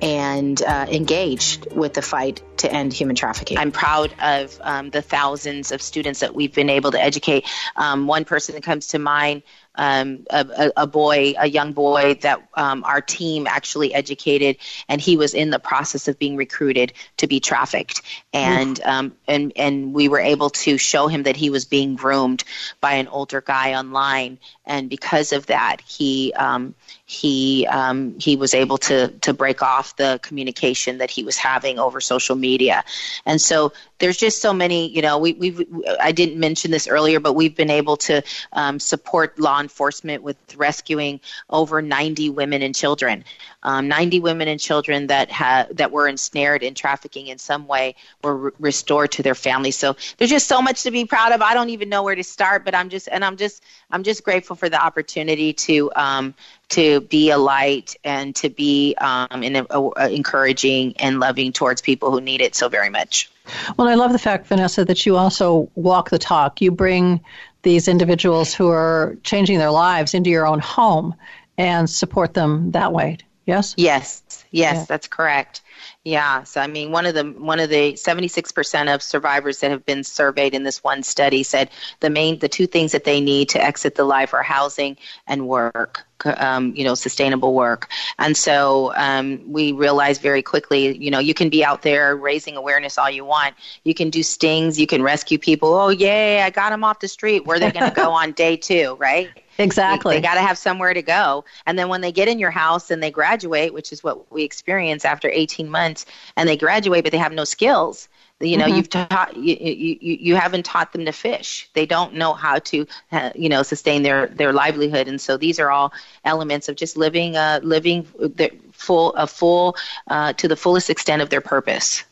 and 0.03 0.63
uh, 0.63 0.87
engaged 0.91 1.73
with 1.73 1.95
the 1.95 2.03
fight 2.03 2.43
to 2.59 2.73
end 2.73 2.93
human 2.93 3.17
trafficking. 3.17 3.59
I'm 3.59 3.73
proud 3.73 4.15
of 4.21 4.59
um, 4.63 4.91
the 4.91 5.03
thousands 5.03 5.73
of 5.73 5.83
students 5.83 6.21
that 6.21 6.35
we've 6.35 6.55
been 6.55 6.71
able 6.71 6.93
to 6.93 7.03
educate. 7.03 7.47
Um, 7.77 8.07
one 8.07 8.25
person 8.25 8.55
that 8.55 8.63
comes 8.63 8.89
to 8.89 8.99
mind, 8.99 9.43
um, 9.75 10.27
a, 10.31 10.73
a, 10.77 10.87
boy, 10.87 11.35
a 11.39 11.49
young 11.49 11.73
boy 11.73 12.15
that 12.23 12.47
um, 12.55 12.85
our 12.85 13.01
team 13.01 13.47
actually 13.47 13.95
educated, 13.95 14.57
and 14.89 15.01
he 15.01 15.17
was 15.17 15.33
in 15.33 15.51
the 15.51 15.59
process 15.59 16.09
of 16.09 16.19
being 16.19 16.37
recruited 16.37 16.93
to 17.19 17.27
be 17.27 17.41
trafficked, 17.41 18.03
and 18.33 18.81
um, 18.83 19.15
and 19.27 19.53
and 19.57 19.95
we 19.95 20.09
were 20.09 20.19
able 20.19 20.51
to 20.51 20.77
show 20.77 21.07
him 21.07 21.23
that 21.23 21.37
he 21.37 21.51
was 21.51 21.65
being 21.65 21.95
groomed 21.95 22.45
by 22.81 22.95
an 22.95 23.09
older 23.09 23.41
guy 23.41 23.75
online, 23.75 24.39
and 24.67 24.91
because 24.91 25.33
of 25.33 25.47
that, 25.47 25.81
he 25.87 26.33
um, 26.35 26.75
he 27.11 27.67
um, 27.67 28.17
he 28.21 28.37
was 28.37 28.55
able 28.55 28.79
to 28.79 29.09
to 29.09 29.35
break 29.35 29.63
off 29.63 29.97
the 29.97 30.21
communication 30.23 30.99
that 30.99 31.11
he 31.11 31.25
was 31.25 31.37
having 31.37 31.77
over 31.77 32.01
social 32.01 32.37
media, 32.37 32.85
and 33.27 33.41
so 33.41 33.73
there's 33.99 34.17
just 34.17 34.41
so 34.41 34.53
many. 34.53 34.89
You 34.89 35.03
know, 35.03 35.19
we 35.19 35.33
we 35.33 35.67
I 35.99 36.13
didn't 36.13 36.39
mention 36.39 36.71
this 36.71 36.87
earlier, 36.87 37.19
but 37.19 37.33
we've 37.33 37.57
been 37.57 37.69
able 37.69 37.97
to 37.97 38.23
um, 38.53 38.79
support 38.79 39.41
law 39.41 39.61
enforcement 39.61 40.23
with 40.23 40.37
rescuing 40.55 41.19
over 41.51 41.83
90 41.83 42.31
women 42.31 42.63
and 42.63 42.77
children. 42.77 43.25
Um, 43.65 43.89
90 43.89 44.21
women 44.21 44.47
and 44.47 44.61
children 44.61 45.09
that 45.09 45.33
have 45.33 45.77
that 45.77 45.91
were 45.91 46.07
ensnared 46.07 46.63
in 46.63 46.75
trafficking 46.75 47.27
in 47.27 47.39
some 47.39 47.67
way 47.67 47.97
were 48.23 48.37
re- 48.37 48.51
restored 48.61 49.11
to 49.13 49.25
their 49.25 49.35
families. 49.35 49.77
So 49.77 49.97
there's 50.17 50.31
just 50.31 50.47
so 50.47 50.63
much 50.63 50.85
to 50.85 50.93
be 50.93 51.05
proud 51.05 51.33
of. 51.33 51.43
I 51.43 51.55
don't 51.55 51.71
even 51.71 51.89
know 51.89 52.05
where 52.05 52.15
to 52.15 52.25
start, 52.25 52.65
but 52.65 52.75
I'm 52.77 52.89
just 52.89 53.09
and 53.11 53.25
I'm 53.25 53.37
just 53.37 53.65
I'm 53.91 54.05
just 54.05 54.23
grateful 54.23 54.55
for 54.55 54.69
the 54.69 54.81
opportunity 54.81 55.53
to 55.55 55.91
um, 55.97 56.35
to 56.71 57.01
be 57.01 57.31
a 57.31 57.39
light 57.39 57.97
and 58.05 58.35
to 58.37 58.49
be 58.49 58.95
um, 59.01 59.43
in 59.43 59.57
a, 59.57 59.67
a, 59.71 60.11
encouraging 60.11 60.97
and 60.99 61.21
loving 61.21 61.53
towards 61.53 61.83
people 61.83 62.11
who 62.11 62.21
need 62.21 62.41
it 62.41 62.55
so 62.55 62.69
very 62.69 62.91
much. 62.91 63.31
Well, 63.77 63.89
I 63.89 63.95
love 63.95 64.13
the 64.13 64.19
fact, 64.19 64.47
Vanessa, 64.47 64.85
that 64.85 65.05
you 65.07 65.17
also 65.17 65.71
walk 65.75 66.11
the 66.11 66.19
talk. 66.19 66.61
You 66.61 66.71
bring 66.71 67.21
these 67.63 67.89
individuals 67.89 68.55
who 68.55 68.69
are 68.69 69.17
changing 69.23 69.59
their 69.59 69.71
lives 69.71 70.15
into 70.15 70.31
your 70.31 70.47
own 70.47 70.61
home 70.61 71.15
and 71.59 71.91
support 71.91 72.35
them 72.35 72.71
that 72.71 72.93
way. 72.93 73.19
Yes. 73.47 73.75
Yes, 73.77 74.23
yes, 74.51 74.77
Yeah. 74.77 74.85
that's 74.89 75.09
correct. 75.09 75.63
Yeah, 76.03 76.45
so 76.45 76.63
I 76.63 76.67
mean, 76.67 76.93
one 76.93 77.05
of 77.05 77.15
the 77.15 77.25
one 77.25 77.61
of 77.61 77.69
the 77.69 77.95
seventy 77.95 78.29
six 78.29 78.53
percent 78.53 78.89
of 78.89 79.03
survivors 79.03 79.61
that 79.61 79.71
have 79.71 79.85
been 79.85 80.03
surveyed 80.03 80.55
in 80.55 80.63
this 80.63 80.83
one 80.83 81.03
study 81.03 81.43
said 81.43 81.69
the 82.01 82.09
main 82.09 82.39
the 82.39 82.49
two 82.49 82.67
things 82.67 82.93
that 82.93 83.05
they 83.05 83.21
need 83.21 83.51
to 83.51 83.63
exit 83.63 83.97
the 83.97 84.05
life 84.05 84.33
are 84.33 84.43
housing 84.43 84.97
and 85.27 85.47
work. 85.47 86.07
Um, 86.25 86.75
you 86.75 86.85
know, 86.85 86.95
sustainable 86.95 87.55
work, 87.55 87.91
and 88.19 88.37
so 88.37 88.95
um, 88.95 89.43
we 89.47 89.73
realized 89.73 90.21
very 90.23 90.43
quickly. 90.43 90.97
You 90.97 91.11
know, 91.11 91.19
you 91.19 91.33
can 91.33 91.49
be 91.49 91.65
out 91.65 91.83
there 91.83 92.15
raising 92.17 92.57
awareness 92.57 92.99
all 92.99 93.11
you 93.11 93.25
want. 93.25 93.55
You 93.85 93.95
can 93.95 94.11
do 94.11 94.23
stings. 94.23 94.79
You 94.79 94.87
can 94.87 95.03
rescue 95.03 95.39
people. 95.39 95.73
Oh, 95.73 95.89
yay! 95.89 96.43
I 96.43 96.51
got 96.51 96.71
them 96.71 96.85
off 96.85 97.01
the 97.01 97.09
street. 97.09 97.47
Where 97.47 97.57
are 97.57 97.61
they 97.61 97.71
going 97.73 97.89
to 97.89 97.95
go 97.95 98.11
on 98.13 98.33
day 98.33 98.57
two? 98.57 98.97
Right? 98.99 99.31
Exactly. 99.61 100.17
They, 100.17 100.21
got 100.21 100.35
to 100.35 100.41
have 100.41 100.59
somewhere 100.59 100.95
to 100.95 101.03
go. 101.03 101.45
And 101.67 101.79
then 101.79 101.89
when 101.89 102.01
they 102.01 102.13
get 102.13 102.29
in 102.29 102.39
your 102.39 102.51
house 102.51 102.91
and 102.91 103.03
they 103.03 103.11
graduate, 103.11 103.73
which 103.75 103.93
is 103.93 104.03
what 104.03 104.31
we 104.33 104.43
experience 104.43 105.05
after 105.05 105.29
18 105.29 105.71
months, 105.71 106.07
and 106.37 106.49
they 106.49 106.57
graduate 106.57 107.05
but 107.05 107.13
they 107.13 107.19
have 107.19 107.33
no 107.33 107.45
skills. 107.45 108.09
You 108.43 108.57
know, 108.57 108.67
Mhm. 108.67 108.77
you've 108.77 108.89
taught 108.89 109.37
you, 109.37 109.57
you 109.61 109.99
you 110.01 110.19
you 110.21 110.37
haven't 110.37 110.65
taught 110.65 110.93
them 110.95 111.05
to 111.05 111.13
fish. 111.13 111.69
They 111.75 111.85
don't 111.85 112.15
know 112.15 112.33
how 112.33 112.59
to, 112.59 112.87
uh, 113.13 113.31
you 113.35 113.51
know, 113.51 113.63
sustain 113.63 114.03
their 114.03 114.29
their 114.29 114.53
livelihood. 114.55 115.09
And 115.09 115.21
so 115.21 115.37
these 115.37 115.59
are 115.61 115.71
all 115.71 115.93
elements 116.25 116.69
of 116.69 116.77
just 116.77 116.97
living 116.97 117.37
uh 117.37 117.61
living 117.63 118.07
the 118.19 118.51
full 118.73 119.13
a 119.15 119.27
full 119.27 119.77
uh, 120.09 120.33
to 120.35 120.49
the 120.49 120.57
fullest 120.57 120.89
extent 120.89 121.21
of 121.21 121.29
their 121.29 121.43
purpose. 121.43 122.05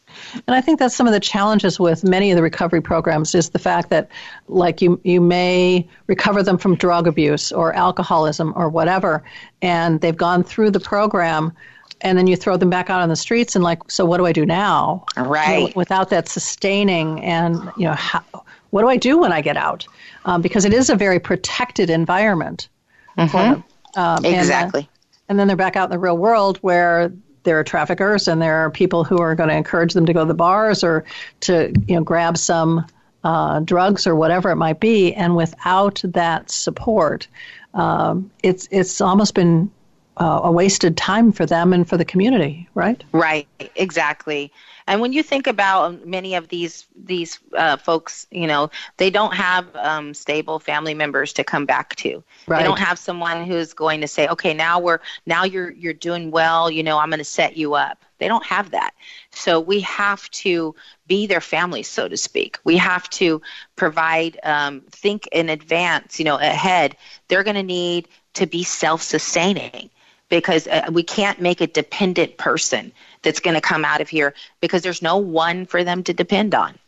And 0.47 0.55
I 0.55 0.61
think 0.61 0.79
that's 0.79 0.95
some 0.95 1.07
of 1.07 1.13
the 1.13 1.21
challenges 1.21 1.79
with 1.79 2.05
many 2.05 2.31
of 2.31 2.37
the 2.37 2.43
recovery 2.43 2.81
programs 2.81 3.35
is 3.35 3.51
the 3.51 3.59
fact 3.59 3.91
that, 3.91 4.09
like, 4.49 4.83
you, 4.83 5.01
you 5.05 5.21
may 5.21 5.89
recover 6.07 6.43
them 6.43 6.59
from 6.59 6.75
drug 6.75 7.07
abuse 7.07 7.53
or 7.53 7.73
alcoholism 7.73 8.53
or 8.57 8.69
whatever, 8.69 9.23
and 9.63 10.01
they've 10.01 10.17
gone 10.17 10.43
through 10.45 10.71
the 10.71 10.81
program, 10.81 11.53
and 12.01 12.17
then 12.17 12.27
you 12.27 12.37
throw 12.37 12.57
them 12.57 12.71
back 12.71 12.91
out 12.91 13.01
on 13.01 13.09
the 13.09 13.17
streets, 13.17 13.55
and, 13.55 13.65
like, 13.65 13.91
so 13.91 14.05
what 14.05 14.19
do 14.19 14.27
I 14.27 14.33
do 14.33 14.47
now? 14.47 15.05
Right. 15.17 15.59
You 15.59 15.67
know, 15.67 15.73
without 15.77 16.11
that 16.11 16.29
sustaining, 16.29 17.23
and, 17.25 17.57
you 17.77 17.85
know, 17.85 17.95
how, 17.95 18.23
what 18.71 18.83
do 18.83 18.89
I 18.89 18.97
do 18.97 19.19
when 19.19 19.33
I 19.33 19.41
get 19.41 19.57
out? 19.57 19.87
Um, 20.25 20.43
because 20.43 20.65
it 20.65 20.73
is 20.75 20.91
a 20.91 20.95
very 20.95 21.19
protected 21.19 21.91
environment 21.91 22.69
for 23.17 23.23
Mhm. 23.23 23.33
them. 23.33 23.65
Um, 23.97 24.17
and, 24.25 24.27
uh, 24.27 24.29
Exactly. 24.29 24.89
and 25.29 25.39
then 25.39 25.49
they're 25.49 25.57
back 25.57 25.75
out 25.75 25.85
in 25.85 25.91
the 25.91 25.99
real 25.99 26.19
world 26.19 26.59
where 26.59 27.11
there 27.49 27.59
are 27.59 27.65
traffickers 27.65 28.29
and 28.29 28.43
there 28.43 28.57
are 28.57 28.71
people 28.71 29.05
who 29.05 29.19
are 29.23 29.35
going 29.35 29.49
to 29.49 29.57
encourage 29.57 29.95
them 29.95 30.05
to 30.05 30.13
go 30.13 30.21
to 30.21 30.27
the 30.27 30.35
bars 30.35 30.85
or 30.85 31.03
to 31.41 31.73
you 31.87 31.97
know 31.97 32.03
grab 32.03 32.37
some 32.37 32.85
uh, 33.25 33.61
drugs 33.61 34.07
or 34.07 34.15
whatever 34.15 34.51
it 34.51 34.57
might 34.57 34.81
be. 34.81 35.15
And 35.15 35.35
without 35.35 36.03
that 36.05 36.51
support, 36.51 37.27
um, 37.73 38.31
it's 38.43 38.69
it's 38.71 39.01
almost 39.01 39.35
been 39.35 39.71
uh, 40.19 40.41
a 40.45 40.53
wasted 40.53 40.99
time 40.99 41.33
for 41.33 41.47
them 41.47 41.73
and 41.73 41.89
for 41.89 41.97
the 41.97 42.05
community, 42.05 42.69
right? 42.75 43.03
Right, 43.13 43.49
exactly. 43.77 44.53
And 44.89 45.03
when 45.03 45.13
you 45.13 45.23
think 45.23 45.47
about 45.47 46.07
many 46.07 46.35
of 46.35 46.49
these 46.49 46.87
these 46.97 47.39
uh, 47.55 47.77
folks, 47.77 48.27
you 48.31 48.47
know, 48.47 48.71
they 48.97 49.11
don't 49.11 49.35
have 49.35 49.67
um, 49.77 50.15
stable 50.15 50.59
family 50.59 50.95
members 50.95 51.35
to 51.35 51.45
come 51.45 51.67
back 51.67 51.95
to. 51.97 52.25
Right. 52.47 52.59
They 52.59 52.65
don't 52.65 52.79
have 52.79 52.99
someone 52.99 53.45
who's 53.45 53.75
going 53.75 54.01
to 54.01 54.09
say, 54.09 54.27
"Okay, 54.29 54.55
now 54.55 54.81
we're 54.81 55.01
now 55.27 55.45
you're 55.45 55.71
you're 55.73 55.93
doing 55.93 56.31
well. 56.31 56.71
You 56.71 56.83
know, 56.83 56.99
I'm 56.99 57.11
going 57.11 57.19
to 57.19 57.25
set 57.25 57.57
you 57.57 57.75
up." 57.75 58.03
They 58.17 58.29
don't 58.29 58.47
have 58.47 58.71
that. 58.71 58.95
So 59.31 59.61
we 59.61 59.81
have 59.81 60.29
to 60.31 60.75
be 61.07 61.27
their 61.27 61.43
family, 61.43 61.83
so 61.83 62.09
to 62.09 62.17
speak. 62.17 62.59
We 62.65 62.77
have 62.79 63.09
to 63.11 63.41
provide, 63.77 64.41
um, 64.43 64.81
think 64.91 65.29
in 65.31 65.49
advance, 65.51 66.19
you 66.19 66.25
know, 66.25 66.37
ahead. 66.37 66.97
They're 67.29 67.45
going 67.45 67.55
to 67.57 67.63
need 67.63 68.09
to 68.35 68.47
be 68.47 68.65
self-sustaining 68.65 69.91
because 70.29 70.67
uh, 70.67 70.91
we 70.93 71.03
can't 71.03 71.41
make 71.41 71.61
a 71.61 71.67
dependent 71.67 72.39
person 72.39 72.93
that's 73.23 73.41
going 73.41 73.55
to 73.55 73.61
come 73.61 73.85
out 73.85 74.01
of 74.01 74.09
here 74.09 74.35
because 74.61 74.83
there's 74.83 75.03
no 75.03 75.17
one 75.17 75.67
for 75.67 75.85
them 75.85 76.03
to 76.05 76.13
depend 76.13 76.55
on. 76.55 76.79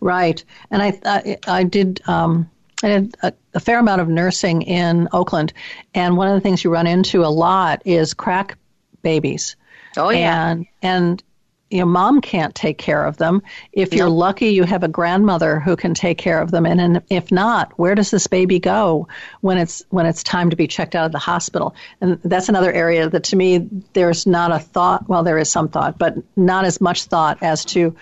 Right. 0.00 0.42
And 0.70 0.82
I 0.82 0.98
I, 1.04 1.38
I 1.46 1.64
did 1.64 2.00
um, 2.08 2.50
I 2.82 2.88
did 2.88 3.16
a, 3.22 3.32
a 3.54 3.60
fair 3.60 3.78
amount 3.78 4.00
of 4.00 4.08
nursing 4.08 4.62
in 4.62 5.08
Oakland, 5.12 5.52
and 5.94 6.16
one 6.16 6.28
of 6.28 6.34
the 6.34 6.40
things 6.40 6.64
you 6.64 6.70
run 6.70 6.86
into 6.86 7.24
a 7.24 7.28
lot 7.28 7.82
is 7.84 8.14
crack 8.14 8.56
babies. 9.02 9.56
Oh 9.96 10.10
yeah. 10.10 10.50
And 10.50 10.66
and 10.82 11.22
you 11.70 11.78
know, 11.78 11.86
mom 11.86 12.20
can't 12.20 12.54
take 12.54 12.78
care 12.78 13.06
of 13.06 13.16
them. 13.18 13.42
If 13.72 13.94
you're 13.94 14.10
lucky, 14.10 14.48
you 14.48 14.64
have 14.64 14.82
a 14.82 14.88
grandmother 14.88 15.60
who 15.60 15.76
can 15.76 15.94
take 15.94 16.18
care 16.18 16.40
of 16.40 16.50
them. 16.50 16.66
And, 16.66 16.80
and 16.80 17.02
if 17.10 17.30
not, 17.30 17.78
where 17.78 17.94
does 17.94 18.10
this 18.10 18.26
baby 18.26 18.58
go 18.58 19.06
when 19.40 19.56
it's 19.56 19.84
when 19.90 20.04
it's 20.04 20.24
time 20.24 20.50
to 20.50 20.56
be 20.56 20.66
checked 20.66 20.96
out 20.96 21.06
of 21.06 21.12
the 21.12 21.18
hospital? 21.18 21.76
And 22.00 22.20
that's 22.24 22.48
another 22.48 22.72
area 22.72 23.08
that, 23.08 23.22
to 23.24 23.36
me, 23.36 23.68
there's 23.92 24.26
not 24.26 24.50
a 24.50 24.58
thought. 24.58 25.08
Well, 25.08 25.22
there 25.22 25.38
is 25.38 25.50
some 25.50 25.68
thought, 25.68 25.96
but 25.96 26.16
not 26.36 26.64
as 26.64 26.80
much 26.80 27.04
thought 27.04 27.38
as 27.40 27.64
to 27.66 27.96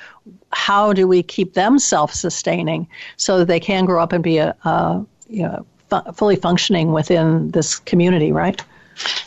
how 0.50 0.94
do 0.94 1.06
we 1.06 1.22
keep 1.22 1.52
them 1.52 1.78
self-sustaining 1.78 2.88
so 3.16 3.38
that 3.38 3.48
they 3.48 3.60
can 3.60 3.84
grow 3.84 4.02
up 4.02 4.12
and 4.14 4.24
be 4.24 4.38
a, 4.38 4.56
a 4.64 5.04
you 5.28 5.42
know, 5.42 5.66
fu- 5.90 6.12
fully 6.12 6.36
functioning 6.36 6.92
within 6.92 7.50
this 7.50 7.78
community, 7.78 8.32
right? 8.32 8.62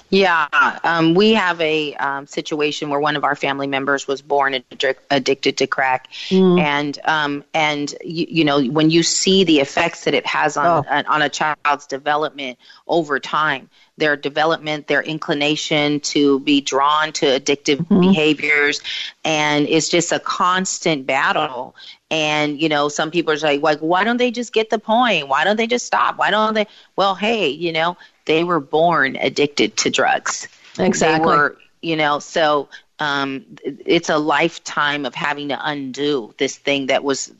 Yeah, 0.09 0.47
um, 0.83 1.13
we 1.13 1.33
have 1.35 1.59
a 1.61 1.93
um, 1.95 2.27
situation 2.27 2.89
where 2.89 2.99
one 2.99 3.15
of 3.15 3.23
our 3.23 3.35
family 3.35 3.67
members 3.67 4.07
was 4.07 4.21
born 4.21 4.53
addic- 4.71 4.97
addicted 5.09 5.57
to 5.59 5.67
crack, 5.67 6.09
Mm. 6.29 6.59
and 6.59 6.99
um, 7.05 7.43
and 7.53 7.93
you, 8.03 8.25
you 8.29 8.43
know 8.43 8.61
when 8.61 8.89
you 8.89 9.03
see 9.03 9.45
the 9.45 9.59
effects 9.61 10.03
that 10.03 10.13
it 10.13 10.25
has 10.25 10.57
on 10.57 10.65
Oh. 10.65 10.85
on- 10.89 11.05
on 11.05 11.21
a 11.21 11.29
child's 11.29 11.87
development 11.87 12.59
over 12.87 13.19
time, 13.19 13.69
their 13.97 14.17
development, 14.17 14.87
their 14.87 15.01
inclination 15.01 16.01
to 16.01 16.39
be 16.41 16.59
drawn 16.59 17.13
to 17.13 17.25
addictive 17.27 17.77
Mm-hmm. 17.77 18.01
behaviors, 18.01 18.81
and 19.23 19.67
it's 19.69 19.87
just 19.87 20.11
a 20.11 20.19
constant 20.19 21.05
battle. 21.07 21.73
And 22.09 22.59
you 22.61 22.67
know, 22.67 22.89
some 22.89 23.11
people 23.11 23.31
are 23.33 23.37
like, 23.37 23.61
like, 23.61 23.79
why 23.79 24.03
don't 24.03 24.17
they 24.17 24.31
just 24.31 24.51
get 24.51 24.69
the 24.69 24.79
point? 24.79 25.29
Why 25.29 25.45
don't 25.45 25.55
they 25.55 25.67
just 25.67 25.85
stop? 25.85 26.17
Why 26.17 26.31
don't 26.31 26.53
they? 26.53 26.67
Well, 26.97 27.15
hey, 27.15 27.47
you 27.47 27.71
know, 27.71 27.95
they 28.31 28.45
were 28.45 28.61
born 28.61 29.17
addicted 29.17 29.75
to 29.75 29.89
drugs. 29.89 30.47
Exactly. 30.79 31.29
They 31.29 31.37
were, 31.37 31.57
you 31.81 31.97
know, 31.97 32.19
so 32.19 32.69
um, 32.99 33.45
it's 33.85 34.07
a 34.07 34.17
lifetime 34.17 35.05
of 35.05 35.13
having 35.13 35.49
to 35.49 35.59
undo 35.61 36.33
this 36.37 36.55
thing 36.55 36.87
that 36.87 37.03
was 37.03 37.33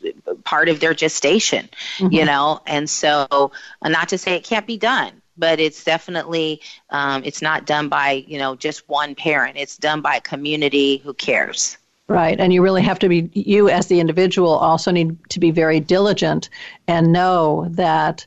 part 0.44 0.68
of 0.68 0.82
their 0.82 0.94
gestation, 0.94 1.70
you 2.00 2.26
know, 2.26 2.60
and 2.68 2.90
so 2.90 3.52
uh, 3.82 3.88
not 3.88 4.10
to 4.10 4.18
say 4.18 4.36
it 4.36 4.44
can't 4.44 4.68
be 4.68 4.78
done. 4.78 5.14
But 5.38 5.62
it's 5.62 5.86
definitely 5.86 6.60
um, 6.90 7.24
it's 7.24 7.42
not 7.42 7.66
done 7.66 7.88
by 7.88 8.26
you 8.28 8.38
know 8.38 8.56
just 8.56 8.88
one 8.90 9.16
parent. 9.16 9.56
It's 9.58 9.78
done 9.78 10.02
by 10.02 10.18
a 10.18 10.22
community 10.22 10.98
who 10.98 11.14
cares. 11.14 11.78
Right. 12.08 12.38
And 12.38 12.52
you 12.52 12.62
really 12.62 12.82
have 12.82 13.00
to 13.00 13.08
be, 13.08 13.30
you 13.34 13.70
as 13.70 13.88
the 13.88 14.02
individual 14.02 14.52
also 14.52 14.92
need 14.92 15.18
to 15.30 15.40
be 15.40 15.50
very 15.50 15.80
diligent 15.80 16.50
and 16.86 17.14
know 17.14 17.68
that 17.70 18.26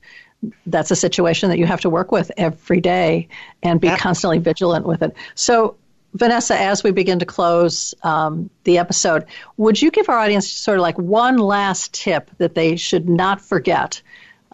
that's 0.66 0.90
a 0.90 0.96
situation 0.96 1.48
that 1.50 1.58
you 1.58 1.66
have 1.66 1.80
to 1.82 1.90
work 1.90 2.12
with 2.12 2.30
every 2.36 2.80
day 2.80 3.28
and 3.62 3.80
be 3.80 3.88
constantly 3.96 4.38
vigilant 4.38 4.86
with 4.86 5.02
it. 5.02 5.14
So, 5.34 5.76
Vanessa, 6.14 6.56
as 6.56 6.84
we 6.84 6.92
begin 6.92 7.18
to 7.18 7.26
close 7.26 7.92
um, 8.04 8.48
the 8.62 8.78
episode, 8.78 9.26
would 9.56 9.82
you 9.82 9.90
give 9.90 10.08
our 10.08 10.18
audience 10.18 10.48
sort 10.48 10.78
of 10.78 10.82
like 10.82 10.96
one 10.96 11.38
last 11.38 11.92
tip 11.92 12.30
that 12.38 12.54
they 12.54 12.76
should 12.76 13.08
not 13.08 13.40
forget 13.40 14.00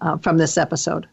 uh, 0.00 0.16
from 0.16 0.38
this 0.38 0.56
episode? 0.56 1.06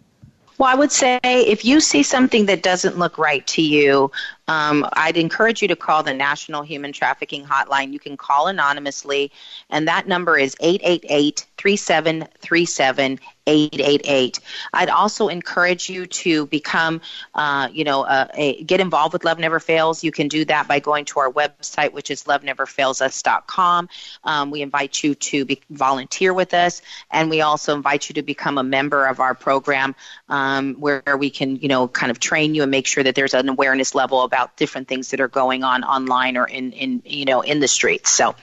Well, 0.57 0.69
I 0.69 0.75
would 0.75 0.91
say 0.91 1.19
if 1.23 1.65
you 1.65 1.79
see 1.81 2.01
something 2.01 2.47
that 2.47 2.63
doesn't 2.63 2.97
look 2.97 3.17
right 3.17 3.45
to 3.47 3.61
you, 3.61 4.11
um, 4.47 4.87
I'd 4.93 5.17
encourage 5.17 5.61
you 5.61 5.67
to 5.69 5.75
call 5.75 6.03
the 6.03 6.13
National 6.13 6.61
Human 6.61 6.93
Trafficking 6.93 7.45
Hotline. 7.45 7.91
You 7.91 7.99
can 7.99 8.17
call 8.17 8.47
anonymously, 8.47 9.31
and 9.69 9.87
that 9.87 10.07
number 10.07 10.37
is 10.37 10.55
888 10.59 11.45
3737 11.57 13.19
888. 13.47 14.39
I'd 14.73 14.89
also 14.89 15.29
encourage 15.29 15.89
you 15.89 16.05
to 16.05 16.45
become, 16.47 17.01
uh, 17.33 17.69
you 17.71 17.83
know, 17.85 18.03
uh, 18.03 18.27
a, 18.35 18.63
get 18.63 18.81
involved 18.81 19.13
with 19.13 19.23
Love 19.23 19.39
Never 19.39 19.59
Fails. 19.59 20.03
You 20.03 20.11
can 20.11 20.27
do 20.27 20.43
that 20.45 20.67
by 20.67 20.79
going 20.79 21.05
to 21.05 21.19
our 21.19 21.31
website, 21.31 21.93
which 21.93 22.11
is 22.11 22.25
loveneverfailsus.com. 22.25 23.89
Um, 24.23 24.51
we 24.51 24.61
invite 24.61 25.01
you 25.01 25.15
to 25.15 25.45
be, 25.45 25.61
volunteer 25.69 26.33
with 26.33 26.53
us, 26.53 26.81
and 27.09 27.29
we 27.29 27.41
also 27.41 27.73
invite 27.73 28.09
you 28.09 28.13
to 28.15 28.21
become 28.21 28.57
a 28.57 28.63
member 28.63 29.07
of 29.07 29.19
our 29.19 29.33
program 29.33 29.95
um, 30.29 30.75
where 30.75 31.17
we 31.17 31.29
can, 31.29 31.55
you 31.55 31.69
know, 31.69 31.87
kind 31.87 32.11
of 32.11 32.19
train 32.19 32.53
you 32.53 32.63
and 32.63 32.71
make 32.71 32.85
sure 32.85 33.03
that 33.03 33.15
there's 33.15 33.33
an 33.33 33.47
awareness 33.47 33.95
level 33.95 34.23
about 34.23 34.36
different 34.57 34.87
things 34.87 35.11
that 35.11 35.19
are 35.19 35.27
going 35.27 35.63
on 35.63 35.83
online 35.83 36.37
or 36.37 36.45
in, 36.45 36.71
in 36.71 37.01
you 37.05 37.25
know, 37.25 37.41
in 37.41 37.59
the 37.59 37.67
streets. 37.67 38.11
So 38.11 38.35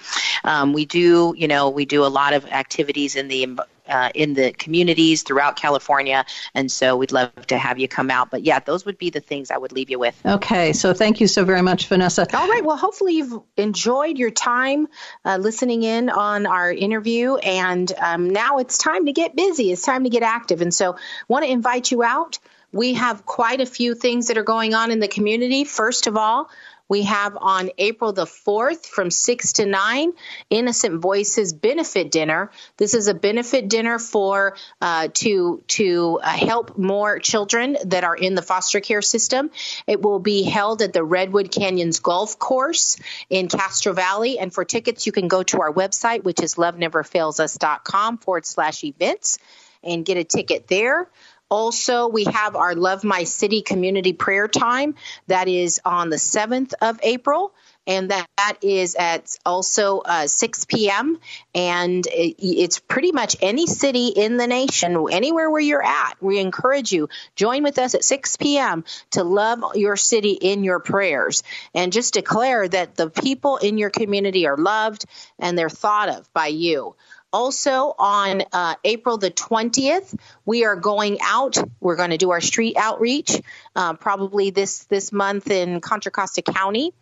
um, 0.43 0.73
we 0.73 0.85
do, 0.85 1.35
you 1.37 1.49
know, 1.49 1.71
we 1.71 1.85
do 1.85 2.05
a 2.05 2.09
lot 2.09 2.33
of 2.33 2.47
activities 2.47 3.17
in 3.17 3.29
the 3.29 3.59
uh, 3.87 4.11
in 4.15 4.35
the 4.35 4.53
communities 4.53 5.23
throughout 5.23 5.57
California, 5.57 6.25
and 6.55 6.71
so 6.71 6.97
we'd 6.97 7.13
love 7.13 7.31
to 7.47 7.59
have 7.59 7.79
you 7.79 7.89
come 7.89 8.11
out. 8.11 8.31
But 8.31 8.43
yeah, 8.43 8.61
those 8.61 8.87
would 8.87 8.99
be 8.99 9.11
the 9.11 9.21
things 9.21 9.51
I 9.51 9.59
would 9.59 9.73
leave 9.73 9.91
you 9.91 9.99
with. 9.99 10.19
Okay. 10.25 10.73
So, 10.73 10.95
thank 10.95 11.21
you 11.21 11.27
so 11.27 11.45
very 11.45 11.63
much, 11.63 11.87
Vanessa. 11.89 12.27
All 12.35 12.49
right. 12.49 12.65
Well, 12.65 12.77
hopefully 12.77 13.15
you've 13.15 13.43
enjoyed 13.57 14.19
your 14.19 14.31
time 14.31 14.89
uh, 15.25 15.37
listening 15.37 15.83
in 15.83 16.09
on 16.09 16.47
our 16.47 16.73
interview, 16.73 17.37
and 17.37 17.93
um, 17.99 18.31
now 18.31 18.59
it's 18.59 18.79
time 18.79 19.07
to 19.07 19.13
get 19.13 19.37
busy. 19.37 19.71
It's 19.71 19.83
time 19.83 20.05
to 20.05 20.11
get 20.11 20.23
active, 20.23 20.63
and 20.63 20.73
so 20.73 20.97
want 21.29 21.45
to 21.45 21.51
invite 21.51 21.91
you 21.91 22.03
out. 22.03 22.39
We 22.75 22.95
have 22.95 23.25
quite 23.25 23.61
a 23.61 23.67
few 23.67 23.95
things 23.95 24.27
that 24.27 24.37
are 24.37 24.43
going 24.43 24.75
on 24.75 24.91
in 24.91 24.99
the 24.99 25.09
community. 25.09 25.65
First 25.65 26.09
of 26.09 26.17
all, 26.17 26.51
We 26.89 27.05
have 27.05 27.37
on 27.41 27.71
April 27.79 28.13
the 28.13 28.27
4th 28.27 28.85
from 28.85 29.11
6 29.11 29.53
to 29.55 29.67
9, 29.67 30.13
Innocent 30.51 31.01
Voices 31.01 31.55
Benefit 31.55 32.11
Dinner. 32.11 32.51
This 32.77 32.93
is 32.93 33.09
a 33.09 33.15
benefit 33.15 33.69
dinner 33.69 33.99
for 33.99 34.57
uh, 34.83 35.09
to 35.15 35.63
to 35.69 36.21
uh, 36.23 36.29
help 36.29 36.77
more 36.77 37.19
children 37.21 37.79
that 37.87 38.05
are 38.05 38.15
in 38.15 38.35
the 38.35 38.43
foster 38.43 38.81
care 38.81 39.01
system. 39.01 39.51
It 39.87 40.03
will 40.03 40.19
be 40.19 40.43
held 40.43 40.83
at 40.83 40.93
the 40.93 41.03
Redwood 41.03 41.51
Canyons 41.51 42.01
Golf 42.01 42.39
Course 42.39 42.99
in 43.31 43.49
Castro 43.49 43.95
Valley. 43.95 44.39
And 44.39 44.53
for 44.53 44.67
tickets, 44.67 45.07
you 45.07 45.13
can 45.13 45.29
go 45.29 45.43
to 45.45 45.63
our 45.63 45.73
website, 45.73 46.23
which 46.23 46.43
is 46.43 46.57
loveneverfailsus.com 46.57 48.19
forward 48.19 48.45
slash 48.45 48.85
events 48.85 49.39
and 49.83 50.05
get 50.05 50.17
a 50.17 50.25
ticket 50.25 50.67
there. 50.69 51.09
Also, 51.51 52.09
we 52.09 52.25
have 52.25 52.57
our 52.57 52.75
Love 52.75 53.05
My 53.05 53.25
City 53.25 53.63
community 53.63 54.13
prayer 54.13 54.49
time 54.49 54.95
that 55.27 55.47
is 55.49 55.81
on 55.85 56.11
the 56.11 56.17
7th 56.17 56.73
of 56.81 56.99
April. 57.03 57.55
And 57.87 58.11
that, 58.11 58.27
that 58.39 58.57
is 58.63 58.95
at 58.95 59.37
also 59.45 59.99
uh, 59.99 60.27
6 60.27 60.65
p.m. 60.65 61.19
And 61.55 62.07
it, 62.07 62.37
it's 62.43 62.79
pretty 62.79 63.13
much 63.13 63.37
any 63.43 63.67
city 63.67 64.09
in 64.09 64.39
the 64.39 64.47
nation, 64.47 65.07
anywhere 65.11 65.51
where 65.51 65.61
you're 65.61 65.85
at. 65.85 66.15
We 66.21 66.39
encourage 66.39 66.93
you, 66.93 67.11
join 67.37 67.63
with 67.63 67.79
us 67.79 67.95
at 67.95 68.03
6 68.03 68.37
p.m. 68.39 68.85
to 69.11 69.23
love 69.23 69.63
your 69.75 69.97
city 69.97 70.33
in 70.33 70.65
your 70.65 70.81
prayers 70.81 71.43
and 71.75 71.93
just 71.93 72.15
declare 72.15 72.67
that 72.67 72.95
the 72.95 73.11
people 73.11 73.59
in 73.59 73.77
your 73.77 73.91
community 73.91 74.47
are 74.47 74.57
loved 74.57 75.05
and 75.39 75.59
they're 75.59 75.69
thought 75.69 76.09
of 76.09 76.33
by 76.33 76.47
you. 76.47 76.97
Also, 77.35 77.93
on 77.99 78.45
uh, 78.53 78.77
April 78.85 79.19
the 79.19 79.29
20th, 79.29 80.17
we 80.47 80.65
are 80.65 80.77
going 80.77 81.19
out. 81.21 81.57
We're 81.81 81.97
going 81.97 82.11
to 82.11 82.17
do 82.17 82.31
our 82.31 82.41
street 82.41 82.77
outreach, 82.79 83.43
uh, 83.75 83.95
probably 83.95 84.51
this 84.51 84.85
this 84.85 85.11
month 85.11 85.51
in 85.51 85.81
Contra 85.81 86.13
Costa 86.13 86.43
County. 86.43 86.93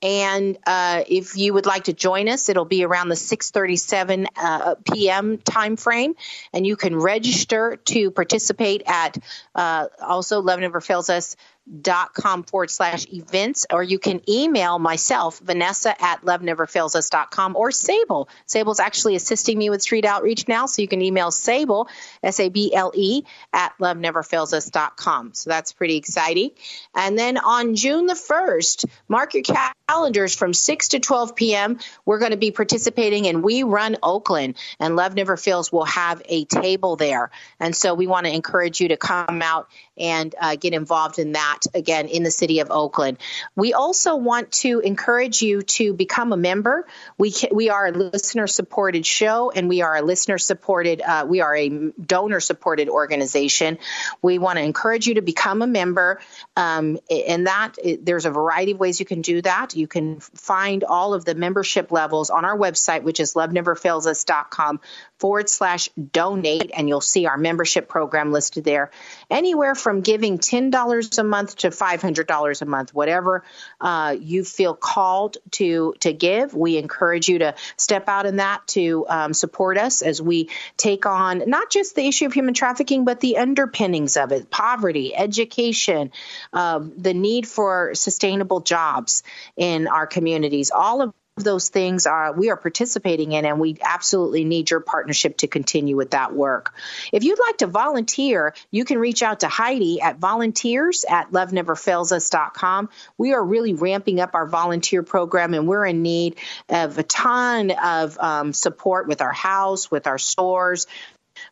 And 0.00 0.56
uh, 0.68 1.02
if 1.08 1.36
you 1.36 1.54
would 1.54 1.66
like 1.66 1.84
to 1.84 1.92
join 1.92 2.28
us, 2.28 2.48
it'll 2.48 2.64
be 2.64 2.84
around 2.84 3.08
the 3.08 3.16
6:37 3.16 4.26
uh, 4.36 4.76
p.m. 4.92 5.38
time 5.38 5.76
frame, 5.76 6.14
and 6.52 6.64
you 6.64 6.76
can 6.76 6.94
register 6.94 7.80
to 7.86 8.12
participate 8.12 8.84
at 8.86 9.18
uh, 9.56 9.88
also 10.00 10.42
Love 10.42 10.60
Never 10.60 10.80
Fails 10.80 11.10
Us 11.10 11.34
dot 11.80 12.12
com 12.12 12.42
forward 12.42 12.70
slash 12.70 13.06
events, 13.12 13.66
or 13.70 13.82
you 13.82 13.98
can 13.98 14.20
email 14.28 14.78
myself, 14.78 15.38
Vanessa 15.38 15.94
at 16.02 16.22
loveneverfailsus.com 16.22 17.56
or 17.56 17.70
Sable. 17.70 18.28
Sable's 18.46 18.80
actually 18.80 19.14
assisting 19.16 19.58
me 19.58 19.70
with 19.70 19.82
street 19.82 20.04
outreach 20.04 20.48
now, 20.48 20.66
so 20.66 20.82
you 20.82 20.88
can 20.88 21.02
email 21.02 21.30
Sable, 21.30 21.88
S 22.22 22.40
A 22.40 22.48
B 22.48 22.74
L 22.74 22.92
E, 22.94 23.22
at 23.52 23.72
loveneverfailsus.com. 23.80 25.34
So 25.34 25.50
that's 25.50 25.72
pretty 25.72 25.96
exciting. 25.96 26.50
And 26.94 27.18
then 27.18 27.38
on 27.38 27.74
June 27.74 28.06
the 28.06 28.14
1st, 28.14 28.84
mark 29.08 29.34
your 29.34 29.44
calendars 29.88 30.34
from 30.34 30.54
6 30.54 30.88
to 30.88 31.00
12 31.00 31.36
p.m. 31.36 31.78
We're 32.04 32.18
going 32.18 32.32
to 32.32 32.36
be 32.36 32.50
participating 32.50 33.24
in 33.26 33.42
We 33.42 33.62
Run 33.62 33.96
Oakland, 34.02 34.56
and 34.80 34.96
Love 34.96 35.14
Never 35.14 35.36
Fails 35.36 35.70
will 35.70 35.84
have 35.84 36.22
a 36.26 36.44
table 36.44 36.96
there. 36.96 37.30
And 37.60 37.74
so 37.74 37.94
we 37.94 38.06
want 38.06 38.26
to 38.26 38.34
encourage 38.34 38.80
you 38.80 38.88
to 38.88 38.96
come 38.96 39.42
out 39.42 39.68
and 39.98 40.34
uh, 40.40 40.56
get 40.56 40.72
involved 40.72 41.18
in 41.18 41.32
that 41.32 41.60
again 41.74 42.08
in 42.08 42.22
the 42.22 42.30
city 42.30 42.60
of 42.60 42.70
Oakland. 42.70 43.18
We 43.54 43.74
also 43.74 44.16
want 44.16 44.52
to 44.52 44.80
encourage 44.80 45.42
you 45.42 45.62
to 45.62 45.92
become 45.92 46.32
a 46.32 46.36
member. 46.36 46.86
We 47.18 47.30
can, 47.30 47.50
we 47.54 47.70
are 47.70 47.86
a 47.86 47.92
listener 47.92 48.46
supported 48.46 49.04
show 49.04 49.50
and 49.50 49.68
we 49.68 49.82
are 49.82 49.96
a 49.96 50.02
listener 50.02 50.38
supported 50.38 51.02
uh, 51.02 51.26
we 51.28 51.40
are 51.40 51.54
a 51.54 51.68
donor 51.68 52.40
supported 52.40 52.88
organization. 52.88 53.78
We 54.20 54.38
want 54.38 54.58
to 54.58 54.64
encourage 54.64 55.06
you 55.06 55.14
to 55.14 55.22
become 55.22 55.62
a 55.62 55.66
member, 55.66 56.20
um, 56.56 56.98
and 57.10 57.46
that 57.46 57.76
there's 58.00 58.26
a 58.26 58.30
variety 58.30 58.72
of 58.72 58.80
ways 58.80 59.00
you 59.00 59.06
can 59.06 59.22
do 59.22 59.42
that. 59.42 59.74
You 59.76 59.86
can 59.86 60.20
find 60.20 60.84
all 60.84 61.14
of 61.14 61.24
the 61.24 61.34
membership 61.34 61.90
levels 61.92 62.30
on 62.30 62.44
our 62.44 62.56
website, 62.56 63.02
which 63.02 63.20
is 63.20 63.34
loveneverfailsus.com 63.34 64.80
forward 65.22 65.48
slash 65.48 65.88
donate, 66.10 66.72
and 66.74 66.88
you'll 66.88 67.00
see 67.00 67.26
our 67.26 67.38
membership 67.38 67.88
program 67.88 68.32
listed 68.32 68.64
there. 68.64 68.90
Anywhere 69.30 69.76
from 69.76 70.00
giving 70.00 70.40
$10 70.40 71.18
a 71.18 71.22
month 71.22 71.58
to 71.58 71.70
$500 71.70 72.62
a 72.62 72.64
month, 72.64 72.92
whatever 72.92 73.44
uh, 73.80 74.16
you 74.18 74.42
feel 74.42 74.74
called 74.74 75.36
to, 75.52 75.94
to 76.00 76.12
give, 76.12 76.54
we 76.54 76.76
encourage 76.76 77.28
you 77.28 77.38
to 77.38 77.54
step 77.76 78.08
out 78.08 78.26
in 78.26 78.38
that 78.38 78.66
to 78.66 79.06
um, 79.08 79.32
support 79.32 79.78
us 79.78 80.02
as 80.02 80.20
we 80.20 80.50
take 80.76 81.06
on 81.06 81.44
not 81.46 81.70
just 81.70 81.94
the 81.94 82.04
issue 82.04 82.26
of 82.26 82.32
human 82.32 82.52
trafficking, 82.52 83.04
but 83.04 83.20
the 83.20 83.36
underpinnings 83.36 84.16
of 84.16 84.32
it 84.32 84.50
poverty, 84.50 85.14
education, 85.14 86.10
uh, 86.52 86.80
the 86.96 87.14
need 87.14 87.46
for 87.46 87.94
sustainable 87.94 88.58
jobs 88.58 89.22
in 89.56 89.86
our 89.86 90.08
communities. 90.08 90.72
All 90.72 91.00
of 91.00 91.14
those 91.38 91.70
things 91.70 92.06
are 92.06 92.34
we 92.34 92.50
are 92.50 92.56
participating 92.56 93.32
in 93.32 93.46
and 93.46 93.58
we 93.58 93.78
absolutely 93.82 94.44
need 94.44 94.70
your 94.70 94.80
partnership 94.80 95.38
to 95.38 95.46
continue 95.46 95.96
with 95.96 96.10
that 96.10 96.34
work. 96.34 96.74
If 97.10 97.24
you'd 97.24 97.38
like 97.38 97.58
to 97.58 97.66
volunteer 97.66 98.54
you 98.70 98.84
can 98.84 98.98
reach 98.98 99.22
out 99.22 99.40
to 99.40 99.48
heidi 99.48 100.02
at 100.02 100.18
volunteers 100.18 101.06
at 101.08 101.30
loveneverfailsus.com 101.32 102.90
we 103.16 103.32
are 103.32 103.42
really 103.42 103.72
ramping 103.72 104.20
up 104.20 104.34
our 104.34 104.46
volunteer 104.46 105.02
program 105.02 105.54
and 105.54 105.66
we're 105.66 105.86
in 105.86 106.02
need 106.02 106.36
of 106.68 106.98
a 106.98 107.02
ton 107.02 107.70
of 107.70 108.18
um, 108.18 108.52
support 108.52 109.08
with 109.08 109.22
our 109.22 109.32
house 109.32 109.90
with 109.90 110.06
our 110.06 110.18
stores 110.18 110.86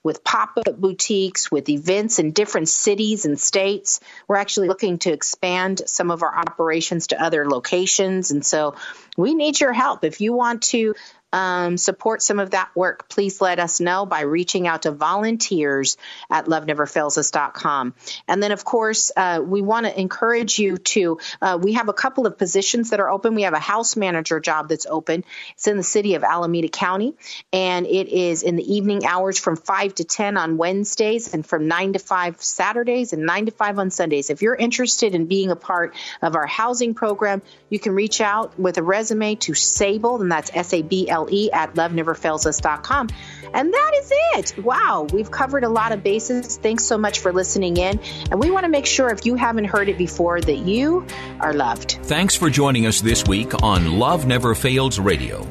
with 0.02 0.24
pop 0.24 0.56
up 0.56 0.76
boutiques, 0.76 1.50
with 1.50 1.68
events 1.68 2.18
in 2.18 2.32
different 2.32 2.68
cities 2.68 3.24
and 3.24 3.38
states. 3.38 4.00
We're 4.28 4.36
actually 4.36 4.68
looking 4.68 4.98
to 4.98 5.12
expand 5.12 5.82
some 5.86 6.10
of 6.10 6.22
our 6.22 6.34
operations 6.34 7.08
to 7.08 7.22
other 7.22 7.48
locations. 7.48 8.30
And 8.30 8.44
so 8.44 8.74
we 9.16 9.34
need 9.34 9.60
your 9.60 9.72
help. 9.72 10.04
If 10.04 10.20
you 10.20 10.32
want 10.32 10.62
to 10.62 10.94
um, 11.32 11.76
support 11.76 12.22
some 12.22 12.38
of 12.38 12.50
that 12.50 12.70
work, 12.74 13.08
please 13.08 13.40
let 13.40 13.58
us 13.58 13.80
know 13.80 14.06
by 14.06 14.22
reaching 14.22 14.66
out 14.66 14.82
to 14.82 14.90
volunteers 14.90 15.96
at 16.30 16.46
loveneverfailsus.com. 16.46 17.94
And 18.26 18.42
then, 18.42 18.52
of 18.52 18.64
course, 18.64 19.12
uh, 19.16 19.40
we 19.44 19.62
want 19.62 19.86
to 19.86 20.00
encourage 20.00 20.58
you 20.58 20.78
to, 20.78 21.18
uh, 21.40 21.58
we 21.60 21.74
have 21.74 21.88
a 21.88 21.92
couple 21.92 22.26
of 22.26 22.38
positions 22.38 22.90
that 22.90 23.00
are 23.00 23.10
open. 23.10 23.34
We 23.34 23.42
have 23.42 23.54
a 23.54 23.60
house 23.60 23.96
manager 23.96 24.40
job 24.40 24.68
that's 24.68 24.86
open. 24.86 25.24
It's 25.54 25.66
in 25.66 25.76
the 25.76 25.82
city 25.82 26.14
of 26.14 26.24
Alameda 26.24 26.68
County, 26.68 27.14
and 27.52 27.86
it 27.86 28.08
is 28.08 28.42
in 28.42 28.56
the 28.56 28.74
evening 28.74 29.06
hours 29.06 29.38
from 29.38 29.56
5 29.56 29.94
to 29.96 30.04
10 30.04 30.36
on 30.36 30.56
Wednesdays 30.56 31.32
and 31.32 31.46
from 31.46 31.68
9 31.68 31.94
to 31.94 31.98
5 31.98 32.42
Saturdays 32.42 33.12
and 33.12 33.24
9 33.24 33.46
to 33.46 33.52
5 33.52 33.78
on 33.78 33.90
Sundays. 33.90 34.30
If 34.30 34.42
you're 34.42 34.54
interested 34.54 35.14
in 35.14 35.26
being 35.26 35.50
a 35.50 35.56
part 35.56 35.94
of 36.22 36.34
our 36.34 36.46
housing 36.46 36.94
program, 36.94 37.42
you 37.68 37.78
can 37.78 37.94
reach 37.94 38.20
out 38.20 38.58
with 38.58 38.78
a 38.78 38.82
resume 38.82 39.36
to 39.36 39.54
Sable, 39.54 40.20
and 40.20 40.30
that's 40.30 40.50
S 40.54 40.72
A 40.72 40.82
B 40.82 41.08
L 41.08 41.19
E 41.28 41.50
at 41.52 41.74
loveneverfailsus.com. 41.74 43.08
And 43.52 43.72
that 43.72 43.92
is 43.96 44.12
it. 44.34 44.64
Wow, 44.64 45.06
we've 45.12 45.30
covered 45.30 45.64
a 45.64 45.68
lot 45.68 45.92
of 45.92 46.02
bases. 46.02 46.56
Thanks 46.58 46.84
so 46.84 46.96
much 46.96 47.18
for 47.18 47.32
listening 47.32 47.76
in. 47.76 47.98
And 48.30 48.40
we 48.40 48.50
want 48.50 48.64
to 48.64 48.70
make 48.70 48.86
sure 48.86 49.10
if 49.10 49.26
you 49.26 49.34
haven't 49.34 49.64
heard 49.64 49.88
it 49.88 49.98
before 49.98 50.40
that 50.40 50.58
you 50.58 51.04
are 51.40 51.52
loved. 51.52 51.98
Thanks 52.04 52.36
for 52.36 52.48
joining 52.48 52.86
us 52.86 53.00
this 53.00 53.26
week 53.26 53.62
on 53.62 53.98
Love 53.98 54.26
Never 54.26 54.54
Fails 54.54 55.00
Radio. 55.00 55.46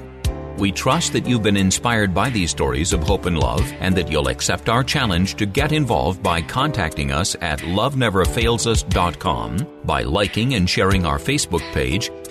We 0.59 0.71
trust 0.73 1.13
that 1.13 1.25
you've 1.25 1.43
been 1.43 1.55
inspired 1.55 2.13
by 2.13 2.29
these 2.29 2.51
stories 2.51 2.91
of 2.91 3.01
hope 3.01 3.25
and 3.25 3.39
love 3.39 3.71
and 3.79 3.95
that 3.95 4.11
you'll 4.11 4.27
accept 4.27 4.67
our 4.67 4.83
challenge 4.83 5.35
to 5.35 5.45
get 5.45 5.71
involved 5.71 6.21
by 6.21 6.41
contacting 6.41 7.13
us 7.13 7.37
at 7.39 7.59
loveneverfailsus.com, 7.59 9.67
by 9.85 10.03
liking 10.03 10.55
and 10.55 10.69
sharing 10.69 11.05
our 11.05 11.17
Facebook 11.17 11.61
page, 11.71 12.11